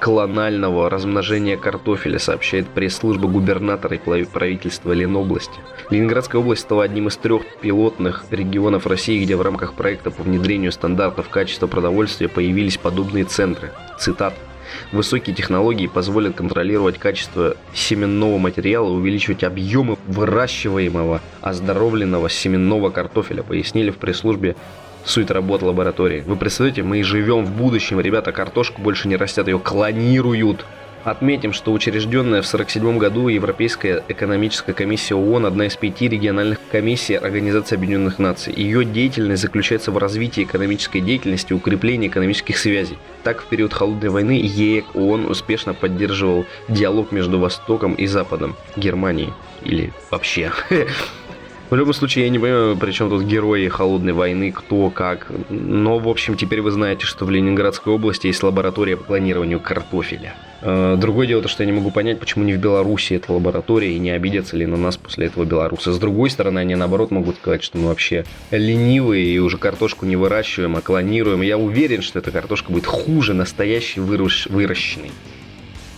клонального 0.01 0.89
размножения 0.89 1.57
картофеля, 1.57 2.19
сообщает 2.19 2.67
пресс-служба 2.69 3.29
губернатора 3.29 3.97
и 3.97 4.25
правительства 4.25 4.93
Ленобласти. 4.93 5.61
Ленинградская 5.91 6.41
область 6.41 6.63
стала 6.63 6.85
одним 6.85 7.09
из 7.09 7.17
трех 7.17 7.43
пилотных 7.61 8.25
регионов 8.31 8.87
России, 8.87 9.23
где 9.23 9.37
в 9.37 9.43
рамках 9.43 9.75
проекта 9.75 10.11
по 10.11 10.23
внедрению 10.23 10.73
стандартов 10.73 11.29
качества 11.29 11.67
продовольствия 11.67 12.29
появились 12.29 12.79
подобные 12.79 13.25
центры. 13.25 13.73
Цитат. 13.99 14.35
Высокие 14.93 15.35
технологии 15.35 15.89
позволят 15.89 16.37
контролировать 16.37 16.97
качество 16.99 17.57
семенного 17.75 18.39
материала 18.39 18.89
увеличивать 18.89 19.45
объемы 19.45 19.99
выращиваемого 20.07 21.21
оздоровленного 21.41 22.31
семенного 22.31 22.91
картофеля, 22.91 23.43
пояснили 23.43 23.91
в 23.91 23.99
пресс-службе 23.99 24.57
суть 25.11 25.31
работы 25.31 25.67
лаборатории. 25.67 26.23
Вы 26.27 26.37
представляете, 26.37 26.83
мы 26.83 27.03
живем 27.03 27.45
в 27.45 27.53
будущем, 27.53 28.01
ребята, 28.01 28.33
картошку 28.33 28.81
больше 28.81 29.09
не 29.09 29.17
растят, 29.17 29.49
ее 29.49 29.59
клонируют. 29.59 30.65
Отметим, 31.03 31.55
что 31.55 31.73
учрежденная 31.73 32.43
в 32.43 32.47
1947 32.47 32.99
году 32.99 33.29
Европейская 33.29 34.05
экономическая 34.09 34.75
комиссия 34.75 35.15
ООН 35.15 35.47
одна 35.47 35.67
из 35.67 35.75
пяти 35.75 36.09
региональных 36.09 36.59
комиссий 36.71 37.15
Организации 37.15 37.77
Объединенных 37.77 38.19
Наций. 38.19 38.53
Ее 38.55 38.85
деятельность 38.85 39.41
заключается 39.41 39.93
в 39.93 39.99
развитии 39.99 40.45
экономической 40.45 41.01
деятельности 41.01 41.55
укреплении 41.55 42.09
экономических 42.09 42.59
связей. 42.59 42.99
Так, 43.23 43.41
в 43.41 43.47
период 43.47 43.73
Холодной 43.73 44.11
войны 44.11 44.41
ЕЭК 44.43 44.95
ООН 44.95 45.25
успешно 45.25 45.73
поддерживал 45.73 46.45
диалог 46.69 47.13
между 47.13 47.39
Востоком 47.39 47.95
и 47.95 48.07
Западом, 48.07 48.55
Германией 48.77 49.33
или 49.63 49.95
вообще 50.11 50.53
В 51.71 51.77
любом 51.77 51.95
случае, 51.95 52.25
я 52.25 52.31
не 52.31 52.39
понимаю, 52.41 52.77
при 52.77 52.91
чем 52.91 53.09
тут 53.11 53.23
герои 53.23 53.69
холодной 53.69 54.13
войны, 54.13 54.51
кто, 54.51 54.91
как. 54.91 55.31
Но, 55.51 56.01
в 56.01 56.09
общем, 56.09 56.37
теперь 56.37 56.63
вы 56.63 56.73
знаете, 56.73 57.07
что 57.07 57.25
в 57.25 57.31
Ленинградской 57.31 57.93
области 57.93 58.27
есть 58.27 58.43
лаборатория 58.43 58.97
по 58.97 59.05
клонированию 59.05 59.61
картофеля. 59.61 60.35
Э, 60.63 60.97
другое 60.99 61.29
дело, 61.29 61.43
то, 61.43 61.49
что 61.49 61.63
я 61.63 61.69
не 61.69 61.73
могу 61.73 61.93
понять, 61.93 62.19
почему 62.19 62.43
не 62.43 62.55
в 62.55 62.59
Беларуси 62.59 63.15
эта 63.15 63.33
лаборатория, 63.33 63.95
и 63.95 64.01
не 64.01 64.11
обидятся 64.11 64.57
ли 64.57 64.67
на 64.67 64.77
нас 64.77 64.97
после 64.97 65.27
этого 65.27 65.45
белорусы. 65.45 65.93
С 65.93 65.99
другой 65.99 66.31
стороны, 66.31 66.59
они 66.59 66.75
наоборот 66.75 67.13
могут 67.13 67.37
сказать, 67.37 67.63
что 67.63 67.79
мы 67.79 67.87
вообще 67.87 68.25
ленивые 68.51 69.25
и 69.27 69.39
уже 69.39 69.57
картошку 69.57 70.07
не 70.07 70.17
выращиваем, 70.17 70.75
а 70.75 70.81
клонируем. 70.81 71.41
Я 71.43 71.57
уверен, 71.57 72.03
что 72.03 72.19
эта 72.19 72.33
картошка 72.33 72.73
будет 72.73 72.87
хуже 72.87 73.33
настоящей 73.33 74.01
выращенной. 74.01 75.13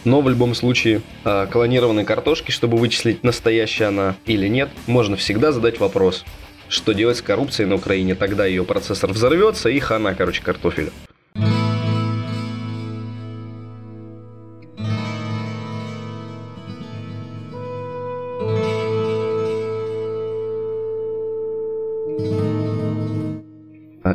Но 0.04 0.20
в 0.20 0.28
любом 0.28 0.54
случае, 0.54 1.02
а, 1.24 1.46
клонированной 1.46 2.04
картошки, 2.04 2.50
чтобы 2.50 2.76
вычислить, 2.78 3.22
настоящая 3.22 3.86
она 3.86 4.16
или 4.26 4.48
нет, 4.48 4.70
можно 4.86 5.16
всегда 5.16 5.52
задать 5.52 5.78
вопрос. 5.78 6.24
Что 6.68 6.92
делать 6.92 7.18
с 7.18 7.22
коррупцией 7.22 7.68
на 7.68 7.76
Украине? 7.76 8.14
Тогда 8.14 8.46
ее 8.46 8.64
процессор 8.64 9.12
взорвется 9.12 9.68
и 9.68 9.78
хана, 9.78 10.14
короче, 10.14 10.42
картофелю. 10.42 10.90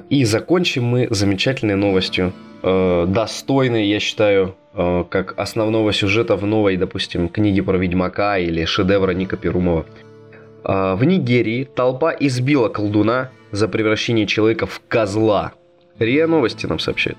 И 0.09 0.23
закончим 0.25 0.83
мы 0.83 1.07
замечательной 1.09 1.75
новостью. 1.75 2.33
Э, 2.63 3.05
достойной, 3.07 3.87
я 3.87 3.99
считаю, 3.99 4.55
Э, 4.79 5.05
как 5.09 5.33
основного 5.39 5.91
сюжета 5.91 6.35
в 6.35 6.45
новой, 6.45 6.77
допустим, 6.77 7.29
книге 7.29 7.63
про 7.63 7.77
Ведьмака 7.77 8.37
или 8.37 8.63
шедевра 8.65 9.11
Ника 9.11 9.35
Перумова. 9.35 9.87
Э, 10.63 10.93
в 10.93 11.03
Нигерии 11.03 11.63
толпа 11.63 12.13
избила 12.19 12.69
колдуна 12.69 13.31
за 13.51 13.67
превращение 13.67 14.27
человека 14.27 14.67
в 14.67 14.79
козла. 14.87 15.53
РИА 15.97 16.27
Новости 16.27 16.67
нам 16.67 16.77
сообщает. 16.77 17.17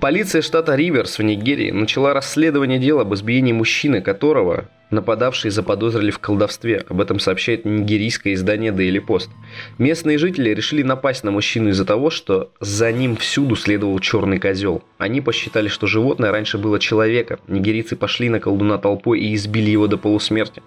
Полиция 0.00 0.40
штата 0.40 0.74
Риверс 0.74 1.18
в 1.18 1.22
Нигерии 1.22 1.70
начала 1.70 2.14
расследование 2.14 2.78
дела 2.78 3.02
об 3.02 3.12
избиении 3.12 3.52
мужчины, 3.52 4.00
которого 4.00 4.64
Нападавшие 4.92 5.50
заподозрили 5.50 6.10
в 6.10 6.18
колдовстве, 6.18 6.84
об 6.86 7.00
этом 7.00 7.18
сообщает 7.18 7.64
нигерийское 7.64 8.34
издание 8.34 8.72
Daily 8.72 9.02
Post. 9.02 9.30
Местные 9.78 10.18
жители 10.18 10.50
решили 10.50 10.82
напасть 10.82 11.24
на 11.24 11.30
мужчину 11.30 11.70
из-за 11.70 11.86
того, 11.86 12.10
что 12.10 12.50
за 12.60 12.92
ним 12.92 13.16
всюду 13.16 13.56
следовал 13.56 13.98
черный 14.00 14.38
козел. 14.38 14.82
Они 14.98 15.22
посчитали, 15.22 15.68
что 15.68 15.86
животное 15.86 16.30
раньше 16.30 16.58
было 16.58 16.78
человека. 16.78 17.38
Нигерийцы 17.48 17.96
пошли 17.96 18.28
на 18.28 18.38
колдуна 18.38 18.76
толпой 18.76 19.20
и 19.20 19.34
избили 19.34 19.70
его 19.70 19.86
до 19.86 19.96
полусмерти. 19.96 20.62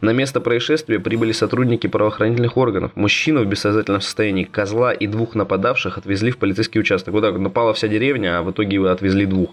На 0.00 0.10
место 0.10 0.40
происшествия 0.40 1.00
прибыли 1.00 1.32
сотрудники 1.32 1.88
правоохранительных 1.88 2.56
органов. 2.56 2.92
Мужчину 2.94 3.42
в 3.42 3.46
бессознательном 3.46 4.02
состоянии, 4.02 4.44
козла 4.44 4.92
и 4.92 5.08
двух 5.08 5.34
нападавших 5.34 5.98
отвезли 5.98 6.30
в 6.30 6.38
полицейский 6.38 6.80
участок. 6.80 7.12
Вот 7.12 7.22
так 7.22 7.36
напала 7.38 7.74
вся 7.74 7.88
деревня, 7.88 8.38
а 8.38 8.42
в 8.44 8.52
итоге 8.52 8.88
отвезли 8.88 9.26
двух. 9.26 9.50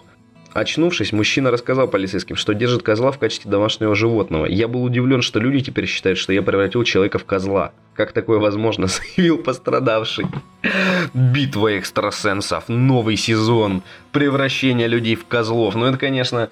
Очнувшись, 0.54 1.14
мужчина 1.14 1.50
рассказал 1.50 1.88
полицейским, 1.88 2.36
что 2.36 2.54
держит 2.54 2.84
козла 2.84 3.12
в 3.12 3.20
качестве 3.20 3.50
домашнего 3.50 3.96
животного. 3.96 4.46
Я 4.46 4.68
был 4.68 4.84
удивлен, 4.84 5.22
что 5.22 5.40
люди 5.40 5.62
теперь 5.62 5.86
считают, 5.86 6.20
что 6.20 6.34
я 6.34 6.42
превратил 6.42 6.84
человека 6.84 7.20
в 7.20 7.26
козла. 7.26 7.72
Как 7.96 8.12
такое 8.12 8.40
возможно, 8.40 8.88
заявил 9.16 9.38
пострадавший. 9.38 10.26
Битва 11.14 11.78
экстрасенсов, 11.78 12.68
новый 12.68 13.16
сезон, 13.16 13.82
превращение 14.12 14.88
людей 14.88 15.16
в 15.16 15.26
козлов. 15.26 15.76
Ну 15.76 15.86
это, 15.86 15.98
конечно, 15.98 16.50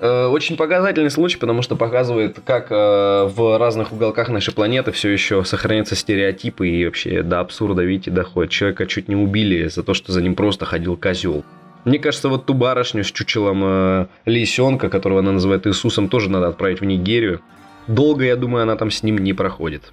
э, 0.00 0.26
очень 0.26 0.56
показательный 0.56 1.10
случай, 1.10 1.36
потому 1.36 1.60
что 1.60 1.76
показывает, 1.76 2.38
как 2.46 2.68
э, 2.70 2.74
в 2.74 3.58
разных 3.58 3.92
уголках 3.92 4.30
нашей 4.30 4.54
планеты 4.54 4.92
все 4.92 5.10
еще 5.10 5.44
сохраняются 5.44 5.94
стереотипы 5.94 6.68
и 6.68 6.86
вообще 6.86 7.22
до 7.22 7.40
абсурда, 7.40 7.82
видите, 7.82 8.10
доходит. 8.10 8.50
Человека 8.50 8.86
чуть 8.86 9.08
не 9.08 9.16
убили 9.16 9.68
за 9.68 9.82
то, 9.82 9.92
что 9.92 10.10
за 10.10 10.22
ним 10.22 10.34
просто 10.36 10.64
ходил 10.64 10.96
козел. 10.96 11.44
Мне 11.84 11.98
кажется, 11.98 12.28
вот 12.28 12.46
ту 12.46 12.54
барышню 12.54 13.02
с 13.02 13.10
чучелом 13.10 13.62
э, 13.64 14.06
лисенка, 14.24 14.88
которого 14.88 15.18
она 15.18 15.32
называет 15.32 15.66
Иисусом, 15.66 16.08
тоже 16.08 16.30
надо 16.30 16.46
отправить 16.46 16.80
в 16.80 16.84
Нигерию. 16.84 17.40
Долго, 17.88 18.24
я 18.24 18.36
думаю, 18.36 18.62
она 18.62 18.76
там 18.76 18.90
с 18.92 19.02
ним 19.02 19.18
не 19.18 19.32
проходит. 19.32 19.90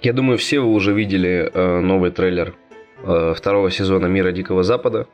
Я 0.00 0.12
думаю, 0.12 0.36
все 0.38 0.60
вы 0.60 0.66
уже 0.66 0.92
видели 0.92 1.50
э, 1.52 1.80
новый 1.80 2.10
трейлер 2.10 2.54
э, 3.02 3.34
второго 3.34 3.70
сезона 3.70 4.06
Мира 4.06 4.32
Дикого 4.32 4.62
Запада. 4.62 5.08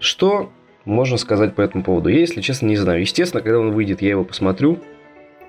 Что 0.00 0.50
можно 0.84 1.18
сказать 1.18 1.54
по 1.54 1.60
этому 1.60 1.84
поводу? 1.84 2.08
Я, 2.08 2.20
если 2.20 2.40
честно, 2.40 2.66
не 2.66 2.76
знаю. 2.76 3.00
Естественно, 3.00 3.42
когда 3.42 3.60
он 3.60 3.72
выйдет, 3.72 4.02
я 4.02 4.10
его 4.10 4.24
посмотрю. 4.24 4.80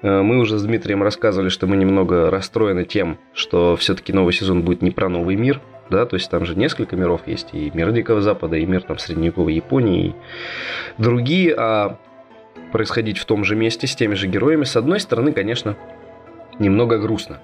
Э, 0.01 0.21
мы 0.21 0.39
уже 0.39 0.57
с 0.57 0.63
Дмитрием 0.63 1.01
рассказывали, 1.01 1.49
что 1.49 1.67
мы 1.67 1.77
немного 1.77 2.29
расстроены 2.29 2.85
тем, 2.85 3.17
что 3.33 3.75
все-таки 3.77 4.13
новый 4.13 4.33
сезон 4.33 4.63
будет 4.63 4.81
не 4.81 4.91
про 4.91 5.09
новый 5.09 5.35
мир, 5.35 5.61
да, 5.89 6.05
то 6.05 6.15
есть 6.15 6.29
там 6.29 6.45
же 6.45 6.55
несколько 6.55 6.95
миров 6.95 7.21
есть, 7.25 7.49
и 7.53 7.71
мир 7.73 7.91
Дикого 7.91 8.21
Запада, 8.21 8.57
и 8.57 8.65
мир 8.65 8.83
там 8.83 8.97
средневековой 8.97 9.53
Японии, 9.53 10.07
и 10.07 10.15
другие, 11.01 11.55
а 11.57 11.97
происходить 12.71 13.17
в 13.17 13.25
том 13.25 13.43
же 13.43 13.55
месте 13.55 13.87
с 13.87 13.95
теми 13.95 14.15
же 14.15 14.27
героями, 14.27 14.63
с 14.63 14.75
одной 14.75 14.99
стороны, 14.99 15.31
конечно, 15.31 15.75
немного 16.59 16.97
грустно. 16.97 17.39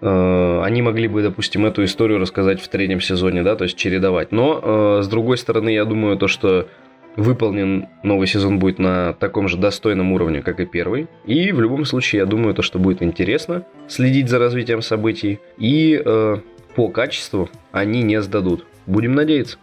Э, 0.00 0.60
они 0.62 0.82
могли 0.82 1.08
бы, 1.08 1.22
допустим, 1.22 1.66
эту 1.66 1.84
историю 1.84 2.18
рассказать 2.18 2.60
в 2.60 2.68
третьем 2.68 3.00
сезоне, 3.00 3.42
да, 3.42 3.56
то 3.56 3.64
есть 3.64 3.76
чередовать. 3.76 4.32
Но, 4.32 4.98
э, 4.98 5.02
с 5.02 5.08
другой 5.08 5.38
стороны, 5.38 5.70
я 5.70 5.84
думаю, 5.84 6.16
то, 6.16 6.28
что 6.28 6.68
выполнен 7.16 7.86
новый 8.02 8.26
сезон 8.26 8.58
будет 8.58 8.78
на 8.78 9.12
таком 9.14 9.48
же 9.48 9.56
достойном 9.56 10.12
уровне, 10.12 10.42
как 10.42 10.60
и 10.60 10.66
первый. 10.66 11.06
И 11.24 11.52
в 11.52 11.60
любом 11.60 11.84
случае, 11.84 12.20
я 12.20 12.26
думаю, 12.26 12.54
то, 12.54 12.62
что 12.62 12.78
будет 12.78 13.02
интересно 13.02 13.64
следить 13.86 14.28
за 14.28 14.38
развитием 14.38 14.82
событий. 14.82 15.38
И 15.58 16.00
э, 16.04 16.36
по 16.74 16.88
качеству 16.88 17.48
они 17.72 18.02
не 18.02 18.20
сдадут. 18.20 18.66
Будем 18.86 19.14
надеяться. 19.14 19.58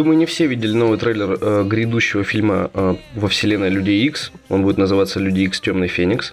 Думаю, 0.00 0.16
не 0.16 0.24
все 0.24 0.46
видели 0.46 0.72
новый 0.72 0.98
трейлер 0.98 1.36
э, 1.38 1.62
грядущего 1.64 2.24
фильма 2.24 2.70
э, 2.72 2.94
во 3.16 3.28
вселенной 3.28 3.68
Людей 3.68 4.02
X. 4.06 4.32
Он 4.48 4.62
будет 4.62 4.78
называться 4.78 5.20
Люди 5.20 5.40
X 5.40 5.60
Темный 5.60 5.88
Феникс. 5.88 6.32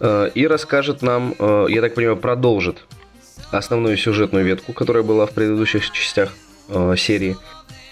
Э, 0.00 0.30
и 0.34 0.46
расскажет 0.46 1.02
нам, 1.02 1.34
э, 1.38 1.66
я 1.68 1.82
так 1.82 1.94
понимаю, 1.94 2.16
продолжит 2.16 2.86
основную 3.50 3.98
сюжетную 3.98 4.46
ветку, 4.46 4.72
которая 4.72 5.02
была 5.02 5.26
в 5.26 5.32
предыдущих 5.32 5.90
частях 5.90 6.32
э, 6.70 6.94
серии. 6.96 7.36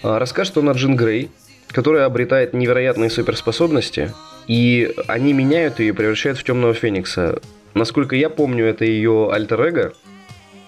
Э, 0.01 0.17
расскажет 0.17 0.57
он 0.57 0.69
о 0.69 0.71
Джин 0.71 0.95
Грей, 0.95 1.29
которая 1.67 2.05
обретает 2.05 2.55
невероятные 2.55 3.11
суперспособности, 3.11 4.11
и 4.47 4.91
они 5.05 5.33
меняют 5.33 5.79
ее 5.79 5.89
и 5.89 5.91
превращают 5.91 6.39
в 6.39 6.43
Темного 6.43 6.73
Феникса. 6.73 7.43
Насколько 7.75 8.15
я 8.15 8.31
помню, 8.31 8.65
это 8.65 8.85
ее 8.85 9.29
альтер-эго. 9.31 9.93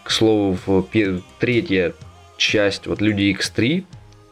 К 0.04 0.12
слову, 0.12 0.60
в 0.64 0.88
третья 1.40 1.94
часть, 2.38 2.86
вот 2.86 3.02
Люди 3.02 3.36
X3, 3.36 3.84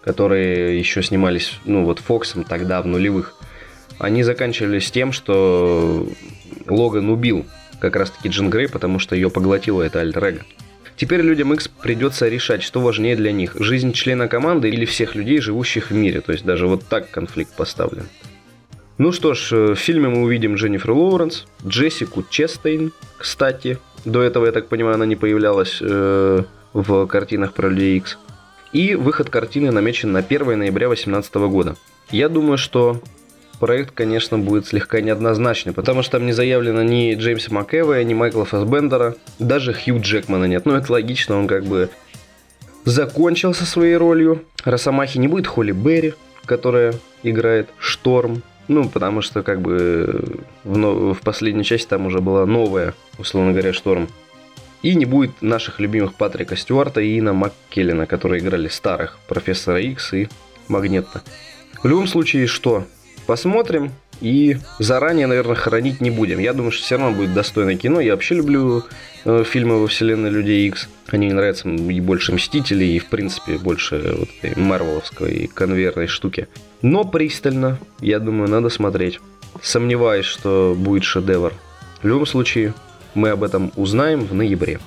которые 0.06 0.78
еще 0.78 1.04
снимались, 1.04 1.60
ну, 1.66 1.84
вот 1.84 2.00
Фоксом 2.00 2.44
тогда, 2.44 2.82
в 2.82 2.88
нулевых, 2.88 3.34
они 3.98 4.24
заканчивались 4.24 4.92
тем, 4.92 5.12
что 5.12 6.08
Логан 6.68 7.10
убил 7.10 7.46
как 7.80 7.96
раз-таки 7.96 8.30
Джин 8.30 8.50
Грей, 8.50 8.70
потому 8.70 9.00
что 9.00 9.16
ее 9.16 9.30
поглотила 9.30 9.82
эта 9.82 10.00
альтер 10.02 10.24
-эго. 10.24 10.42
Теперь 10.96 11.22
людям 11.22 11.54
X 11.54 11.68
придется 11.68 12.30
решать, 12.30 12.64
что 12.64 12.80
важнее 12.80 13.16
для 13.16 13.32
них, 13.32 13.56
жизнь 13.60 13.92
члена 13.92 14.28
команды 14.28 14.70
или 14.70 14.86
всех 14.86 15.16
людей, 15.16 15.42
живущих 15.42 15.92
в 15.92 15.94
мире. 15.94 16.22
То 16.22 16.32
есть 16.32 16.46
даже 16.46 16.68
вот 16.68 16.86
так 16.86 17.12
конфликт 17.12 17.54
поставлен. 17.56 18.08
Ну 18.98 19.12
что 19.12 19.34
ж, 19.34 19.52
э, 19.52 19.74
в 19.74 19.76
фильме 19.76 20.08
мы 20.08 20.22
увидим 20.22 20.56
Дженнифер 20.56 20.92
Лоуренс, 20.92 21.46
Джессику 21.68 22.24
Честейн, 22.30 22.94
кстати. 23.18 23.78
До 24.06 24.22
этого, 24.22 24.46
я 24.46 24.54
так 24.54 24.70
понимаю, 24.70 24.96
она 24.96 25.06
не 25.06 25.18
появлялась 25.18 25.80
э, 25.82 26.44
в 26.74 27.08
картинах 27.08 27.54
про 27.54 27.68
Людей 27.68 27.98
X. 27.98 28.18
И 28.76 28.96
выход 28.96 29.30
картины 29.30 29.72
намечен 29.72 30.12
на 30.12 30.20
1 30.20 30.60
ноября 30.60 30.88
2018 30.88 31.36
года. 31.36 31.78
Я 32.12 32.28
думаю, 32.28 32.58
что 32.58 33.00
проект, 33.62 33.92
конечно, 33.92 34.38
будет 34.38 34.68
слегка 34.68 35.00
неоднозначный, 35.00 35.72
потому 35.72 36.02
что 36.02 36.18
там 36.18 36.26
не 36.26 36.34
заявлено 36.34 36.84
ни 36.84 37.16
Джеймса 37.16 37.54
МакЭвая, 37.54 38.04
ни 38.04 38.14
Майкла 38.14 38.44
Фассбендера, 38.44 39.16
даже 39.40 39.72
Хью 39.72 40.02
Джекмана 40.02 40.44
нет. 40.44 40.66
Ну, 40.66 40.74
это 40.74 40.92
логично, 40.92 41.40
он 41.40 41.48
как 41.48 41.64
бы 41.64 41.90
закончил 42.84 43.54
со 43.54 43.66
своей 43.66 43.96
ролью. 43.96 44.44
Росомахи 44.66 45.20
не 45.20 45.30
будет 45.30 45.48
Холли 45.48 45.72
Берри, 45.72 46.14
которая 46.44 46.96
играет 47.24 47.70
Шторм. 47.80 48.44
Ну, 48.68 48.90
потому 48.90 49.22
что, 49.22 49.42
как 49.42 49.62
бы, 49.62 50.42
в, 50.66 51.14
в 51.14 51.22
последней 51.22 51.64
части 51.64 51.88
там 51.88 52.08
уже 52.08 52.20
была 52.20 52.46
новая, 52.46 52.94
условно 53.18 53.54
говоря, 53.54 53.72
Шторм. 53.72 54.10
И 54.86 54.94
не 54.94 55.06
будет 55.06 55.42
наших 55.42 55.80
любимых 55.80 56.14
Патрика 56.14 56.56
Стюарта 56.56 57.02
и 57.02 57.18
Ина 57.18 57.34
МакКеллина, 57.34 58.06
которые 58.06 58.44
играли 58.44 58.68
старых 58.68 59.18
Профессора 59.28 59.82
Икс 59.82 60.14
и 60.14 60.30
Магнетта. 60.68 61.24
В 61.82 61.88
любом 61.88 62.06
случае, 62.06 62.46
что? 62.46 62.86
Посмотрим 63.26 63.92
и 64.22 64.58
заранее, 64.78 65.26
наверное, 65.26 65.56
хоронить 65.56 66.02
не 66.02 66.12
будем. 66.12 66.38
Я 66.38 66.54
думаю, 66.54 66.72
что 66.72 66.84
все 66.84 66.98
равно 66.98 67.18
будет 67.18 67.34
достойное 67.34 67.78
кино. 67.78 68.00
Я 68.00 68.12
вообще 68.12 68.36
люблю 68.36 68.84
э, 69.24 69.44
фильмы 69.44 69.82
во 69.82 69.88
вселенной 69.88 70.30
Людей 70.30 70.68
Икс. 70.68 70.88
Они 71.08 71.26
мне 71.26 71.34
нравятся 71.34 71.68
и 71.68 72.00
больше 72.00 72.32
Мстителей, 72.34 72.96
и, 72.96 73.00
в 73.00 73.08
принципе, 73.08 73.58
больше 73.58 74.14
вот 74.16 74.30
этой 74.40 74.62
марвеловской 74.62 75.50
конвейерной 75.52 76.06
штуки. 76.06 76.48
Но 76.84 77.06
пристально, 77.06 77.80
я 78.02 78.20
думаю, 78.20 78.52
надо 78.52 78.70
смотреть. 78.70 79.20
Сомневаюсь, 79.64 80.28
что 80.28 80.76
будет 80.78 81.06
шедевр. 81.06 81.54
В 82.04 82.08
любом 82.08 82.28
случае, 82.28 82.76
мы 83.16 83.30
об 83.30 83.44
этом 83.44 83.72
узнаем 83.76 84.26
в 84.26 84.34
ноябре. 84.34 84.80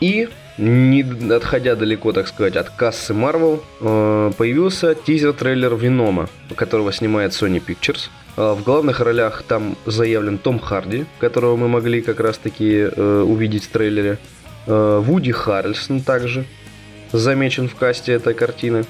И, 0.00 0.28
не 0.56 1.02
отходя 1.32 1.76
далеко, 1.76 2.12
так 2.12 2.26
сказать, 2.26 2.56
от 2.56 2.70
кассы 2.70 3.12
Marvel, 3.12 3.62
э, 3.80 4.32
появился 4.36 4.94
тизер-трейлер 4.94 5.76
Венома, 5.76 6.28
которого 6.56 6.90
снимает 6.92 7.32
Sony 7.32 7.62
Pictures. 7.64 8.08
Э, 8.36 8.54
в 8.54 8.62
главных 8.64 9.00
ролях 9.00 9.42
там 9.46 9.76
заявлен 9.84 10.38
Том 10.38 10.58
Харди, 10.58 11.04
которого 11.18 11.56
мы 11.56 11.68
могли 11.68 12.00
как 12.00 12.20
раз-таки 12.20 12.88
э, 12.90 13.24
увидеть 13.26 13.64
в 13.64 13.68
трейлере. 13.68 14.18
Вуди 14.66 15.32
Харрельсон 15.32 16.02
также, 16.02 16.44
замечен 17.12 17.68
в 17.68 17.74
касте 17.74 18.12
этой 18.12 18.34
картины. 18.34 18.84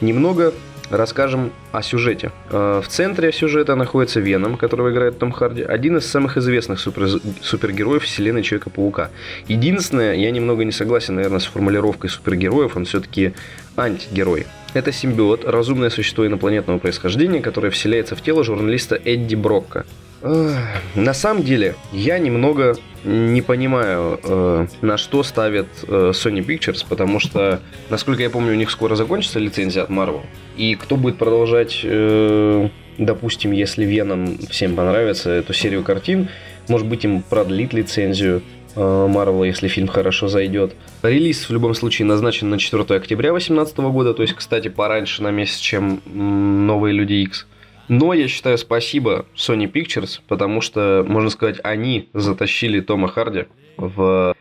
Немного 0.00 0.52
расскажем 0.90 1.52
о 1.72 1.82
сюжете. 1.82 2.32
Э, 2.50 2.82
в 2.84 2.88
центре 2.88 3.32
сюжета 3.32 3.74
находится 3.76 4.20
Веном, 4.20 4.56
которого 4.56 4.90
играет 4.90 5.18
Том 5.18 5.30
Харди, 5.32 5.62
один 5.62 5.96
из 5.96 6.06
самых 6.06 6.36
известных 6.36 6.80
супер 6.80 7.08
супергероев 7.40 8.02
вселенной 8.02 8.42
Человека-паука. 8.42 9.10
Единственное, 9.46 10.14
я 10.14 10.30
немного 10.30 10.64
не 10.64 10.72
согласен, 10.72 11.14
наверное, 11.14 11.38
с 11.38 11.46
формулировкой 11.46 12.10
супергероев, 12.10 12.76
он 12.76 12.84
все-таки 12.84 13.34
антигерой. 13.76 14.46
Это 14.74 14.92
симбиот, 14.92 15.44
разумное 15.44 15.90
существо 15.90 16.26
инопланетного 16.26 16.78
происхождения, 16.78 17.40
которое 17.40 17.70
вселяется 17.70 18.14
в 18.14 18.22
тело 18.22 18.44
журналиста 18.44 19.00
Эдди 19.04 19.34
Брокка. 19.34 19.84
На 20.22 21.14
самом 21.14 21.42
деле, 21.42 21.76
я 21.92 22.18
немного 22.18 22.76
не 23.04 23.40
понимаю, 23.40 24.20
э, 24.22 24.66
на 24.82 24.98
что 24.98 25.22
ставят 25.22 25.68
э, 25.86 26.12
Sony 26.14 26.44
Pictures, 26.44 26.84
потому 26.86 27.18
что, 27.20 27.60
насколько 27.88 28.22
я 28.22 28.28
помню, 28.28 28.52
у 28.52 28.56
них 28.56 28.70
скоро 28.70 28.94
закончится 28.94 29.38
лицензия 29.38 29.82
от 29.82 29.90
Marvel. 29.90 30.20
И 30.58 30.74
кто 30.74 30.96
будет 30.96 31.16
продолжать, 31.16 31.80
э, 31.82 32.68
допустим, 32.98 33.52
если 33.52 33.84
Веном 33.84 34.36
всем 34.50 34.76
понравится 34.76 35.30
эту 35.30 35.54
серию 35.54 35.82
картин, 35.82 36.28
может 36.68 36.86
быть, 36.86 37.04
им 37.04 37.22
продлит 37.22 37.72
лицензию 37.72 38.42
Марвела, 38.76 39.42
если 39.42 39.66
фильм 39.66 39.88
хорошо 39.88 40.28
зайдет. 40.28 40.76
Релиз 41.02 41.48
в 41.48 41.52
любом 41.52 41.74
случае 41.74 42.06
назначен 42.06 42.50
на 42.50 42.58
4 42.58 42.84
октября 42.96 43.30
2018 43.30 43.78
года, 43.78 44.14
то 44.14 44.22
есть, 44.22 44.34
кстати, 44.34 44.68
пораньше 44.68 45.24
на 45.24 45.32
месяц, 45.32 45.58
чем 45.58 46.00
новые 46.06 46.94
Люди 46.94 47.14
X. 47.14 47.46
Но 47.90 48.14
я 48.14 48.28
считаю 48.28 48.56
спасибо 48.56 49.26
Sony 49.34 49.68
Pictures, 49.68 50.20
потому 50.28 50.60
что, 50.60 51.04
можно 51.08 51.28
сказать, 51.28 51.58
они 51.64 52.08
затащили 52.14 52.78
Тома 52.78 53.08
Харди 53.08 53.46
в 53.76 54.36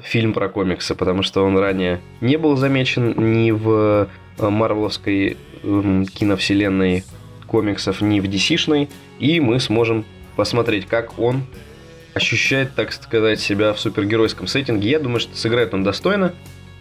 фильм 0.00 0.32
про 0.32 0.48
комиксы, 0.48 0.94
потому 0.94 1.24
что 1.24 1.44
он 1.44 1.58
ранее 1.58 2.00
не 2.20 2.36
был 2.36 2.54
замечен 2.54 3.12
ни 3.16 3.50
в 3.50 4.08
э, 4.38 4.48
марвеловской 4.48 5.36
эм, 5.64 6.06
киновселенной 6.06 7.02
комиксов, 7.48 8.02
ни 8.02 8.20
в 8.20 8.26
DC-шной, 8.26 8.88
и 9.18 9.40
мы 9.40 9.58
сможем 9.58 10.04
посмотреть, 10.36 10.86
как 10.86 11.18
он 11.18 11.42
ощущает, 12.14 12.76
так 12.76 12.92
сказать, 12.92 13.40
себя 13.40 13.72
в 13.72 13.80
супергеройском 13.80 14.46
сеттинге. 14.46 14.88
Я 14.88 15.00
думаю, 15.00 15.18
что 15.18 15.36
сыграет 15.36 15.74
он 15.74 15.82
достойно. 15.82 16.34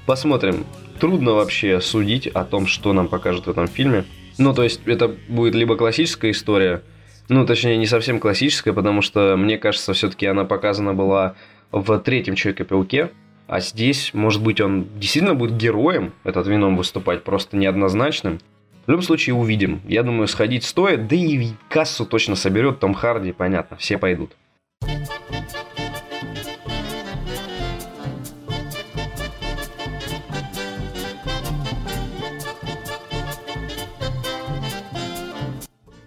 Посмотрим. 0.06 0.68
Трудно 1.00 1.34
вообще 1.34 1.82
судить 1.82 2.28
о 2.28 2.46
том, 2.46 2.68
что 2.68 2.94
нам 2.94 3.08
покажет 3.08 3.48
в 3.48 3.50
этом 3.50 3.68
фильме. 3.68 4.06
Ну, 4.42 4.56
то 4.56 4.64
есть, 4.64 4.82
это 4.88 5.08
будет 5.30 5.54
либо 5.54 5.76
классическая 5.76 6.32
история, 6.32 6.82
ну, 7.30 7.46
точнее, 7.46 7.78
не 7.78 7.86
совсем 7.86 8.20
классическая, 8.20 8.74
потому 8.74 9.04
что, 9.04 9.38
мне 9.38 9.60
кажется, 9.60 9.94
все-таки 9.94 10.26
она 10.26 10.46
показана 10.46 10.96
была 10.96 11.36
в 11.72 12.00
третьем 12.00 12.34
Человеке-пауке, 12.34 13.12
а 13.48 13.60
здесь, 13.60 14.16
может 14.16 14.42
быть, 14.42 14.60
он 14.60 14.88
действительно 14.98 15.36
будет 15.36 15.58
героем, 15.58 16.14
этот 16.24 16.48
вином 16.48 16.76
выступать, 16.76 17.24
просто 17.24 17.56
неоднозначным. 17.56 18.40
В 18.88 18.90
любом 18.90 19.04
случае, 19.04 19.36
увидим. 19.36 19.82
Я 19.88 20.02
думаю, 20.02 20.28
сходить 20.28 20.64
стоит, 20.64 21.08
да 21.08 21.16
и 21.16 21.50
кассу 21.70 22.08
точно 22.08 22.36
соберет 22.36 22.80
Том 22.80 22.96
Харди, 22.96 23.34
понятно, 23.34 23.78
все 23.78 24.00
пойдут. 24.00 24.32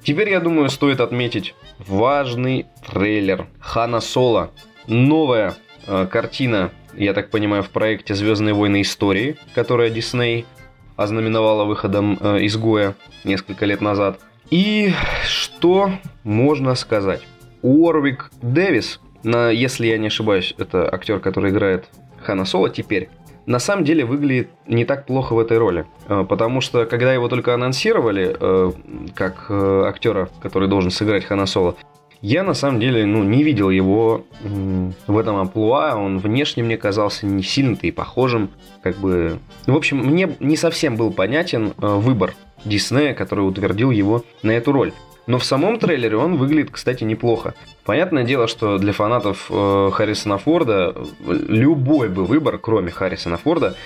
Теперь, 0.05 0.29
я 0.29 0.41
думаю, 0.41 0.69
стоит 0.69 1.01
отметить 1.01 1.55
важный 1.79 2.67
трейлер 2.87 3.47
Хана 3.59 4.01
Соло. 4.01 4.51
Новая 4.87 5.55
э, 5.87 6.07
картина, 6.11 6.73
я 6.95 7.15
так 7.15 7.31
понимаю, 7.31 7.63
в 7.63 7.71
проекте 7.71 8.15
«Звездные 8.15 8.53
войны. 8.53 8.83
Истории», 8.83 9.39
которая 9.55 9.89
Дисней 9.89 10.45
ознаменовала 10.97 11.65
выходом 11.65 12.19
э, 12.21 12.45
«Изгоя» 12.45 12.95
несколько 13.25 13.65
лет 13.65 13.81
назад. 13.81 14.21
И 14.51 14.93
что 15.27 15.91
можно 16.23 16.75
сказать? 16.75 17.23
Уорвик 17.63 18.31
Дэвис, 18.43 19.01
на, 19.23 19.49
если 19.49 19.87
я 19.87 19.97
не 19.97 20.09
ошибаюсь, 20.09 20.55
это 20.59 20.87
актер, 20.95 21.19
который 21.19 21.51
играет 21.51 21.87
Хана 22.23 22.45
Соло 22.45 22.69
теперь, 22.69 23.09
на 23.47 23.59
самом 23.59 23.85
деле 23.85 24.05
выглядит 24.05 24.49
не 24.67 24.85
так 24.85 25.07
плохо 25.07 25.35
в 25.35 25.39
этой 25.39 25.59
роли. 25.59 25.87
Э, 26.09 26.25
потому 26.29 26.61
что, 26.61 26.87
когда 26.87 27.13
его 27.13 27.29
только 27.29 27.55
анонсировали, 27.55 28.37
э, 28.39 28.73
как 29.15 29.47
э, 29.49 29.85
актера, 29.87 30.29
который 30.43 30.69
должен 30.69 30.91
сыграть 30.91 31.25
Хана 31.25 31.47
Соло, 31.47 31.77
я 32.21 32.43
на 32.43 32.55
самом 32.55 32.81
деле 32.81 33.05
ну, 33.05 33.23
не 33.23 33.43
видел 33.43 33.69
его 33.69 34.25
в 35.07 35.19
этом 35.19 35.37
амплуа. 35.37 35.95
Он 35.95 36.19
внешне 36.19 36.63
мне 36.63 36.79
казался 36.79 37.27
не 37.27 37.43
сильно-то 37.43 37.87
и 37.87 37.91
похожим. 37.91 38.49
Как 38.83 38.97
бы... 38.97 39.39
В 39.67 39.77
общем, 39.77 39.99
мне 39.99 40.35
не 40.41 40.57
совсем 40.57 40.97
был 40.97 41.13
понятен 41.13 41.75
выбор 41.77 42.35
Диснея, 42.65 43.13
который 43.13 43.47
утвердил 43.47 43.91
его 43.91 44.25
на 44.43 44.53
эту 44.53 44.73
роль. 44.73 44.95
Но 45.27 45.39
в 45.39 45.45
самом 45.45 45.79
трейлере 45.79 46.17
он 46.17 46.37
выглядит, 46.37 46.71
кстати, 46.71 47.05
неплохо. 47.05 47.55
Понятное 47.85 48.25
дело, 48.25 48.47
что 48.47 48.79
для 48.79 48.93
фанатов 48.93 49.47
э, 49.51 49.91
Харрисона 49.93 50.39
Форда 50.39 50.95
любой 51.27 52.09
бы 52.09 52.25
выбор, 52.25 52.59
кроме 52.59 52.91
Харрисона 52.91 53.37
Форда, 53.39 53.77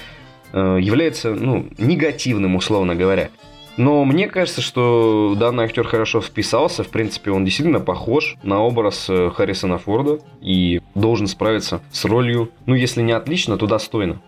э, 0.52 0.78
является 0.80 1.34
ну, 1.34 1.68
негативным, 1.78 2.56
условно 2.56 2.94
говоря. 2.94 3.30
Но 3.76 4.04
мне 4.04 4.26
кажется, 4.26 4.60
что 4.60 5.36
данный 5.38 5.64
актер 5.64 5.86
хорошо 5.86 6.20
вписался. 6.20 6.82
В 6.82 6.88
принципе, 6.88 7.30
он 7.30 7.44
действительно 7.44 7.78
похож 7.78 8.36
на 8.42 8.60
образ 8.60 9.06
э, 9.08 9.30
Харрисона 9.30 9.78
Форда 9.78 10.18
и 10.40 10.80
должен 10.96 11.28
справиться 11.28 11.80
с 11.92 12.04
ролью, 12.04 12.50
ну, 12.66 12.74
если 12.74 13.02
не 13.02 13.12
отлично, 13.12 13.56
то 13.56 13.68
достойно. 13.68 14.20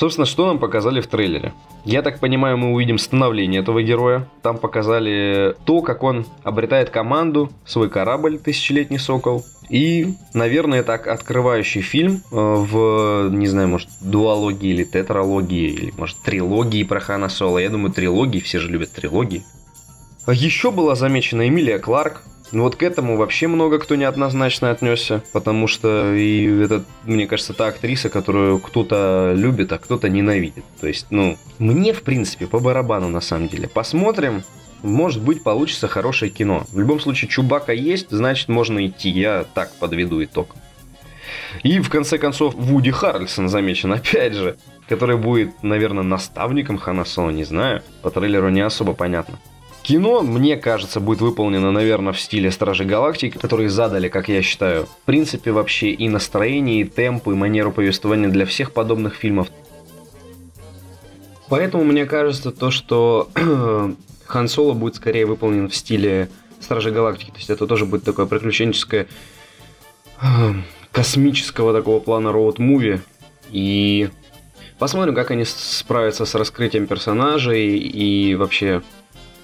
Собственно, 0.00 0.24
что 0.24 0.46
нам 0.46 0.58
показали 0.58 1.02
в 1.02 1.06
трейлере? 1.08 1.52
Я 1.84 2.00
так 2.00 2.20
понимаю, 2.20 2.56
мы 2.56 2.72
увидим 2.72 2.96
становление 2.96 3.60
этого 3.60 3.82
героя. 3.82 4.26
Там 4.40 4.56
показали 4.56 5.54
то, 5.66 5.82
как 5.82 6.02
он 6.02 6.24
обретает 6.42 6.88
команду, 6.88 7.50
свой 7.66 7.90
корабль 7.90 8.38
«Тысячелетний 8.38 8.98
сокол». 8.98 9.44
И, 9.68 10.14
наверное, 10.32 10.80
это 10.80 10.94
открывающий 10.94 11.82
фильм 11.82 12.22
э, 12.32 12.34
в, 12.34 13.28
не 13.28 13.46
знаю, 13.46 13.68
может, 13.68 13.90
дуологии 14.00 14.70
или 14.70 14.84
тетралогии, 14.84 15.68
или, 15.68 15.92
может, 15.98 16.16
трилогии 16.22 16.82
про 16.82 16.98
Хана 17.00 17.28
Соло. 17.28 17.58
Я 17.58 17.68
думаю, 17.68 17.92
трилогии, 17.92 18.40
все 18.40 18.58
же 18.58 18.70
любят 18.70 18.92
трилогии. 18.92 19.44
Еще 20.26 20.70
была 20.70 20.94
замечена 20.94 21.46
Эмилия 21.46 21.78
Кларк, 21.78 22.22
ну 22.52 22.64
вот 22.64 22.76
к 22.76 22.82
этому 22.82 23.16
вообще 23.16 23.46
много 23.46 23.78
кто 23.78 23.96
неоднозначно 23.96 24.70
отнесся, 24.70 25.22
потому 25.32 25.66
что 25.66 26.14
и 26.14 26.46
это, 26.62 26.84
мне 27.04 27.26
кажется, 27.26 27.54
та 27.54 27.68
актриса, 27.68 28.08
которую 28.08 28.58
кто-то 28.58 29.34
любит, 29.36 29.72
а 29.72 29.78
кто-то 29.78 30.08
ненавидит. 30.08 30.64
То 30.80 30.88
есть, 30.88 31.06
ну, 31.10 31.38
мне, 31.58 31.92
в 31.92 32.02
принципе, 32.02 32.46
по 32.46 32.58
барабану 32.58 33.08
на 33.08 33.20
самом 33.20 33.48
деле. 33.48 33.68
Посмотрим, 33.68 34.42
может 34.82 35.22
быть, 35.22 35.42
получится 35.42 35.88
хорошее 35.88 36.30
кино. 36.30 36.64
В 36.72 36.78
любом 36.78 37.00
случае, 37.00 37.28
Чубака 37.28 37.72
есть, 37.72 38.10
значит, 38.10 38.48
можно 38.48 38.86
идти. 38.86 39.10
Я 39.10 39.44
так 39.54 39.72
подведу 39.78 40.22
итог. 40.24 40.54
И, 41.62 41.80
в 41.80 41.90
конце 41.90 42.18
концов, 42.18 42.54
Вуди 42.54 42.90
Харрельсон 42.90 43.48
замечен, 43.48 43.92
опять 43.92 44.34
же, 44.34 44.56
который 44.88 45.16
будет, 45.16 45.62
наверное, 45.62 46.02
наставником 46.02 46.78
Хана 46.78 47.04
Соло, 47.04 47.30
не 47.30 47.44
знаю. 47.44 47.82
По 48.02 48.10
трейлеру 48.10 48.48
не 48.48 48.60
особо 48.60 48.94
понятно. 48.94 49.38
Кино, 49.90 50.22
мне 50.22 50.56
кажется, 50.56 51.00
будет 51.00 51.20
выполнено, 51.20 51.72
наверное, 51.72 52.12
в 52.12 52.20
стиле 52.20 52.52
Стражи 52.52 52.84
Галактики, 52.84 53.36
которые 53.36 53.68
задали, 53.68 54.08
как 54.08 54.28
я 54.28 54.40
считаю, 54.40 54.86
в 54.86 54.96
принципе, 55.04 55.50
вообще 55.50 55.90
и 55.90 56.08
настроение, 56.08 56.82
и 56.82 56.84
темп, 56.84 57.26
и 57.26 57.30
манеру 57.30 57.72
повествования 57.72 58.28
для 58.28 58.46
всех 58.46 58.70
подобных 58.70 59.16
фильмов. 59.16 59.48
Поэтому 61.48 61.82
мне 61.82 62.06
кажется 62.06 62.52
то, 62.52 62.70
что 62.70 63.30
Хан 64.26 64.46
Соло 64.46 64.74
будет 64.74 64.94
скорее 64.94 65.26
выполнен 65.26 65.68
в 65.68 65.74
стиле 65.74 66.28
Стражи 66.60 66.92
Галактики. 66.92 67.32
То 67.32 67.38
есть 67.38 67.50
это 67.50 67.66
тоже 67.66 67.84
будет 67.84 68.04
такое 68.04 68.26
приключенческое, 68.26 69.08
космического 70.92 71.72
такого 71.72 71.98
плана 71.98 72.28
роуд-муви. 72.28 73.00
И 73.50 74.08
посмотрим, 74.78 75.16
как 75.16 75.32
они 75.32 75.44
справятся 75.44 76.26
с 76.26 76.36
раскрытием 76.36 76.86
персонажей 76.86 77.76
и 77.76 78.36
вообще 78.36 78.82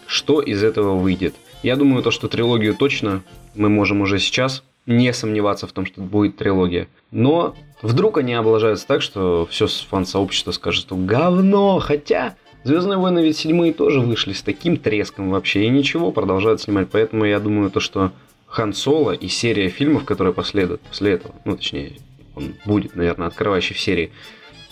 что 0.07 0.40
из 0.40 0.62
этого 0.62 0.96
выйдет. 0.96 1.34
Я 1.62 1.76
думаю, 1.76 2.02
то, 2.02 2.11
что 2.11 2.28
трилогию 2.28 2.74
точно 2.74 3.22
мы 3.54 3.68
можем 3.68 4.00
уже 4.00 4.18
сейчас 4.18 4.62
не 4.86 5.12
сомневаться 5.12 5.66
в 5.66 5.72
том, 5.72 5.84
что 5.86 6.00
будет 6.00 6.36
трилогия. 6.36 6.88
Но 7.11 7.57
вдруг 7.82 8.18
они 8.18 8.34
облажаются 8.34 8.86
так, 8.86 9.02
что 9.02 9.46
все 9.50 9.66
фан-сообщество 9.66 10.52
скажет, 10.52 10.82
что 10.82 10.96
говно, 10.96 11.80
хотя 11.80 12.36
Звездные 12.66 12.98
войны 12.98 13.20
ведь 13.20 13.36
седьмые 13.36 13.72
тоже 13.72 14.00
вышли 14.00 14.32
с 14.32 14.42
таким 14.42 14.76
треском 14.76 15.30
вообще, 15.30 15.66
и 15.66 15.68
ничего, 15.68 16.11
продолжают 16.11 16.61
снимать. 16.61 16.88
Поэтому 16.90 17.24
я 17.24 17.38
думаю, 17.38 17.70
то, 17.70 17.78
что 17.78 18.11
Хан 18.48 18.74
Соло 18.74 19.12
и 19.12 19.28
серия 19.28 19.68
фильмов, 19.68 20.04
которые 20.04 20.34
последуют 20.34 20.80
после 20.80 21.12
этого, 21.12 21.36
ну, 21.44 21.57
точнее, 21.57 21.92
он 22.34 22.54
будет, 22.64 22.96
наверное, 22.96 23.28
открывающий 23.28 23.76
в 23.76 23.78
серии, 23.78 24.11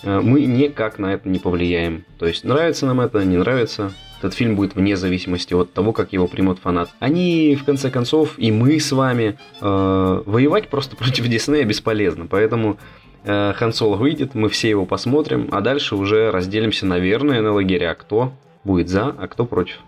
э, 0.03 0.19
мы 0.19 0.41
никак 0.41 0.99
на 0.99 1.13
это 1.13 1.29
не 1.29 1.39
повлияем. 1.39 2.03
То 2.19 2.25
есть, 2.27 2.43
нравится 2.43 2.85
нам 2.85 2.99
это, 2.99 3.23
не 3.23 3.37
нравится, 3.37 3.93
этот 4.25 4.37
фильм 4.37 4.55
будет 4.55 4.75
вне 4.75 4.97
зависимости 4.97 5.53
от 5.53 5.73
того, 5.73 5.93
как 5.93 6.13
его 6.13 6.27
примут 6.27 6.59
фанат. 6.59 6.89
Они, 6.99 7.55
в 7.55 7.63
конце 7.63 7.89
концов, 7.89 8.33
и 8.37 8.51
мы 8.51 8.79
с 8.79 8.91
вами, 8.91 9.37
э, 9.61 10.23
воевать 10.25 10.69
просто 10.69 10.95
против 10.97 11.27
Диснея 11.27 11.63
бесполезно. 11.63 12.27
Поэтому 12.27 12.77
э, 13.23 13.53
Хан 13.55 13.73
Соло 13.73 13.95
выйдет, 13.95 14.35
мы 14.35 14.49
все 14.49 14.69
его 14.69 14.85
посмотрим, 14.85 15.49
а 15.51 15.61
дальше 15.61 15.95
уже 15.95 16.31
разделимся, 16.31 16.85
наверное, 16.85 17.41
на 17.41 17.53
лагеря, 17.53 17.93
кто 17.93 18.33
будет 18.63 18.89
за, 18.89 19.15
а 19.17 19.27
кто 19.27 19.45
против. 19.45 19.79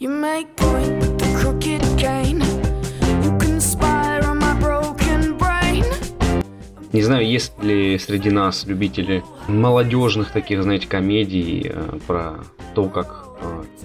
You 0.00 0.10
make 0.10 0.48
point 0.56 1.00
with 1.00 1.16
the 1.18 1.26
crooked 1.40 1.82
cane. 1.98 2.42
Не 6.94 7.02
знаю, 7.02 7.26
есть 7.26 7.60
ли 7.60 7.98
среди 7.98 8.30
нас 8.30 8.66
любители 8.66 9.24
молодежных 9.48 10.30
таких, 10.30 10.62
знаете, 10.62 10.86
комедий 10.86 11.68
э, 11.68 11.98
про 12.06 12.34
то, 12.76 12.88
как, 12.88 13.23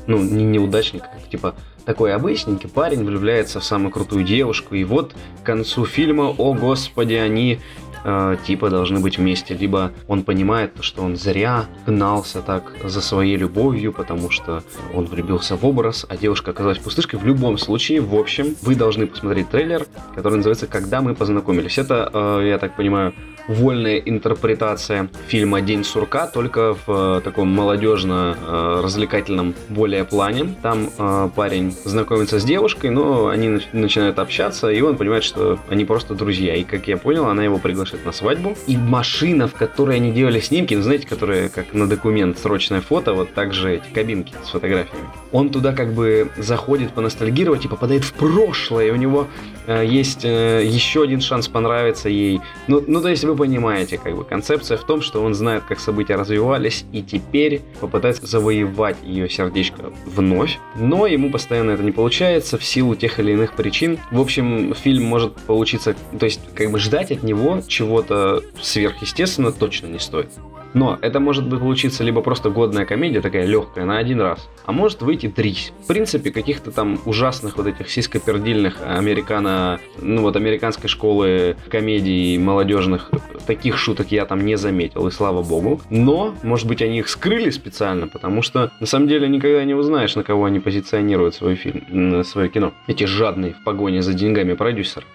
ну, 0.08 0.18
не 0.18 0.44
неудачник, 0.44 1.04
как 1.04 1.30
типа 1.30 1.56
такой 1.86 2.14
обычненький 2.14 2.70
парень 2.70 3.04
влюбляется 3.04 3.60
в 3.60 3.64
самую 3.64 3.92
крутую 3.92 4.24
девушку, 4.24 4.76
и 4.76 4.84
вот 4.84 5.14
к 5.42 5.46
концу 5.46 5.86
фильма, 5.86 6.30
о 6.30 6.54
господи, 6.54 7.14
они 7.14 7.60
э, 8.04 8.38
типа 8.46 8.70
должны 8.70 9.00
быть 9.00 9.18
вместе. 9.18 9.54
Либо 9.54 9.92
он 10.08 10.24
понимает, 10.24 10.72
что 10.82 11.04
он 11.04 11.16
зря 11.16 11.66
гнался 11.86 12.42
так 12.42 12.74
за 12.84 13.02
своей 13.02 13.36
любовью, 13.36 13.94
потому 13.94 14.30
что 14.30 14.64
он 14.94 15.06
влюбился 15.06 15.56
в 15.56 15.66
образ, 15.66 16.06
а 16.10 16.18
девушка 16.18 16.52
оказалась 16.52 16.78
пустышкой. 16.78 17.20
В 17.20 17.26
любом 17.26 17.58
случае, 17.58 18.02
в 18.02 18.16
общем, 18.16 18.56
вы 18.62 18.76
должны 18.76 19.08
посмотреть 19.08 19.50
трейлер, 19.50 19.86
который 20.16 20.36
называется 20.36 20.68
«Когда 20.68 21.02
мы 21.02 21.16
познакомились». 21.16 21.78
Это, 21.78 22.10
э, 22.14 22.48
я 22.50 22.58
так 22.58 22.76
понимаю, 22.76 23.14
вольная 23.48 23.98
интерпретация 23.98 25.10
фильма 25.28 25.62
«День 25.62 25.84
сурка», 25.84 26.28
только 26.28 26.76
в 26.86 27.18
э, 27.18 27.22
таком 27.24 27.50
молодежно-развлекательном 27.50 29.56
более 29.70 30.06
плане. 30.06 30.56
Там 30.62 30.90
парень 31.36 31.76
знакомится 31.84 32.40
с 32.40 32.44
девушкой, 32.44 32.90
но 32.90 33.28
они 33.28 33.60
начинают 33.74 34.20
общаться, 34.20 34.70
и 34.70 34.82
он 34.82 34.98
понимает, 34.98 35.24
что 35.24 35.60
они 35.70 35.86
просто 35.86 36.14
друзья. 36.14 36.56
И, 36.56 36.64
как 36.64 36.88
я 36.88 36.98
понял, 36.98 37.28
она 37.28 37.44
его 37.44 37.58
приглашает 37.58 37.89
на 37.98 38.12
свадьбу. 38.12 38.56
И 38.68 38.78
машина, 38.78 39.48
в 39.48 39.54
которой 39.54 39.98
они 39.98 40.12
делали 40.12 40.40
снимки, 40.40 40.74
ну, 40.74 40.82
знаете, 40.82 41.08
которые 41.08 41.50
как 41.50 41.74
на 41.74 41.88
документ 41.88 42.38
срочное 42.40 42.82
фото, 42.82 43.14
вот 43.14 43.34
также 43.34 43.76
эти 43.76 43.90
кабинки 43.94 44.34
с 44.44 44.50
фотографиями. 44.50 45.08
Он 45.32 45.50
туда 45.50 45.74
как 45.74 45.94
бы 45.94 46.30
заходит 46.38 46.94
поностальгировать 46.94 47.66
и 47.66 47.68
попадает 47.68 48.04
в 48.04 48.14
прошлое, 48.14 48.88
и 48.88 48.92
у 48.92 48.96
него 48.96 49.28
э, 49.68 49.86
есть 49.86 50.26
э, 50.26 50.64
еще 50.66 51.04
один 51.04 51.22
шанс 51.22 51.48
понравиться 51.48 52.10
ей. 52.10 52.42
Ну, 52.68 52.84
ну, 52.86 53.02
то 53.02 53.10
есть 53.10 53.24
вы 53.24 53.36
понимаете, 53.36 53.98
как 53.98 54.16
бы 54.16 54.24
концепция 54.24 54.78
в 54.78 54.84
том, 54.84 55.02
что 55.02 55.24
он 55.24 55.34
знает, 55.34 55.64
как 55.68 55.80
события 55.80 56.16
развивались, 56.16 56.86
и 56.92 57.02
теперь 57.02 57.62
попытается 57.80 58.26
завоевать 58.26 58.98
ее 59.04 59.30
сердечко 59.30 59.92
вновь, 60.06 60.60
но 60.76 61.08
ему 61.08 61.32
постоянно 61.32 61.72
это 61.72 61.84
не 61.84 61.92
получается 61.92 62.58
в 62.58 62.64
силу 62.64 62.96
тех 62.96 63.20
или 63.20 63.34
иных 63.34 63.54
причин. 63.54 64.00
В 64.12 64.20
общем, 64.20 64.74
фильм 64.74 65.04
может 65.04 65.36
получиться, 65.36 65.96
то 66.18 66.26
есть 66.26 66.42
как 66.54 66.72
бы 66.72 66.80
ждать 66.80 67.12
от 67.12 67.24
него 67.24 67.62
чего-то 67.80 68.42
сверхъестественно 68.62 69.54
точно 69.54 69.88
не 69.88 70.00
стоит. 70.00 70.32
Но 70.74 71.00
это 71.02 71.20
может 71.20 71.48
быть 71.48 71.60
получиться 71.60 72.04
либо 72.04 72.22
просто 72.22 72.50
годная 72.50 72.86
комедия, 72.86 73.22
такая 73.22 73.46
легкая, 73.46 73.86
на 73.86 73.98
один 73.98 74.20
раз, 74.22 74.50
а 74.66 74.72
может 74.72 75.02
выйти 75.02 75.28
дрись. 75.28 75.72
В 75.84 75.88
принципе, 75.88 76.30
каких-то 76.30 76.72
там 76.72 77.00
ужасных 77.06 77.58
вот 77.58 77.68
этих 77.68 77.90
сиськопердильных 77.90 78.78
американо, 78.86 79.80
ну 80.00 80.22
вот 80.24 80.36
американской 80.36 80.90
школы 80.90 81.56
комедий 81.70 82.38
молодежных, 82.38 83.10
таких 83.48 83.78
шуток 83.78 84.12
я 84.12 84.26
там 84.26 84.46
не 84.46 84.58
заметил, 84.58 85.08
и 85.08 85.12
слава 85.12 85.42
богу. 85.42 85.82
Но, 85.90 86.36
может 86.44 86.68
быть, 86.68 86.82
они 86.82 87.00
их 87.00 87.08
скрыли 87.08 87.50
специально, 87.50 88.08
потому 88.08 88.42
что 88.42 88.72
на 88.82 88.86
самом 88.86 89.08
деле 89.08 89.28
никогда 89.30 89.64
не 89.64 89.74
узнаешь, 89.74 90.16
на 90.16 90.24
кого 90.24 90.46
они 90.46 90.60
позиционируют 90.60 91.34
свой 91.34 91.56
фильм, 91.56 92.24
свое 92.26 92.50
кино. 92.50 92.74
Эти 92.88 93.06
жадные 93.06 93.54
в 93.54 93.64
погоне 93.64 94.02
за 94.02 94.14
деньгами 94.14 94.54
продюсеры. 94.54 95.06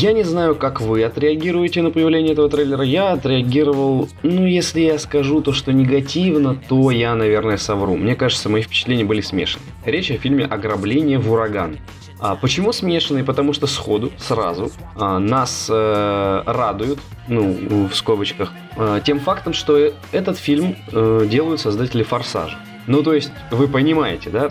Я 0.00 0.14
не 0.14 0.22
знаю, 0.22 0.54
как 0.54 0.80
вы 0.80 1.04
отреагируете 1.04 1.82
на 1.82 1.90
появление 1.90 2.32
этого 2.32 2.48
трейлера. 2.48 2.82
Я 2.82 3.12
отреагировал, 3.12 4.08
ну, 4.22 4.46
если 4.46 4.80
я 4.80 4.98
скажу 4.98 5.42
то, 5.42 5.52
что 5.52 5.74
негативно, 5.74 6.58
то 6.70 6.90
я, 6.90 7.14
наверное, 7.14 7.58
совру. 7.58 7.98
Мне 7.98 8.16
кажется, 8.16 8.48
мои 8.48 8.62
впечатления 8.62 9.04
были 9.04 9.20
смешаны. 9.20 9.62
Речь 9.84 10.10
о 10.10 10.14
фильме 10.16 10.46
«Ограбление 10.46 11.18
в 11.18 11.30
ураган». 11.30 11.76
А 12.18 12.34
почему 12.34 12.72
смешанные? 12.72 13.24
Потому 13.24 13.52
что 13.52 13.66
сходу, 13.66 14.10
сразу, 14.16 14.72
а, 14.96 15.18
нас 15.18 15.68
э, 15.70 16.42
радуют, 16.46 17.00
ну, 17.28 17.86
в 17.86 17.94
скобочках, 17.94 18.54
э, 18.78 19.02
тем 19.04 19.20
фактом, 19.20 19.52
что 19.52 19.92
этот 20.12 20.38
фильм 20.38 20.76
э, 20.92 21.26
делают 21.30 21.60
создатели 21.60 22.04
«Форсажа». 22.04 22.56
Ну, 22.86 23.02
то 23.02 23.12
есть, 23.12 23.32
вы 23.50 23.68
понимаете, 23.68 24.30
да? 24.30 24.50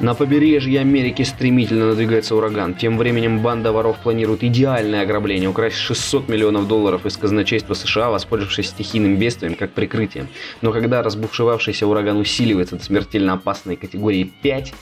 На 0.00 0.14
побережье 0.14 0.80
Америки 0.80 1.20
стремительно 1.20 1.88
надвигается 1.88 2.34
ураган. 2.34 2.74
Тем 2.74 2.96
временем 2.96 3.40
банда 3.40 3.70
воров 3.70 3.98
планирует 3.98 4.42
идеальное 4.42 5.02
ограбление, 5.02 5.50
украсть 5.50 5.76
600 5.76 6.26
миллионов 6.26 6.66
долларов 6.66 7.04
из 7.04 7.18
казначейства 7.18 7.74
США, 7.74 8.08
воспользовавшись 8.08 8.70
стихийным 8.70 9.16
бедствием 9.16 9.54
как 9.54 9.72
прикрытием. 9.72 10.28
Но 10.62 10.72
когда 10.72 11.02
разбушевавшийся 11.02 11.86
ураган 11.86 12.16
усиливается 12.16 12.76
до 12.76 12.82
смертельно 12.82 13.34
опасной 13.34 13.76
категории 13.76 14.32
5, 14.40 14.72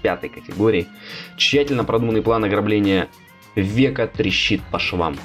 пятой 0.00 0.28
категории, 0.28 0.86
тщательно 1.36 1.82
продуманный 1.82 2.22
план 2.22 2.44
ограбления 2.44 3.08
века 3.56 4.06
трещит 4.06 4.60
по 4.70 4.78
швам. 4.78 5.16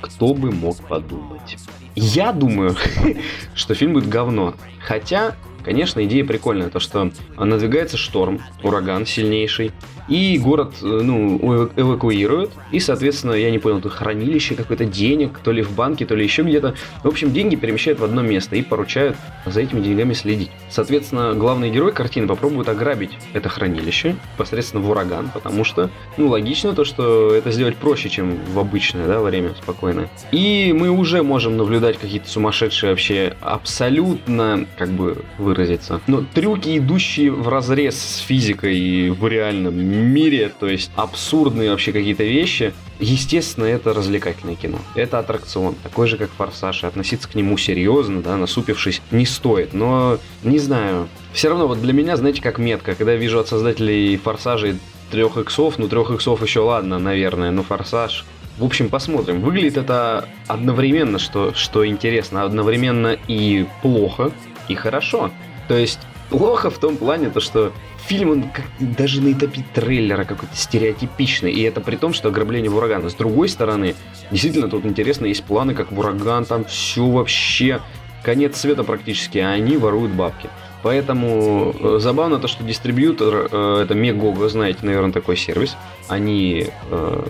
Кто 0.00 0.32
бы 0.32 0.52
мог 0.52 0.82
подумать. 0.88 1.58
Я 1.94 2.32
думаю, 2.32 2.74
что 3.54 3.74
фильм 3.74 3.92
будет 3.92 4.08
говно. 4.08 4.54
Хотя 4.80 5.36
Конечно, 5.64 6.04
идея 6.04 6.24
прикольная, 6.24 6.70
то 6.70 6.80
что 6.80 7.10
надвигается 7.36 7.96
шторм, 7.96 8.40
ураган 8.62 9.06
сильнейший, 9.06 9.72
и 10.10 10.38
город 10.38 10.74
э, 10.82 10.84
ну, 10.84 11.70
эвакуируют, 11.76 12.50
и, 12.72 12.80
соответственно, 12.80 13.32
я 13.32 13.50
не 13.50 13.58
понял, 13.58 13.78
это 13.78 13.88
хранилище 13.88 14.56
какое-то 14.56 14.84
денег, 14.84 15.38
то 15.38 15.52
ли 15.52 15.62
в 15.62 15.72
банке, 15.72 16.04
то 16.04 16.14
ли 16.14 16.24
еще 16.24 16.42
где-то. 16.42 16.74
В 17.02 17.08
общем, 17.08 17.32
деньги 17.32 17.56
перемещают 17.56 18.00
в 18.00 18.04
одно 18.04 18.20
место 18.20 18.56
и 18.56 18.62
поручают 18.62 19.16
за 19.46 19.60
этими 19.60 19.80
деньгами 19.80 20.12
следить. 20.12 20.50
Соответственно, 20.68 21.34
главный 21.34 21.70
герой 21.70 21.92
картины 21.92 22.26
попробует 22.26 22.68
ограбить 22.68 23.12
это 23.32 23.48
хранилище 23.48 24.16
посредственно 24.36 24.82
в 24.82 24.90
ураган, 24.90 25.30
потому 25.32 25.64
что, 25.64 25.90
ну, 26.16 26.28
логично 26.28 26.72
то, 26.72 26.84
что 26.84 27.32
это 27.32 27.52
сделать 27.52 27.76
проще, 27.76 28.08
чем 28.08 28.38
в 28.52 28.58
обычное, 28.58 29.06
да, 29.06 29.20
время 29.20 29.52
спокойное. 29.62 30.08
И 30.32 30.74
мы 30.76 30.90
уже 30.90 31.22
можем 31.22 31.56
наблюдать 31.56 31.98
какие-то 31.98 32.28
сумасшедшие 32.28 32.90
вообще 32.90 33.36
абсолютно, 33.40 34.66
как 34.76 34.88
бы 34.88 35.24
выразиться, 35.38 36.00
но 36.08 36.24
трюки, 36.34 36.78
идущие 36.78 37.30
в 37.30 37.48
разрез 37.48 37.96
с 37.96 38.18
физикой 38.18 39.10
в 39.10 39.28
реальном 39.28 39.78
мире, 40.02 40.52
то 40.58 40.66
есть 40.66 40.90
абсурдные 40.96 41.70
вообще 41.70 41.92
какие-то 41.92 42.24
вещи. 42.24 42.72
Естественно, 42.98 43.64
это 43.64 43.94
развлекательное 43.94 44.56
кино. 44.56 44.78
Это 44.94 45.18
аттракцион, 45.18 45.74
такой 45.82 46.06
же, 46.06 46.18
как 46.18 46.30
«Форсаж», 46.30 46.82
и 46.82 46.86
относиться 46.86 47.28
к 47.28 47.34
нему 47.34 47.56
серьезно, 47.56 48.20
да, 48.20 48.36
насупившись, 48.36 49.00
не 49.10 49.24
стоит. 49.24 49.72
Но, 49.72 50.18
не 50.42 50.58
знаю, 50.58 51.08
все 51.32 51.48
равно 51.48 51.66
вот 51.66 51.80
для 51.80 51.92
меня, 51.92 52.16
знаете, 52.16 52.42
как 52.42 52.58
метка, 52.58 52.94
когда 52.94 53.12
я 53.12 53.18
вижу 53.18 53.38
от 53.38 53.48
создателей 53.48 54.16
«Форсажей» 54.18 54.78
трех 55.10 55.36
иксов, 55.38 55.78
ну 55.78 55.88
трех 55.88 56.10
иксов 56.10 56.42
еще 56.42 56.60
ладно, 56.60 56.98
наверное, 56.98 57.50
но 57.50 57.62
«Форсаж» 57.62 58.24
В 58.60 58.64
общем, 58.64 58.90
посмотрим. 58.90 59.40
Выглядит 59.40 59.78
это 59.78 60.28
одновременно, 60.46 61.18
что, 61.18 61.54
что 61.54 61.86
интересно, 61.86 62.42
одновременно 62.42 63.16
и 63.26 63.66
плохо, 63.80 64.32
и 64.68 64.74
хорошо. 64.74 65.30
То 65.66 65.78
есть 65.78 66.00
плохо 66.28 66.68
в 66.68 66.76
том 66.76 66.98
плане, 66.98 67.30
то, 67.30 67.40
что 67.40 67.72
фильм, 68.10 68.30
он 68.30 68.42
как, 68.50 68.64
даже 68.80 69.22
на 69.22 69.32
этапе 69.32 69.64
трейлера 69.72 70.24
какой-то 70.24 70.56
стереотипичный. 70.56 71.52
И 71.52 71.62
это 71.62 71.80
при 71.80 71.94
том, 71.94 72.12
что 72.12 72.28
ограбление 72.28 72.68
в 72.68 72.76
ураган. 72.76 73.08
С 73.08 73.14
другой 73.14 73.48
стороны, 73.48 73.94
действительно, 74.32 74.68
тут 74.68 74.84
интересно, 74.84 75.26
есть 75.26 75.44
планы, 75.44 75.74
как 75.74 75.92
в 75.92 75.98
ураган, 75.98 76.44
там 76.44 76.64
все 76.64 77.06
вообще 77.06 77.80
конец 78.24 78.56
света 78.56 78.82
практически, 78.82 79.38
а 79.38 79.50
они 79.50 79.76
воруют 79.76 80.10
бабки. 80.10 80.50
Поэтому 80.82 81.72
э, 81.78 81.98
забавно 82.00 82.38
то, 82.40 82.48
что 82.48 82.64
дистрибьютор, 82.64 83.48
э, 83.52 83.82
это 83.84 83.94
Мегого, 83.94 84.48
знаете, 84.48 84.80
наверное, 84.82 85.12
такой 85.12 85.36
сервис. 85.36 85.76
Они, 86.08 86.66
э, 86.90 87.22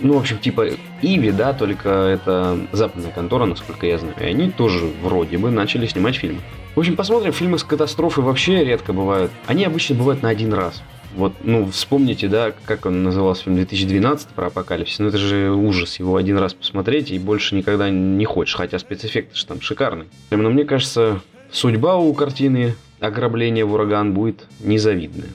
ну, 0.00 0.14
в 0.14 0.18
общем, 0.18 0.38
типа 0.38 0.68
Иви, 1.02 1.30
да, 1.30 1.52
только 1.52 1.88
это 1.88 2.58
западная 2.72 3.10
контора, 3.10 3.44
насколько 3.44 3.86
я 3.86 3.98
знаю. 3.98 4.14
И 4.20 4.24
они 4.24 4.50
тоже 4.50 4.90
вроде 5.02 5.38
бы 5.38 5.50
начали 5.50 5.86
снимать 5.86 6.16
фильмы. 6.16 6.40
В 6.74 6.80
общем, 6.80 6.96
посмотрим, 6.96 7.32
фильмы 7.32 7.58
с 7.58 7.64
катастрофой 7.64 8.24
вообще 8.24 8.64
редко 8.64 8.92
бывают. 8.92 9.30
Они 9.46 9.64
обычно 9.64 9.96
бывают 9.96 10.22
на 10.22 10.28
один 10.28 10.52
раз. 10.52 10.82
Вот, 11.16 11.32
ну, 11.42 11.68
вспомните, 11.70 12.28
да, 12.28 12.52
как 12.64 12.86
он 12.86 13.02
назывался 13.02 13.44
фильм 13.44 13.56
2012 13.56 14.28
про 14.28 14.46
апокалипсис. 14.46 14.98
Ну, 15.00 15.08
это 15.08 15.18
же 15.18 15.50
ужас, 15.50 15.98
его 15.98 16.16
один 16.16 16.38
раз 16.38 16.54
посмотреть 16.54 17.10
и 17.10 17.18
больше 17.18 17.56
никогда 17.56 17.90
не 17.90 18.24
хочешь, 18.24 18.54
хотя 18.54 18.78
спецэффекты 18.78 19.34
же 19.34 19.46
там 19.46 19.60
шикарные. 19.60 20.08
Но 20.30 20.50
мне 20.50 20.64
кажется, 20.64 21.20
судьба 21.50 21.96
у 21.96 22.12
картины 22.12 22.76
ограбление 23.00 23.64
в 23.64 23.72
ураган 23.72 24.12
будет 24.12 24.46
незавидная. 24.60 25.30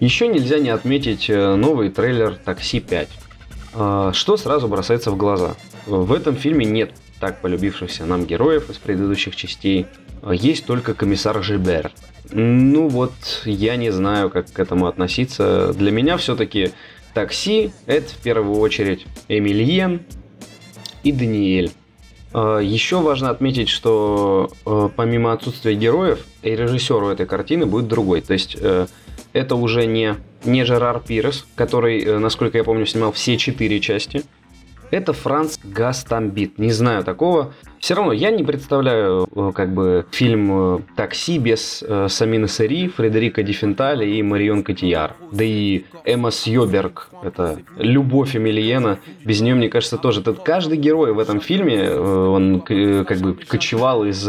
Еще 0.00 0.28
нельзя 0.28 0.58
не 0.58 0.68
отметить 0.70 1.30
э, 1.30 1.54
новый 1.54 1.90
трейлер 1.90 2.36
«Такси 2.36 2.78
5». 2.78 3.08
А, 3.72 4.12
что 4.12 4.36
сразу 4.36 4.68
бросается 4.68 5.10
в 5.10 5.16
глаза? 5.16 5.54
В 5.86 6.12
этом 6.12 6.36
фильме 6.36 6.66
нет 6.66 6.92
так 7.20 7.40
полюбившихся 7.40 8.04
нам 8.04 8.26
героев 8.26 8.68
из 8.68 8.76
предыдущих 8.76 9.34
частей. 9.34 9.86
А 10.22 10.34
есть 10.34 10.66
только 10.66 10.92
комиссар 10.92 11.42
Жибер. 11.42 11.90
Ну 12.32 12.88
вот, 12.88 13.12
я 13.44 13.76
не 13.76 13.90
знаю, 13.90 14.28
как 14.30 14.52
к 14.52 14.58
этому 14.58 14.86
относиться. 14.86 15.72
Для 15.72 15.90
меня 15.90 16.16
все-таки 16.18 16.72
такси– 17.14 17.72
это 17.86 18.10
в 18.10 18.18
первую 18.18 18.58
очередь 18.58 19.06
Эмильен 19.28 20.02
и 21.02 21.12
Даниэль. 21.12 21.72
А, 22.32 22.58
Еще 22.58 23.00
важно 23.00 23.30
отметить, 23.30 23.68
что 23.68 24.50
помимо 24.96 25.32
отсутствия 25.32 25.74
героев, 25.74 26.24
и 26.42 26.50
режиссеру 26.50 27.08
этой 27.08 27.26
картины 27.26 27.66
будет 27.66 27.88
другой. 27.88 28.20
То 28.20 28.32
есть 28.32 28.56
э, 28.60 28.86
это 29.32 29.54
уже 29.56 29.86
не, 29.86 30.16
не 30.44 30.64
Жерар 30.64 31.00
Пирес, 31.00 31.46
который, 31.54 32.02
э, 32.02 32.18
насколько 32.18 32.58
я 32.58 32.64
помню, 32.64 32.86
снимал 32.86 33.12
все 33.12 33.36
четыре 33.36 33.80
части. 33.80 34.24
Это 34.90 35.12
Франц 35.12 35.58
Гастамбит. 35.62 36.58
Не 36.58 36.72
знаю 36.72 37.04
такого. 37.04 37.54
Все 37.80 37.94
равно 37.94 38.12
я 38.12 38.30
не 38.30 38.44
представляю 38.44 39.26
э, 39.34 39.52
как 39.54 39.72
бы 39.72 40.04
фильм 40.10 40.76
э, 40.76 40.78
«Такси» 40.96 41.38
без 41.38 41.82
э, 41.82 42.08
Самина 42.10 42.46
Сери, 42.46 42.88
Фредерика 42.88 43.42
Дифенталя 43.42 44.04
и 44.04 44.22
Марион 44.22 44.62
Котияр. 44.62 45.16
Да 45.32 45.42
и 45.42 45.84
Эмма 46.04 46.30
Сьоберг, 46.30 47.08
это 47.22 47.58
любовь 47.78 48.36
Эмильена. 48.36 48.98
Без 49.24 49.40
нее, 49.40 49.54
мне 49.54 49.70
кажется, 49.70 49.96
тоже. 49.96 50.22
Тут 50.22 50.40
каждый 50.40 50.76
герой 50.76 51.14
в 51.14 51.18
этом 51.18 51.40
фильме, 51.40 51.90
он 51.90 52.60
как 52.60 53.18
бы 53.18 53.34
кочевал 53.34 54.04
из 54.04 54.28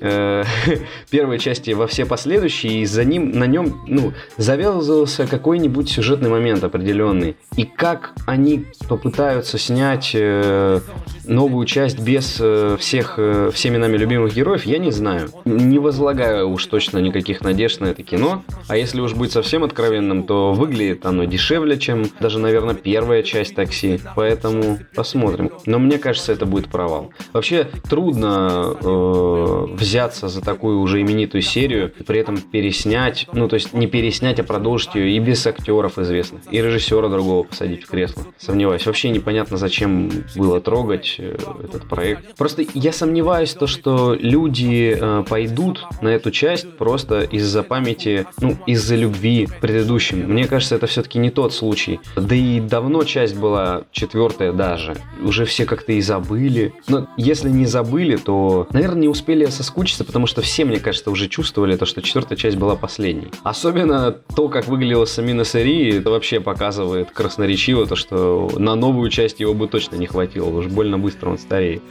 э, 0.00 0.44
первой 1.10 1.38
части 1.38 1.70
во 1.70 1.86
все 1.86 2.06
последующие, 2.06 2.82
и 2.82 2.86
за 2.86 3.04
ним, 3.04 3.32
на 3.32 3.46
нем, 3.46 3.82
ну, 3.86 4.12
завязывался 4.36 5.26
какой-нибудь 5.26 5.88
сюжетный 5.88 6.30
момент 6.30 6.64
определенный. 6.64 7.36
И 7.56 7.64
как 7.64 8.12
они 8.26 8.66
попытаются 8.88 9.58
снять 9.58 10.12
э, 10.14 10.80
новую 11.26 11.66
часть 11.66 12.00
без 12.00 12.38
э, 12.40 12.76
всех, 12.78 13.14
э, 13.18 13.50
всеми 13.52 13.76
нами 13.76 13.96
любимых 13.96 14.34
героев, 14.34 14.64
я 14.66 14.78
не 14.78 14.90
знаю. 14.90 15.30
Не 15.44 15.78
возлагаю 15.78 16.50
уж 16.50 16.66
точно 16.66 16.98
никаких 16.98 17.40
надежд 17.42 17.80
на 17.80 17.86
это 17.86 18.02
кино, 18.02 18.42
а 18.68 18.76
если 18.76 19.00
уж 19.00 19.14
быть 19.14 19.32
совсем 19.32 19.64
откровенным, 19.64 20.24
то 20.24 20.52
выглядит 20.52 21.06
оно 21.06 21.24
дешевле, 21.24 21.78
чем 21.78 22.04
даже, 22.20 22.38
наверное, 22.38 22.74
первая 22.74 23.22
часть 23.22 23.54
такси, 23.54 24.00
поэтому 24.16 24.78
посмотрим. 24.94 25.50
Но 25.66 25.78
мне 25.78 25.98
кажется, 25.98 26.32
это 26.32 26.46
будет 26.46 26.68
провал. 26.68 27.12
Вообще, 27.32 27.68
трудно 27.88 28.76
э, 28.80 29.66
взяться 29.84 30.28
за 30.28 30.40
такую 30.40 30.80
уже 30.80 31.00
именитую 31.02 31.42
серию, 31.42 31.92
и 31.98 32.02
при 32.02 32.18
этом 32.18 32.38
переснять, 32.38 33.26
ну, 33.32 33.48
то 33.48 33.54
есть 33.54 33.74
не 33.74 33.86
переснять, 33.86 34.40
а 34.40 34.44
продолжить 34.44 34.94
ее 34.94 35.10
и 35.16 35.18
без 35.18 35.46
актеров 35.46 35.98
известных, 35.98 36.40
и 36.50 36.60
режиссера 36.60 37.08
другого 37.08 37.44
посадить 37.44 37.84
в 37.84 37.88
кресло. 37.88 38.24
Сомневаюсь. 38.38 38.86
Вообще 38.86 39.10
непонятно, 39.10 39.58
зачем 39.58 40.10
было 40.36 40.60
трогать 40.60 41.16
э, 41.18 41.36
этот 41.62 41.88
проект. 41.88 42.34
Просто 42.36 42.64
я 42.72 42.92
сомневаюсь, 42.92 43.52
то, 43.52 43.66
что 43.66 44.16
люди 44.18 44.96
э, 44.98 45.24
пойдут 45.28 45.84
на 46.00 46.08
эту 46.08 46.30
часть 46.30 46.76
просто 46.78 47.20
из-за 47.20 47.62
памяти, 47.62 48.26
ну, 48.40 48.56
из-за 48.66 48.96
любви 48.96 49.46
к 49.46 49.60
предыдущим. 49.60 50.20
Мне 50.20 50.46
кажется, 50.46 50.76
это 50.76 50.86
все-таки 50.86 51.18
не 51.18 51.30
тот 51.30 51.52
случай. 51.52 52.00
Да 52.16 52.34
и 52.34 52.58
давно 52.58 53.04
часть 53.04 53.36
была 53.36 53.82
четвертая 53.92 54.52
даже. 54.52 54.96
Уже 55.22 55.44
все 55.44 55.66
как-то 55.66 55.92
и 55.92 56.00
забыли. 56.00 56.72
Но 56.88 57.06
если 57.18 57.50
не 57.50 57.66
забыли, 57.66 58.16
то, 58.16 58.66
наверное, 58.70 59.02
не 59.02 59.08
успели 59.08 59.44
соскучиться, 59.46 59.73
потому 60.04 60.26
что 60.26 60.42
все, 60.42 60.64
мне 60.64 60.78
кажется, 60.78 61.10
уже 61.10 61.28
чувствовали 61.28 61.76
то, 61.76 61.86
что 61.86 62.02
четвертая 62.02 62.38
часть 62.38 62.56
была 62.56 62.76
последней. 62.76 63.28
Особенно 63.42 64.12
то, 64.12 64.48
как 64.48 64.66
выглядела 64.66 65.04
Самина 65.04 65.44
Сари, 65.44 65.98
это 65.98 66.10
вообще 66.10 66.40
показывает 66.40 67.10
красноречиво 67.10 67.86
то, 67.86 67.96
что 67.96 68.50
на 68.56 68.74
новую 68.74 69.10
часть 69.10 69.40
его 69.40 69.54
бы 69.54 69.68
точно 69.68 69.96
не 69.96 70.06
хватило. 70.06 70.48
Уж 70.48 70.66
больно 70.66 70.98
быстро 70.98 71.30
он 71.30 71.38
стареет. 71.38 71.82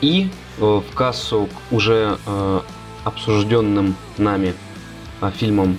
И 0.00 0.28
э, 0.58 0.60
в 0.60 0.94
кассу 0.94 1.48
к 1.48 1.72
уже 1.72 2.18
э, 2.26 2.60
обсужденным 3.04 3.94
нами 4.18 4.52
э, 5.22 5.30
фильмом 5.34 5.78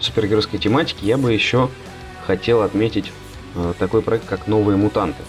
супергеройской 0.00 0.58
тематики 0.58 1.04
я 1.04 1.16
бы 1.16 1.32
еще 1.32 1.70
хотел 2.26 2.62
отметить 2.62 3.12
такой 3.78 4.02
проект, 4.02 4.26
как 4.26 4.46
«Новые 4.46 4.76
мутанты». 4.76 5.22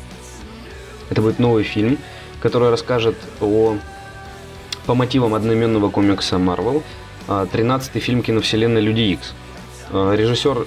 Это 1.10 1.22
будет 1.22 1.40
новый 1.40 1.64
фильм, 1.64 1.98
который 2.42 2.70
расскажет 2.70 3.16
о 3.40 3.76
по 4.86 4.96
мотивам 4.96 5.36
одноименного 5.36 5.90
комикса 5.90 6.38
Marvel 6.38 6.82
13-й 7.28 8.00
фильм 8.00 8.24
киновселенной 8.24 8.82
Люди 8.82 9.02
Икс. 9.02 9.34
Режиссер 9.92 10.66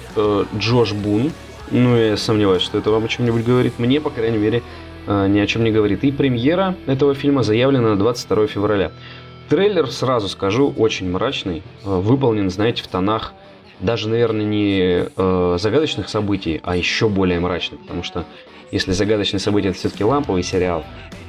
Джош 0.57 0.93
Бун, 0.93 1.31
ну 1.71 1.97
я 1.97 2.15
сомневаюсь, 2.15 2.61
что 2.61 2.77
это 2.77 2.91
вам 2.91 3.05
о 3.05 3.07
чем-нибудь 3.07 3.43
говорит, 3.43 3.79
мне, 3.79 3.99
по 3.99 4.09
крайней 4.09 4.37
мере, 4.37 4.63
Э, 5.07 5.27
ни 5.27 5.39
о 5.39 5.47
чем 5.47 5.63
не 5.63 5.71
говорит. 5.71 6.03
И 6.03 6.11
премьера 6.11 6.75
этого 6.87 7.13
фильма 7.13 7.43
заявлена 7.43 7.89
на 7.89 7.95
22 7.95 8.47
февраля. 8.47 8.91
Трейлер, 9.49 9.89
сразу 9.91 10.27
скажу, 10.27 10.73
очень 10.75 11.09
мрачный, 11.09 11.61
э, 11.83 11.89
выполнен, 11.89 12.49
знаете, 12.49 12.83
в 12.83 12.87
тонах 12.87 13.33
даже, 13.79 14.09
наверное, 14.09 14.45
не 14.45 15.05
э, 15.15 15.57
загадочных 15.59 16.09
событий, 16.09 16.61
а 16.63 16.75
еще 16.75 17.09
более 17.09 17.39
мрачных, 17.39 17.81
потому 17.81 18.03
что 18.03 18.25
если 18.71 18.91
загадочные 18.91 19.39
события 19.39 19.69
это 19.69 19.77
все-таки 19.77 20.03
ламповый 20.03 20.43
сериал, 20.43 20.83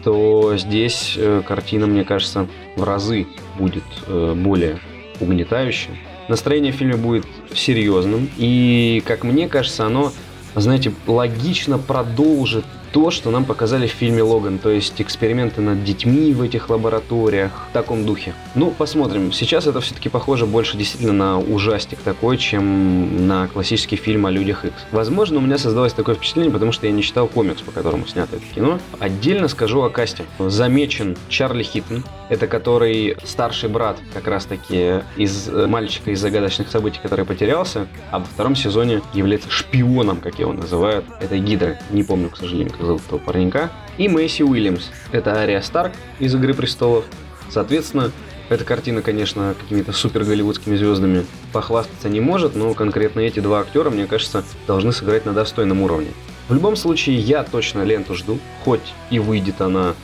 то 0.05 0.57
здесь 0.57 1.15
э, 1.17 1.43
картина, 1.47 1.87
мне 1.87 2.05
кажется, 2.05 2.47
в 2.77 2.85
разы 2.85 3.27
будет 3.59 3.85
э, 4.07 4.35
более 4.37 4.79
угнетающей. 5.21 5.91
Настроение 6.29 6.73
в 6.73 6.77
фильме 6.77 6.97
будет 6.97 7.27
серьезным, 7.55 8.29
и, 8.37 9.03
как 9.07 9.25
мне 9.25 9.49
кажется, 9.49 9.87
оно, 9.87 10.13
знаете, 10.55 10.93
логично 11.07 11.79
продолжит 11.79 12.65
то, 12.97 13.11
что 13.11 13.31
нам 13.31 13.45
показали 13.45 13.87
в 13.87 13.91
фильме 13.91 14.23
«Логан», 14.23 14.59
то 14.59 14.71
есть 14.71 15.03
эксперименты 15.03 15.61
над 15.61 15.85
детьми 15.85 16.33
в 16.33 16.41
этих 16.41 16.71
лабораториях, 16.71 17.67
в 17.69 17.73
таком 17.75 18.07
духе. 18.07 18.33
Ну, 18.55 18.71
посмотрим. 18.71 19.33
Сейчас 19.33 19.67
это 19.67 19.83
все-таки 19.83 20.09
похоже 20.09 20.47
больше 20.47 20.79
действительно 20.79 21.13
на 21.13 21.39
ужастик 21.39 21.99
такой, 21.99 22.39
чем 22.39 23.27
на 23.27 23.49
классический 23.49 23.97
фильм 23.97 24.25
о 24.25 24.31
Людях 24.31 24.65
Икс. 24.65 24.87
Возможно, 24.93 25.41
у 25.41 25.43
меня 25.43 25.59
создалось 25.59 25.93
такое 25.93 26.15
впечатление, 26.15 26.51
потому 26.51 26.73
что 26.73 26.87
я 26.87 26.93
не 26.93 27.03
читал 27.03 27.29
комикс, 27.29 27.61
по 27.61 27.71
которому 27.71 28.07
снято 28.07 28.37
это 28.37 28.47
кино. 28.55 28.79
Отдельно 28.99 29.49
скажу 29.49 29.83
о 29.83 29.91
касте. 29.91 30.25
Замечен 30.39 31.19
Чарли 31.29 31.65
Хиттон, 31.65 32.03
это 32.29 32.47
который 32.47 33.17
старший 33.25 33.69
брат 33.69 33.99
как 34.13 34.27
раз-таки 34.27 35.03
из 35.17 35.49
э, 35.49 35.67
мальчика 35.67 36.11
из 36.11 36.21
загадочных 36.21 36.69
событий, 36.69 36.99
который 37.03 37.25
потерялся, 37.25 37.87
а 38.11 38.19
во 38.19 38.25
втором 38.25 38.57
сезоне 38.57 39.03
является 39.15 39.51
шпионом, 39.51 40.21
как 40.21 40.39
его 40.39 40.53
называют. 40.53 41.05
Это 41.21 41.39
Гидра. 41.39 41.79
Не 41.91 42.03
помню, 42.03 42.31
к 42.31 42.37
сожалению, 42.37 42.73
как 42.73 42.87
зовут 42.87 43.03
этого 43.07 43.19
паренька. 43.19 43.71
И 43.99 44.09
Мэйси 44.09 44.43
Уильямс. 44.43 44.91
Это 45.13 45.35
Ария 45.35 45.61
Старк 45.61 45.93
из 46.19 46.35
«Игры 46.35 46.55
престолов». 46.55 47.05
Соответственно, 47.49 48.11
эта 48.49 48.65
картина, 48.65 49.03
конечно, 49.03 49.55
какими-то 49.59 49.93
супер 49.93 50.25
голливудскими 50.25 50.77
звездами 50.77 51.27
похвастаться 51.53 52.09
не 52.09 52.21
может, 52.21 52.55
но 52.55 52.75
конкретно 52.75 53.21
эти 53.21 53.41
два 53.41 53.61
актера, 53.61 53.91
мне 53.91 54.07
кажется, 54.07 54.45
должны 54.67 54.93
сыграть 54.93 55.27
на 55.27 55.33
достойном 55.33 55.83
уровне. 55.83 56.11
В 56.49 56.55
любом 56.55 56.77
случае, 56.77 57.19
я 57.19 57.43
точно 57.43 57.83
ленту 57.83 58.15
жду, 58.15 58.39
хоть 58.65 58.95
и 59.11 59.19
выйдет 59.19 59.61
она, 59.61 59.95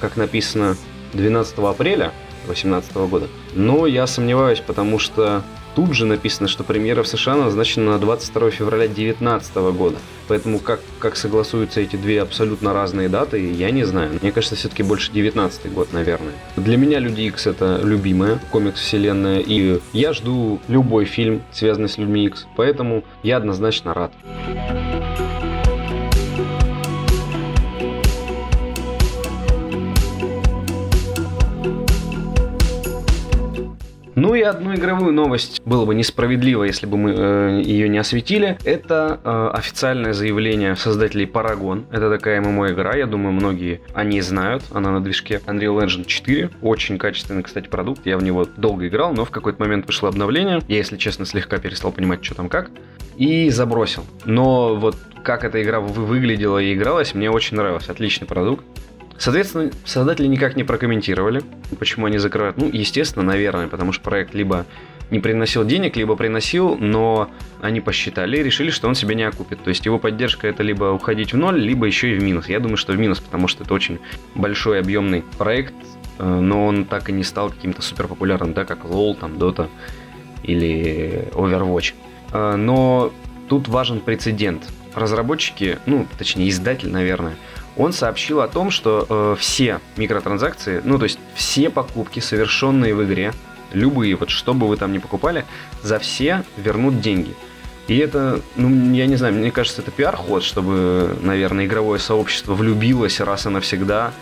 как 0.00 0.16
написано, 0.16 0.76
12 1.12 1.58
апреля 1.58 2.12
2018 2.46 2.94
года. 3.10 3.28
Но 3.54 3.86
я 3.86 4.06
сомневаюсь, 4.06 4.60
потому 4.60 4.98
что 4.98 5.42
тут 5.74 5.94
же 5.94 6.06
написано, 6.06 6.48
что 6.48 6.64
премьера 6.64 7.02
в 7.02 7.08
США 7.08 7.36
назначена 7.36 7.92
на 7.92 7.98
22 7.98 8.50
февраля 8.50 8.86
2019 8.86 9.54
года. 9.76 9.96
Поэтому 10.26 10.58
как, 10.58 10.80
как 10.98 11.16
согласуются 11.16 11.80
эти 11.80 11.96
две 11.96 12.20
абсолютно 12.20 12.72
разные 12.72 13.08
даты, 13.08 13.52
я 13.52 13.70
не 13.70 13.84
знаю. 13.84 14.18
Мне 14.20 14.32
кажется, 14.32 14.56
все-таки 14.56 14.82
больше 14.82 15.12
19 15.12 15.72
год, 15.72 15.92
наверное. 15.92 16.32
Для 16.56 16.76
меня 16.76 16.98
Люди 16.98 17.22
Икс 17.22 17.46
это 17.46 17.80
любимая 17.82 18.40
комикс 18.50 18.80
вселенная, 18.80 19.38
и 19.38 19.80
я 19.92 20.12
жду 20.12 20.60
любой 20.68 21.04
фильм, 21.04 21.42
связанный 21.52 21.88
с 21.88 21.96
Людьми 21.96 22.26
Икс. 22.26 22.46
Поэтому 22.56 23.04
я 23.22 23.36
однозначно 23.36 23.94
рад. 23.94 24.12
Ну 34.18 34.34
и 34.34 34.42
одну 34.42 34.74
игровую 34.74 35.12
новость 35.12 35.62
было 35.64 35.84
бы 35.84 35.94
несправедливо, 35.94 36.64
если 36.64 36.86
бы 36.86 36.96
мы 36.96 37.14
э, 37.16 37.62
ее 37.64 37.88
не 37.88 37.98
осветили. 37.98 38.58
Это 38.64 39.20
э, 39.22 39.50
официальное 39.56 40.12
заявление 40.12 40.74
создателей 40.74 41.24
Paragon. 41.24 41.84
Это 41.92 42.10
такая 42.10 42.40
ММО-игра, 42.40 42.96
я 42.96 43.06
думаю, 43.06 43.32
многие 43.32 43.80
они 43.94 44.20
знают. 44.20 44.64
Она 44.72 44.90
на 44.90 45.00
движке 45.00 45.40
Unreal 45.46 45.84
Engine 45.84 46.04
4. 46.04 46.50
Очень 46.62 46.98
качественный, 46.98 47.44
кстати, 47.44 47.68
продукт. 47.68 48.06
Я 48.06 48.18
в 48.18 48.24
него 48.24 48.44
долго 48.56 48.88
играл, 48.88 49.12
но 49.12 49.24
в 49.24 49.30
какой-то 49.30 49.62
момент 49.62 49.86
вышло 49.86 50.08
обновление. 50.08 50.62
Я, 50.66 50.78
если 50.78 50.96
честно, 50.96 51.24
слегка 51.24 51.58
перестал 51.58 51.92
понимать, 51.92 52.24
что 52.24 52.34
там 52.34 52.48
как. 52.48 52.72
И 53.16 53.50
забросил. 53.50 54.04
Но 54.24 54.74
вот 54.74 54.96
как 55.22 55.44
эта 55.44 55.62
игра 55.62 55.78
выглядела 55.78 56.58
и 56.58 56.74
игралась, 56.74 57.14
мне 57.14 57.30
очень 57.30 57.56
нравилось. 57.56 57.88
Отличный 57.88 58.26
продукт. 58.26 58.64
Соответственно, 59.18 59.70
создатели 59.84 60.26
никак 60.26 60.54
не 60.54 60.62
прокомментировали, 60.62 61.42
почему 61.78 62.06
они 62.06 62.18
закрывают. 62.18 62.56
Ну, 62.56 62.70
естественно, 62.72 63.24
наверное, 63.24 63.66
потому 63.66 63.92
что 63.92 64.02
проект 64.04 64.32
либо 64.32 64.64
не 65.10 65.18
приносил 65.18 65.64
денег, 65.64 65.96
либо 65.96 66.14
приносил, 66.16 66.76
но 66.76 67.30
они 67.60 67.80
посчитали 67.80 68.36
и 68.36 68.42
решили, 68.42 68.70
что 68.70 68.88
он 68.88 68.94
себя 68.94 69.14
не 69.14 69.24
окупит. 69.24 69.62
То 69.62 69.70
есть 69.70 69.84
его 69.86 69.98
поддержка 69.98 70.46
это 70.46 70.62
либо 70.62 70.84
уходить 70.92 71.32
в 71.32 71.36
ноль, 71.36 71.58
либо 71.58 71.86
еще 71.86 72.14
и 72.14 72.18
в 72.18 72.22
минус. 72.22 72.48
Я 72.48 72.60
думаю, 72.60 72.76
что 72.76 72.92
в 72.92 72.98
минус, 72.98 73.18
потому 73.18 73.48
что 73.48 73.64
это 73.64 73.74
очень 73.74 73.98
большой 74.34 74.78
объемный 74.80 75.24
проект, 75.36 75.74
э, 76.18 76.24
но 76.24 76.66
он 76.66 76.84
так 76.84 77.08
и 77.08 77.12
не 77.12 77.24
стал 77.24 77.50
каким-то 77.50 77.82
супер 77.82 78.06
популярным, 78.06 78.52
да, 78.52 78.64
как 78.64 78.84
LoL, 78.84 79.16
там, 79.18 79.32
Dota 79.32 79.68
или 80.42 81.28
Overwatch. 81.32 81.94
Э, 82.32 82.56
но 82.56 83.12
тут 83.48 83.66
важен 83.66 84.00
прецедент. 84.00 84.68
Разработчики, 84.94 85.78
ну, 85.86 86.06
точнее, 86.18 86.48
издатель, 86.48 86.90
наверное, 86.90 87.36
он 87.78 87.92
сообщил 87.92 88.40
о 88.40 88.48
том, 88.48 88.70
что 88.70 89.06
э, 89.08 89.36
все 89.38 89.80
микротранзакции, 89.96 90.82
ну 90.84 90.98
то 90.98 91.04
есть 91.04 91.18
все 91.34 91.70
покупки, 91.70 92.20
совершенные 92.20 92.94
в 92.94 93.04
игре, 93.04 93.32
любые, 93.72 94.16
вот 94.16 94.30
что 94.30 94.52
бы 94.52 94.66
вы 94.66 94.76
там 94.76 94.92
ни 94.92 94.98
покупали, 94.98 95.46
за 95.82 95.98
все 95.98 96.44
вернут 96.56 97.00
деньги. 97.00 97.34
И 97.86 97.96
это, 97.96 98.42
ну, 98.56 98.92
я 98.92 99.06
не 99.06 99.16
знаю, 99.16 99.34
мне 99.34 99.50
кажется, 99.50 99.80
это 99.80 99.90
пиар-ход, 99.90 100.42
чтобы, 100.42 101.16
наверное, 101.22 101.64
игровое 101.64 101.98
сообщество 101.98 102.52
влюбилось 102.52 103.20
раз 103.20 103.46
и 103.46 103.48
навсегда 103.48 104.12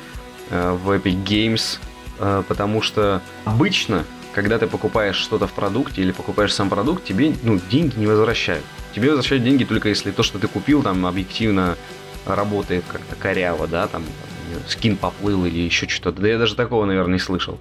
э, 0.51 0.79
в 0.85 0.93
Epic 0.93 1.25
Games, 1.25 1.79
э, 2.21 2.45
потому 2.47 2.81
что 2.81 3.23
обычно, 3.45 4.05
когда 4.33 4.59
ты 4.59 4.69
покупаешь 4.69 5.17
что-то 5.17 5.49
в 5.49 5.53
продукте 5.53 6.03
или 6.03 6.13
покупаешь 6.13 6.55
сам 6.55 6.69
продукт, 6.69 7.03
тебе, 7.05 7.35
ну, 7.43 7.59
деньги 7.71 7.99
не 7.99 8.07
возвращают. 8.07 8.65
Тебе 8.95 9.09
возвращают 9.09 9.43
деньги 9.43 9.65
только 9.65 9.89
если 9.89 10.13
то, 10.13 10.23
что 10.23 10.39
ты 10.39 10.47
купил, 10.47 10.85
там, 10.85 11.05
объективно 11.05 11.77
работает 12.27 12.85
как-то 12.91 13.15
коряво, 13.17 13.67
да, 13.67 13.87
там, 13.87 14.03
скин 14.67 14.97
поплыл 14.97 15.45
или 15.45 15.59
еще 15.59 15.89
что-то. 15.89 16.21
Да 16.23 16.29
я 16.29 16.39
даже 16.39 16.57
такого, 16.57 16.85
наверное, 16.85 17.15
не 17.15 17.19
слышал. 17.19 17.59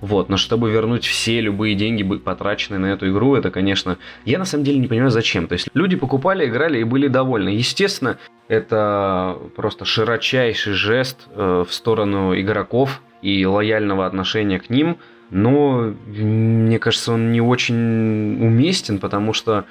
Вот, 0.00 0.28
но 0.28 0.36
чтобы 0.36 0.70
вернуть 0.70 1.04
все 1.04 1.40
любые 1.40 1.74
деньги, 1.74 2.04
потраченные 2.04 2.78
на 2.78 2.86
эту 2.86 3.10
игру, 3.10 3.34
это, 3.34 3.50
конечно, 3.50 3.98
я 4.24 4.38
на 4.38 4.44
самом 4.44 4.64
деле 4.64 4.78
не 4.78 4.86
понимаю, 4.86 5.10
зачем. 5.10 5.48
То 5.48 5.54
есть 5.54 5.68
люди 5.74 5.96
покупали, 5.96 6.46
играли 6.46 6.78
и 6.78 6.84
были 6.84 7.08
довольны. 7.08 7.48
Естественно, 7.48 8.18
это 8.46 9.36
просто 9.56 9.84
широчайший 9.84 10.72
жест 10.72 11.26
э, 11.34 11.64
в 11.68 11.72
сторону 11.74 12.38
игроков 12.38 13.02
и 13.22 13.44
лояльного 13.44 14.06
отношения 14.06 14.60
к 14.60 14.70
ним, 14.70 14.98
но 15.30 15.92
мне 16.06 16.78
кажется, 16.78 17.12
он 17.12 17.32
не 17.32 17.40
очень 17.40 17.74
уместен, 17.74 18.98
потому 18.98 19.32
что 19.32 19.64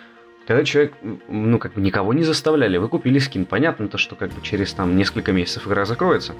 когда 0.47 0.63
человек, 0.63 0.93
ну, 1.27 1.59
как 1.59 1.73
бы 1.73 1.81
никого 1.81 2.13
не 2.13 2.23
заставляли, 2.23 2.77
вы 2.77 2.87
купили 2.87 3.19
скин. 3.19 3.45
Понятно 3.45 3.89
то, 3.89 3.97
что 3.97 4.15
как 4.15 4.31
бы 4.31 4.41
через 4.41 4.73
там 4.73 4.95
несколько 4.95 5.33
месяцев 5.33 5.67
игра 5.67 5.83
закроется. 5.83 6.35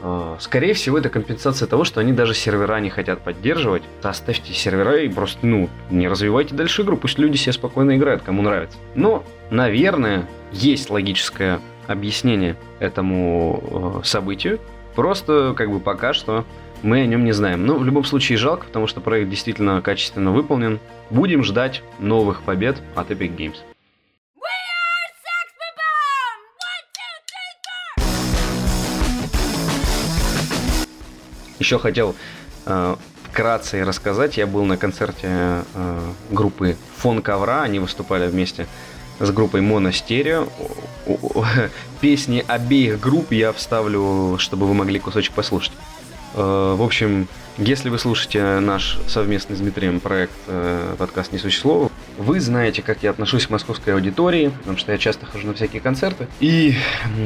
Э, 0.00 0.36
скорее 0.40 0.72
всего, 0.72 0.96
это 0.96 1.10
компенсация 1.10 1.68
того, 1.68 1.84
что 1.84 2.00
они 2.00 2.14
даже 2.14 2.32
сервера 2.32 2.80
не 2.80 2.88
хотят 2.88 3.22
поддерживать. 3.22 3.82
Оставьте 4.02 4.54
сервера 4.54 4.96
и 5.02 5.08
просто, 5.10 5.46
ну, 5.46 5.68
не 5.90 6.08
развивайте 6.08 6.54
дальше 6.54 6.80
игру, 6.80 6.96
пусть 6.96 7.18
люди 7.18 7.36
себе 7.36 7.52
спокойно 7.52 7.94
играют, 7.96 8.22
кому 8.22 8.40
нравится. 8.40 8.78
Но, 8.94 9.22
наверное, 9.50 10.26
есть 10.50 10.88
логическое 10.88 11.60
объяснение 11.86 12.56
этому 12.80 14.00
э, 14.02 14.06
событию. 14.06 14.60
Просто, 14.94 15.52
как 15.54 15.70
бы, 15.70 15.78
пока 15.78 16.14
что 16.14 16.46
мы 16.82 17.02
о 17.02 17.06
нем 17.06 17.24
не 17.24 17.32
знаем. 17.32 17.66
Но 17.66 17.76
в 17.76 17.84
любом 17.84 18.04
случае 18.04 18.38
жалко, 18.38 18.66
потому 18.66 18.86
что 18.86 19.00
проект 19.00 19.30
действительно 19.30 19.80
качественно 19.82 20.32
выполнен. 20.32 20.80
Будем 21.12 21.44
ждать 21.44 21.82
новых 21.98 22.42
побед 22.42 22.80
от 22.94 23.10
Epic 23.10 23.36
Games. 23.36 23.56
Еще 31.58 31.78
хотел 31.78 32.16
э, 32.64 32.96
вкратце 33.24 33.84
рассказать. 33.84 34.38
Я 34.38 34.46
был 34.46 34.64
на 34.64 34.78
концерте 34.78 35.26
э, 35.74 36.12
группы 36.30 36.78
Фон 36.96 37.20
Ковра. 37.20 37.62
Они 37.62 37.78
выступали 37.78 38.26
вместе 38.26 38.66
с 39.20 39.30
группой 39.30 39.60
Моностерeo. 39.60 40.50
Песни 42.00 42.42
обеих 42.48 42.98
групп 42.98 43.32
я 43.32 43.52
вставлю, 43.52 44.38
чтобы 44.38 44.66
вы 44.66 44.72
могли 44.72 44.98
кусочек 44.98 45.34
послушать. 45.34 45.72
Э, 46.36 46.74
в 46.74 46.82
общем, 46.82 47.28
если 47.58 47.88
вы 47.88 47.98
слушаете 47.98 48.60
наш 48.60 48.98
совместный 49.06 49.56
с 49.56 49.58
Дмитрием 49.60 50.00
проект 50.00 50.32
э, 50.46 50.94
подкаст 50.98 51.32
«Несущий 51.32 51.60
слово», 51.60 51.90
вы 52.18 52.40
знаете, 52.40 52.82
как 52.82 53.02
я 53.02 53.10
отношусь 53.10 53.46
к 53.46 53.50
московской 53.50 53.94
аудитории, 53.94 54.48
потому 54.48 54.78
что 54.78 54.92
я 54.92 54.98
часто 54.98 55.26
хожу 55.26 55.48
на 55.48 55.54
всякие 55.54 55.80
концерты. 55.80 56.28
И, 56.40 56.74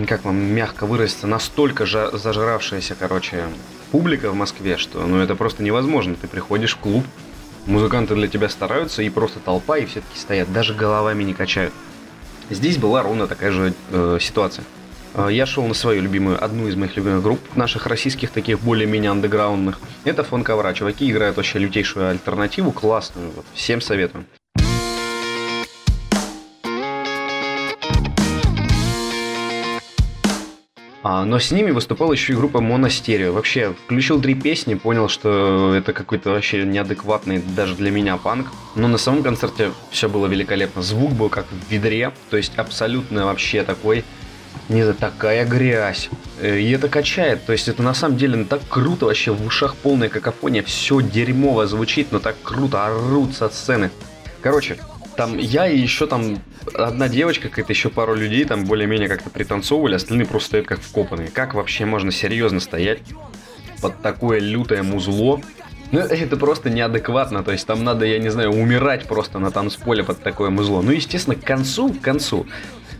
как 0.08 0.24
вам 0.24 0.36
мягко 0.36 0.86
выразиться, 0.86 1.26
настолько 1.26 1.84
жа- 1.84 2.16
зажравшаяся, 2.16 2.96
короче, 2.98 3.44
публика 3.90 4.30
в 4.30 4.34
Москве, 4.34 4.76
что 4.76 5.06
ну 5.06 5.18
это 5.18 5.34
просто 5.34 5.62
невозможно. 5.62 6.14
Ты 6.20 6.28
приходишь 6.28 6.74
в 6.74 6.78
клуб, 6.78 7.04
музыканты 7.66 8.14
для 8.14 8.28
тебя 8.28 8.48
стараются, 8.48 9.02
и 9.02 9.10
просто 9.10 9.40
толпа, 9.40 9.78
и 9.78 9.86
все 9.86 10.00
таки 10.00 10.18
стоят, 10.18 10.52
даже 10.52 10.74
головами 10.74 11.24
не 11.24 11.34
качают. 11.34 11.72
Здесь 12.50 12.78
была 12.78 13.02
ровно 13.02 13.26
такая 13.26 13.50
же 13.50 13.74
э, 13.90 14.18
ситуация. 14.20 14.64
Э, 15.16 15.28
я 15.30 15.46
шел 15.46 15.66
на 15.66 15.74
свою 15.74 16.02
любимую, 16.02 16.42
одну 16.44 16.68
из 16.68 16.76
моих 16.76 16.94
любимых 16.96 17.22
групп, 17.22 17.40
наших 17.56 17.86
российских, 17.86 18.30
таких 18.30 18.60
более-менее 18.60 19.10
андеграундных. 19.10 19.80
Это 20.04 20.22
фон 20.22 20.44
ковра. 20.44 20.74
Чуваки 20.74 21.10
играют 21.10 21.38
вообще 21.38 21.58
лютейшую 21.58 22.10
альтернативу, 22.10 22.70
классную. 22.70 23.30
Вот, 23.34 23.46
всем 23.54 23.80
советую. 23.80 24.26
А, 31.08 31.24
но 31.24 31.38
с 31.38 31.52
ними 31.52 31.70
выступала 31.70 32.12
еще 32.12 32.32
и 32.32 32.36
группа 32.36 32.58
Моностерeo. 32.58 33.30
Вообще, 33.30 33.74
включил 33.84 34.20
три 34.20 34.34
песни, 34.34 34.74
понял, 34.74 35.08
что 35.08 35.72
это 35.72 35.92
какой-то 35.92 36.30
вообще 36.30 36.64
неадекватный 36.64 37.40
даже 37.56 37.76
для 37.76 37.90
меня 37.90 38.16
панк. 38.16 38.48
Но 38.74 38.88
на 38.88 38.98
самом 38.98 39.22
концерте 39.22 39.70
все 39.90 40.08
было 40.08 40.26
великолепно. 40.26 40.82
Звук 40.82 41.12
был 41.12 41.28
как 41.28 41.46
в 41.46 41.70
ведре, 41.70 42.12
то 42.28 42.36
есть 42.36 42.58
абсолютно 42.58 43.24
вообще 43.24 43.62
такой 43.62 44.04
не 44.68 44.92
такая 44.92 45.46
грязь. 45.46 46.08
Э, 46.40 46.58
и 46.58 46.70
это 46.70 46.88
качает. 46.88 47.44
То 47.44 47.52
есть 47.52 47.68
это 47.68 47.82
на 47.82 47.94
самом 47.94 48.16
деле 48.16 48.44
так 48.44 48.60
круто 48.68 49.06
вообще. 49.06 49.32
В 49.32 49.46
ушах 49.46 49.76
полная 49.76 50.08
какофония. 50.08 50.62
Все 50.62 51.00
дерьмово 51.00 51.66
звучит, 51.66 52.12
но 52.12 52.18
так 52.18 52.36
круто 52.42 52.86
орут 52.86 53.34
со 53.34 53.48
сцены. 53.48 53.90
Короче, 54.42 54.78
там 55.16 55.38
я 55.38 55.66
и 55.66 55.78
еще 55.78 56.06
там 56.06 56.38
одна 56.74 57.08
девочка, 57.08 57.48
какая-то 57.48 57.72
еще 57.72 57.88
пару 57.88 58.14
людей 58.14 58.44
там 58.44 58.64
более-менее 58.64 59.08
как-то 59.08 59.30
пританцовывали, 59.30 59.94
остальные 59.94 60.26
просто 60.26 60.48
стоят 60.48 60.66
как 60.66 60.80
вкопанные. 60.80 61.28
Как 61.28 61.54
вообще 61.54 61.84
можно 61.84 62.12
серьезно 62.12 62.60
стоять 62.60 63.00
под 63.80 64.00
такое 64.02 64.40
лютое 64.40 64.82
музло? 64.82 65.40
Ну, 65.92 66.00
это 66.00 66.36
просто 66.36 66.68
неадекватно, 66.68 67.44
то 67.44 67.52
есть 67.52 67.64
там 67.66 67.84
надо, 67.84 68.04
я 68.04 68.18
не 68.18 68.28
знаю, 68.28 68.50
умирать 68.50 69.06
просто 69.06 69.38
на 69.38 69.52
танцполе 69.52 70.02
под 70.02 70.20
такое 70.20 70.50
музло. 70.50 70.82
Ну, 70.82 70.90
естественно, 70.90 71.36
к 71.36 71.44
концу, 71.44 71.90
к 71.94 72.00
концу, 72.00 72.46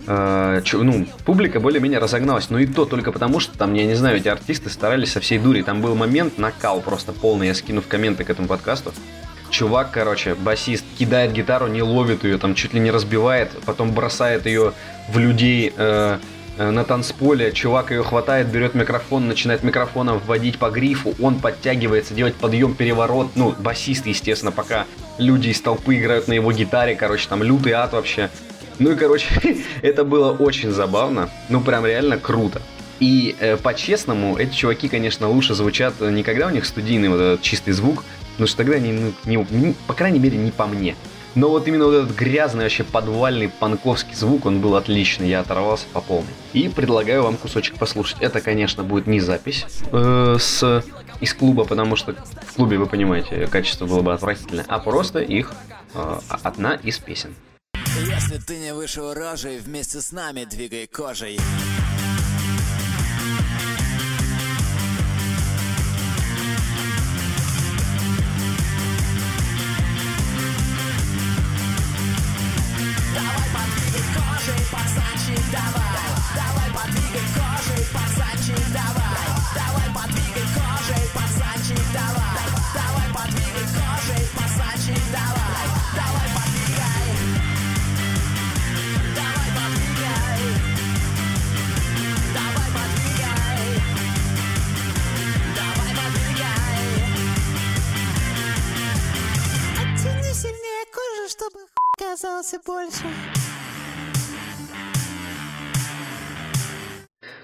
э, 0.07 0.62
ну, 0.72 1.07
публика 1.24 1.61
более-менее 1.61 1.98
разогналась, 1.98 2.50
но 2.50 2.59
и 2.59 2.66
то 2.66 2.84
только 2.84 3.12
потому, 3.12 3.40
что 3.40 3.57
там, 3.57 3.74
я 3.74 3.84
не 3.84 3.94
знаю, 3.94 4.18
эти 4.18 4.28
артисты 4.28 4.70
старались 4.70 5.12
со 5.12 5.20
всей 5.20 5.38
дури. 5.38 5.62
Там 5.62 5.80
был 5.80 5.94
момент, 5.94 6.38
накал 6.38 6.80
просто 6.80 7.12
полный, 7.12 7.48
я 7.48 7.54
скину 7.54 7.80
в 7.80 7.86
комменты 7.86 8.24
к 8.24 8.30
этому 8.30 8.48
подкасту. 8.48 8.92
Чувак, 9.50 9.90
короче, 9.92 10.34
басист, 10.34 10.84
кидает 10.98 11.32
гитару, 11.32 11.68
не 11.68 11.82
ловит 11.82 12.24
ее, 12.24 12.38
там 12.38 12.54
чуть 12.54 12.74
ли 12.74 12.80
не 12.80 12.90
разбивает, 12.90 13.50
потом 13.64 13.92
бросает 13.92 14.44
ее 14.44 14.72
в 15.09 15.18
людей 15.18 15.72
э, 15.76 16.18
э, 16.59 16.70
на 16.70 16.84
танцполе, 16.84 17.52
чувак 17.52 17.92
ее 17.92 18.02
хватает, 18.02 18.48
берет 18.48 18.74
микрофон, 18.74 19.28
начинает 19.28 19.62
микрофоном 19.62 20.18
вводить 20.18 20.59
по 20.59 20.68
грифу, 20.68 21.14
он 21.22 21.38
подтягивается, 21.38 22.12
делать 22.12 22.34
подъем, 22.34 22.74
переворот, 22.74 23.30
ну, 23.36 23.54
басист, 23.57 24.07
естественно, 24.07 24.50
пока 24.50 24.84
люди 25.16 25.50
из 25.50 25.61
толпы 25.61 25.96
играют 25.96 26.26
на 26.26 26.32
его 26.32 26.50
гитаре, 26.50 26.96
короче, 26.96 27.28
там 27.28 27.42
лютый 27.42 27.72
ад 27.72 27.92
вообще. 27.92 28.30
Ну 28.78 28.92
и, 28.92 28.96
короче, 28.96 29.26
это 29.82 30.04
было 30.04 30.32
очень 30.32 30.70
забавно, 30.70 31.30
ну, 31.48 31.60
прям 31.60 31.86
реально 31.86 32.18
круто. 32.18 32.60
И 32.98 33.36
э, 33.40 33.56
по-честному, 33.56 34.38
эти 34.38 34.54
чуваки, 34.54 34.88
конечно, 34.88 35.28
лучше 35.28 35.54
звучат 35.54 36.00
не 36.00 36.22
когда 36.22 36.46
у 36.46 36.50
них 36.50 36.64
студийный 36.64 37.08
вот 37.08 37.20
этот 37.20 37.42
чистый 37.42 37.72
звук, 37.72 38.04
Потому 38.36 38.48
что 38.48 38.56
тогда, 38.58 38.78
не, 38.78 38.92
ну, 38.92 39.12
не, 39.24 39.36
не, 39.50 39.74
по 39.86 39.94
крайней 39.94 40.18
мере, 40.18 40.36
не 40.36 40.50
по 40.50 40.66
мне. 40.66 40.94
Но 41.34 41.48
вот 41.48 41.66
именно 41.68 41.86
вот 41.86 41.94
этот 41.94 42.14
грязный, 42.14 42.64
вообще 42.64 42.84
подвальный 42.84 43.48
панковский 43.48 44.14
звук, 44.14 44.44
он 44.44 44.60
был 44.60 44.76
отличный, 44.76 45.28
я 45.30 45.40
оторвался 45.40 45.86
по 45.94 46.02
полной. 46.02 46.28
И 46.52 46.68
предлагаю 46.68 47.22
вам 47.22 47.38
кусочек 47.38 47.76
послушать. 47.78 48.18
Это, 48.20 48.42
конечно, 48.42 48.82
будет 48.82 49.06
не 49.06 49.20
запись 49.20 49.64
э, 49.90 50.36
с, 50.38 50.84
из 51.20 51.32
клуба, 51.32 51.64
потому 51.64 51.96
что 51.96 52.14
в 52.46 52.54
клубе, 52.56 52.76
вы 52.76 52.84
понимаете, 52.84 53.46
качество 53.46 53.86
было 53.86 54.02
бы 54.02 54.12
отвратительное, 54.12 54.66
а 54.68 54.78
просто 54.78 55.20
их 55.20 55.52
э, 55.94 56.18
одна 56.42 56.74
из 56.74 56.98
песен. 56.98 57.34
Если 57.99 58.36
ты 58.36 58.59
не 58.59 58.74
вышел 58.74 59.14
рожей, 59.14 59.59
вместе 59.59 60.03
с 60.03 60.12
нами 60.12 60.44
двигай 60.44 60.86
кожей. 60.86 61.38
Казался 102.47 102.61
больше. 102.66 103.05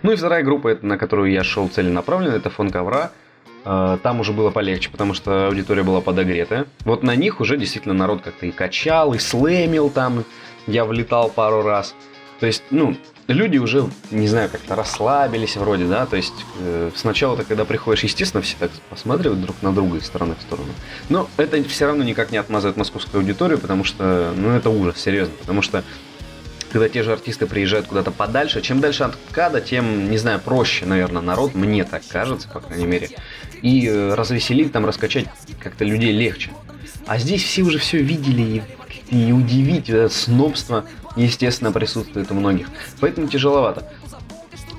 Ну 0.02 0.12
и 0.12 0.16
вторая 0.16 0.42
группа, 0.42 0.78
на 0.82 0.98
которую 0.98 1.30
я 1.30 1.44
шел 1.44 1.68
целенаправленно, 1.68 2.34
это 2.34 2.50
фон 2.50 2.70
ковра. 2.70 3.12
А, 3.64 3.98
там 3.98 4.20
уже 4.20 4.32
было 4.32 4.50
полегче, 4.50 4.90
потому 4.90 5.14
что 5.14 5.46
аудитория 5.46 5.84
была 5.84 6.00
подогретая. 6.00 6.66
Вот 6.84 7.02
на 7.02 7.14
них 7.14 7.40
уже 7.40 7.56
действительно 7.56 7.94
народ 7.94 8.22
как-то 8.22 8.46
и 8.46 8.50
качал, 8.50 9.14
и 9.14 9.18
слэмил 9.18 9.90
там. 9.90 10.24
Я 10.66 10.84
влетал 10.84 11.28
пару 11.28 11.62
раз. 11.62 11.94
То 12.42 12.46
есть, 12.46 12.64
ну, 12.72 12.96
люди 13.28 13.58
уже, 13.58 13.88
не 14.10 14.26
знаю, 14.26 14.50
как-то 14.50 14.74
расслабились 14.74 15.56
вроде, 15.56 15.84
да, 15.84 16.06
то 16.06 16.16
есть 16.16 16.34
э, 16.58 16.90
сначала-то, 16.96 17.44
когда 17.44 17.64
приходишь, 17.64 18.02
естественно, 18.02 18.42
все 18.42 18.56
так 18.58 18.72
посматривают 18.90 19.40
друг 19.40 19.54
на 19.62 19.72
друга 19.72 19.98
из 19.98 20.06
стороны 20.06 20.34
в 20.34 20.42
сторону. 20.42 20.70
Но 21.08 21.30
это 21.36 21.62
все 21.62 21.86
равно 21.86 22.02
никак 22.02 22.32
не 22.32 22.38
отмазывает 22.38 22.76
московскую 22.76 23.20
аудиторию, 23.20 23.60
потому 23.60 23.84
что, 23.84 24.32
ну, 24.36 24.50
это 24.50 24.70
ужас, 24.70 24.98
серьезно, 24.98 25.34
потому 25.38 25.62
что 25.62 25.84
когда 26.72 26.88
те 26.88 27.04
же 27.04 27.12
артисты 27.12 27.46
приезжают 27.46 27.86
куда-то 27.86 28.10
подальше, 28.10 28.60
чем 28.60 28.80
дальше 28.80 29.04
от 29.04 29.16
КАДа, 29.30 29.60
тем, 29.60 30.10
не 30.10 30.18
знаю, 30.18 30.40
проще, 30.40 30.84
наверное, 30.84 31.22
народ, 31.22 31.54
мне 31.54 31.84
так 31.84 32.02
кажется, 32.08 32.48
по 32.48 32.58
крайней 32.58 32.86
мере. 32.86 33.10
И 33.62 33.86
э, 33.86 34.14
развеселить, 34.14 34.72
там, 34.72 34.84
раскачать 34.84 35.26
как-то 35.60 35.84
людей 35.84 36.10
легче. 36.10 36.50
А 37.06 37.18
здесь 37.18 37.44
все 37.44 37.62
уже 37.62 37.78
все 37.78 37.98
видели, 37.98 38.42
и 38.42 38.62
и 39.12 39.30
удивить, 39.30 39.90
это 39.90 40.08
снобство, 40.08 40.86
естественно, 41.16 41.72
присутствует 41.72 42.30
у 42.30 42.34
многих. 42.34 42.68
Поэтому 43.00 43.28
тяжеловато. 43.28 43.88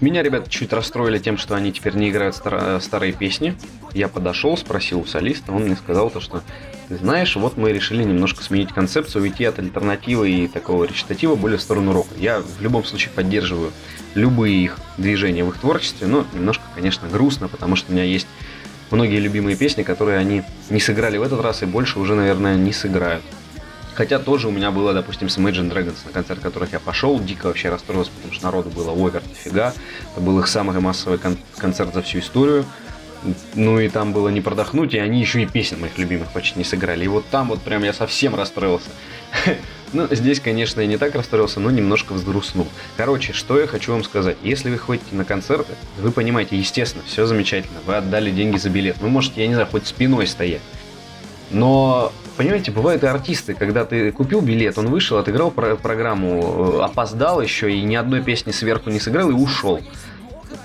Меня 0.01 0.21
ребята 0.21 0.49
чуть 0.49 0.73
расстроили 0.73 1.17
тем, 1.17 1.38
что 1.38 1.55
они 1.55 1.71
теперь 1.71 1.95
не 1.95 2.09
играют 2.09 2.36
стар- 2.36 2.81
старые 2.81 3.13
песни. 3.13 3.55
Я 3.93 4.07
подошел, 4.07 4.57
спросил 4.57 4.99
у 4.99 5.05
солиста, 5.05 5.51
он 5.51 5.63
мне 5.63 5.75
сказал 5.75 6.09
то, 6.09 6.19
что 6.19 6.41
ты 6.89 6.97
знаешь, 6.97 7.36
вот 7.36 7.55
мы 7.55 7.71
решили 7.71 8.03
немножко 8.03 8.43
сменить 8.43 8.73
концепцию, 8.73 9.21
уйти 9.21 9.45
от 9.45 9.59
альтернативы 9.59 10.29
и 10.29 10.47
такого 10.47 10.84
речитатива 10.84 11.36
более 11.36 11.57
в 11.57 11.61
сторону 11.61 11.93
рока. 11.93 12.13
Я 12.17 12.41
в 12.41 12.61
любом 12.61 12.84
случае 12.84 13.11
поддерживаю 13.15 13.71
любые 14.15 14.63
их 14.63 14.77
движения 14.97 15.43
в 15.43 15.49
их 15.49 15.57
творчестве, 15.57 16.07
но 16.07 16.25
немножко, 16.34 16.63
конечно, 16.75 17.07
грустно, 17.07 17.47
потому 17.47 17.75
что 17.75 17.91
у 17.91 17.95
меня 17.95 18.03
есть 18.03 18.27
многие 18.91 19.19
любимые 19.19 19.55
песни, 19.55 19.84
которые 19.84 20.17
они 20.17 20.43
не 20.69 20.79
сыграли 20.79 21.17
в 21.17 21.23
этот 21.23 21.41
раз 21.41 21.63
и 21.63 21.65
больше 21.65 21.99
уже, 21.99 22.15
наверное, 22.15 22.55
не 22.55 22.73
сыграют. 22.73 23.23
Хотя 23.95 24.19
тоже 24.19 24.47
у 24.47 24.51
меня 24.51 24.71
было, 24.71 24.93
допустим, 24.93 25.29
с 25.29 25.37
Imagine 25.37 25.71
Dragons, 25.71 25.97
на 26.05 26.11
концерт 26.11 26.39
которых 26.39 26.73
я 26.73 26.79
пошел, 26.79 27.19
дико 27.19 27.47
вообще 27.47 27.69
расстроился, 27.69 28.11
потому 28.15 28.33
что 28.33 28.43
народу 28.43 28.69
было 28.69 28.91
овер 28.91 29.21
дофига. 29.21 29.73
Это 30.11 30.21
был 30.21 30.39
их 30.39 30.47
самый 30.47 30.79
массовый 30.79 31.19
кон- 31.19 31.37
концерт 31.57 31.93
за 31.93 32.01
всю 32.01 32.19
историю. 32.19 32.65
Ну 33.53 33.79
и 33.79 33.87
там 33.87 34.11
было 34.11 34.29
не 34.29 34.41
продохнуть, 34.41 34.93
и 34.93 34.97
они 34.97 35.21
еще 35.21 35.41
и 35.41 35.45
песен 35.45 35.79
моих 35.79 35.97
любимых 35.97 36.29
почти 36.31 36.57
не 36.57 36.65
сыграли. 36.65 37.05
И 37.05 37.07
вот 37.07 37.25
там 37.29 37.47
вот 37.49 37.61
прям 37.61 37.83
я 37.83 37.93
совсем 37.93 38.35
расстроился. 38.35 38.89
Ну, 39.95 40.07
здесь, 40.09 40.39
конечно, 40.39 40.81
я 40.81 40.87
не 40.87 40.97
так 40.97 41.13
расстроился, 41.13 41.59
но 41.59 41.69
немножко 41.69 42.13
взгрустнул. 42.13 42.67
Короче, 42.97 43.31
что 43.31 43.59
я 43.59 43.67
хочу 43.67 43.91
вам 43.91 44.03
сказать. 44.03 44.37
Если 44.41 44.71
вы 44.71 44.79
ходите 44.79 45.05
на 45.15 45.23
концерты, 45.23 45.71
вы 45.99 46.11
понимаете, 46.11 46.57
естественно, 46.57 47.03
все 47.05 47.27
замечательно. 47.27 47.77
Вы 47.85 47.97
отдали 47.97 48.31
деньги 48.31 48.57
за 48.57 48.71
билет. 48.71 48.97
Вы 48.97 49.09
можете, 49.09 49.41
я 49.41 49.47
не 49.47 49.53
знаю, 49.53 49.69
хоть 49.69 49.85
спиной 49.85 50.25
стоять. 50.25 50.63
Но, 51.51 52.11
понимаете, 52.38 52.71
бывают 52.71 53.03
и 53.03 53.07
артисты, 53.07 53.53
когда 53.53 53.86
ты 53.86 54.11
купил 54.11 54.41
билет, 54.41 54.77
он 54.77 54.88
вышел, 54.88 55.17
отыграл 55.17 55.51
про- 55.51 55.75
программу, 55.75 56.79
э, 56.79 56.84
опоздал 56.84 57.41
еще 57.41 57.71
и 57.71 57.81
ни 57.81 57.95
одной 57.95 58.21
песни 58.21 58.51
сверху 58.51 58.89
не 58.89 58.99
сыграл 58.99 59.29
и 59.29 59.34
ушел. 59.34 59.81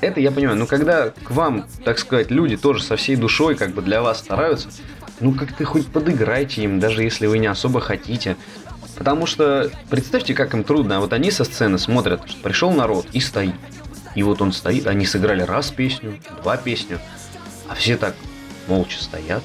Это 0.01 0.21
я 0.21 0.31
понимаю, 0.31 0.57
но 0.59 0.67
когда 0.67 1.11
к 1.11 1.31
вам, 1.31 1.67
так 1.85 1.99
сказать, 1.99 2.31
люди 2.31 2.57
тоже 2.57 2.83
со 2.83 2.97
всей 2.97 3.17
душой 3.17 3.55
как 3.57 3.71
бы 3.71 3.83
для 3.83 4.03
вас 4.03 4.19
стараются, 4.19 4.69
ну 5.21 5.33
как-то 5.33 5.65
хоть 5.65 5.87
подыграйте 5.87 6.63
им, 6.63 6.79
даже 6.79 7.03
если 7.03 7.27
вы 7.27 7.39
не 7.39 7.47
особо 7.47 7.81
хотите. 7.81 8.37
Потому 8.97 9.27
что 9.27 9.71
представьте, 9.91 10.35
как 10.35 10.55
им 10.55 10.65
трудно. 10.65 10.97
А 10.97 11.01
вот 11.01 11.13
они 11.13 11.31
со 11.31 11.45
сцены 11.45 11.79
смотрят, 11.79 12.29
что 12.29 12.41
пришел 12.43 12.73
народ 12.73 13.07
и 13.13 13.21
стоит. 13.21 13.55
И 14.15 14.23
вот 14.23 14.43
он 14.43 14.53
стоит, 14.53 14.87
они 14.87 15.07
сыграли 15.07 15.43
раз 15.43 15.71
песню, 15.71 16.19
два 16.43 16.57
песню, 16.57 16.99
а 17.69 17.75
все 17.75 17.97
так 17.97 18.15
молча 18.67 19.01
стоят, 19.03 19.45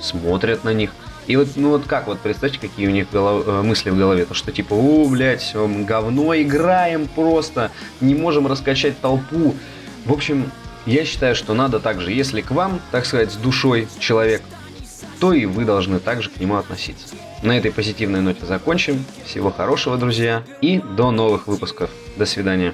смотрят 0.00 0.64
на 0.64 0.72
них. 0.72 0.90
И 1.26 1.36
вот, 1.36 1.48
ну 1.56 1.70
вот 1.70 1.86
как, 1.86 2.06
вот 2.06 2.20
представьте, 2.20 2.58
какие 2.58 2.86
у 2.86 2.90
них 2.90 3.08
голов- 3.10 3.46
э, 3.46 3.62
мысли 3.62 3.90
в 3.90 3.98
голове, 3.98 4.24
то 4.26 4.34
что 4.34 4.52
типа, 4.52 4.74
о, 4.74 5.08
блядь, 5.08 5.40
все, 5.40 5.66
говно 5.66 6.34
играем 6.36 7.08
просто, 7.08 7.70
не 8.00 8.14
можем 8.14 8.46
раскачать 8.46 9.00
толпу. 9.00 9.54
В 10.04 10.12
общем, 10.12 10.50
я 10.86 11.04
считаю, 11.04 11.34
что 11.34 11.52
надо 11.52 11.80
также, 11.80 12.12
если 12.12 12.40
к 12.40 12.52
вам, 12.52 12.80
так 12.92 13.06
сказать, 13.06 13.32
с 13.32 13.36
душой 13.36 13.88
человек, 13.98 14.42
то 15.18 15.32
и 15.32 15.46
вы 15.46 15.64
должны 15.64 15.98
также 15.98 16.30
к 16.30 16.38
нему 16.38 16.56
относиться. 16.56 17.14
На 17.42 17.58
этой 17.58 17.72
позитивной 17.72 18.20
ноте 18.20 18.46
закончим. 18.46 19.04
Всего 19.24 19.50
хорошего, 19.50 19.96
друзья, 19.96 20.42
и 20.60 20.78
до 20.78 21.10
новых 21.10 21.48
выпусков. 21.48 21.90
До 22.16 22.24
свидания. 22.24 22.72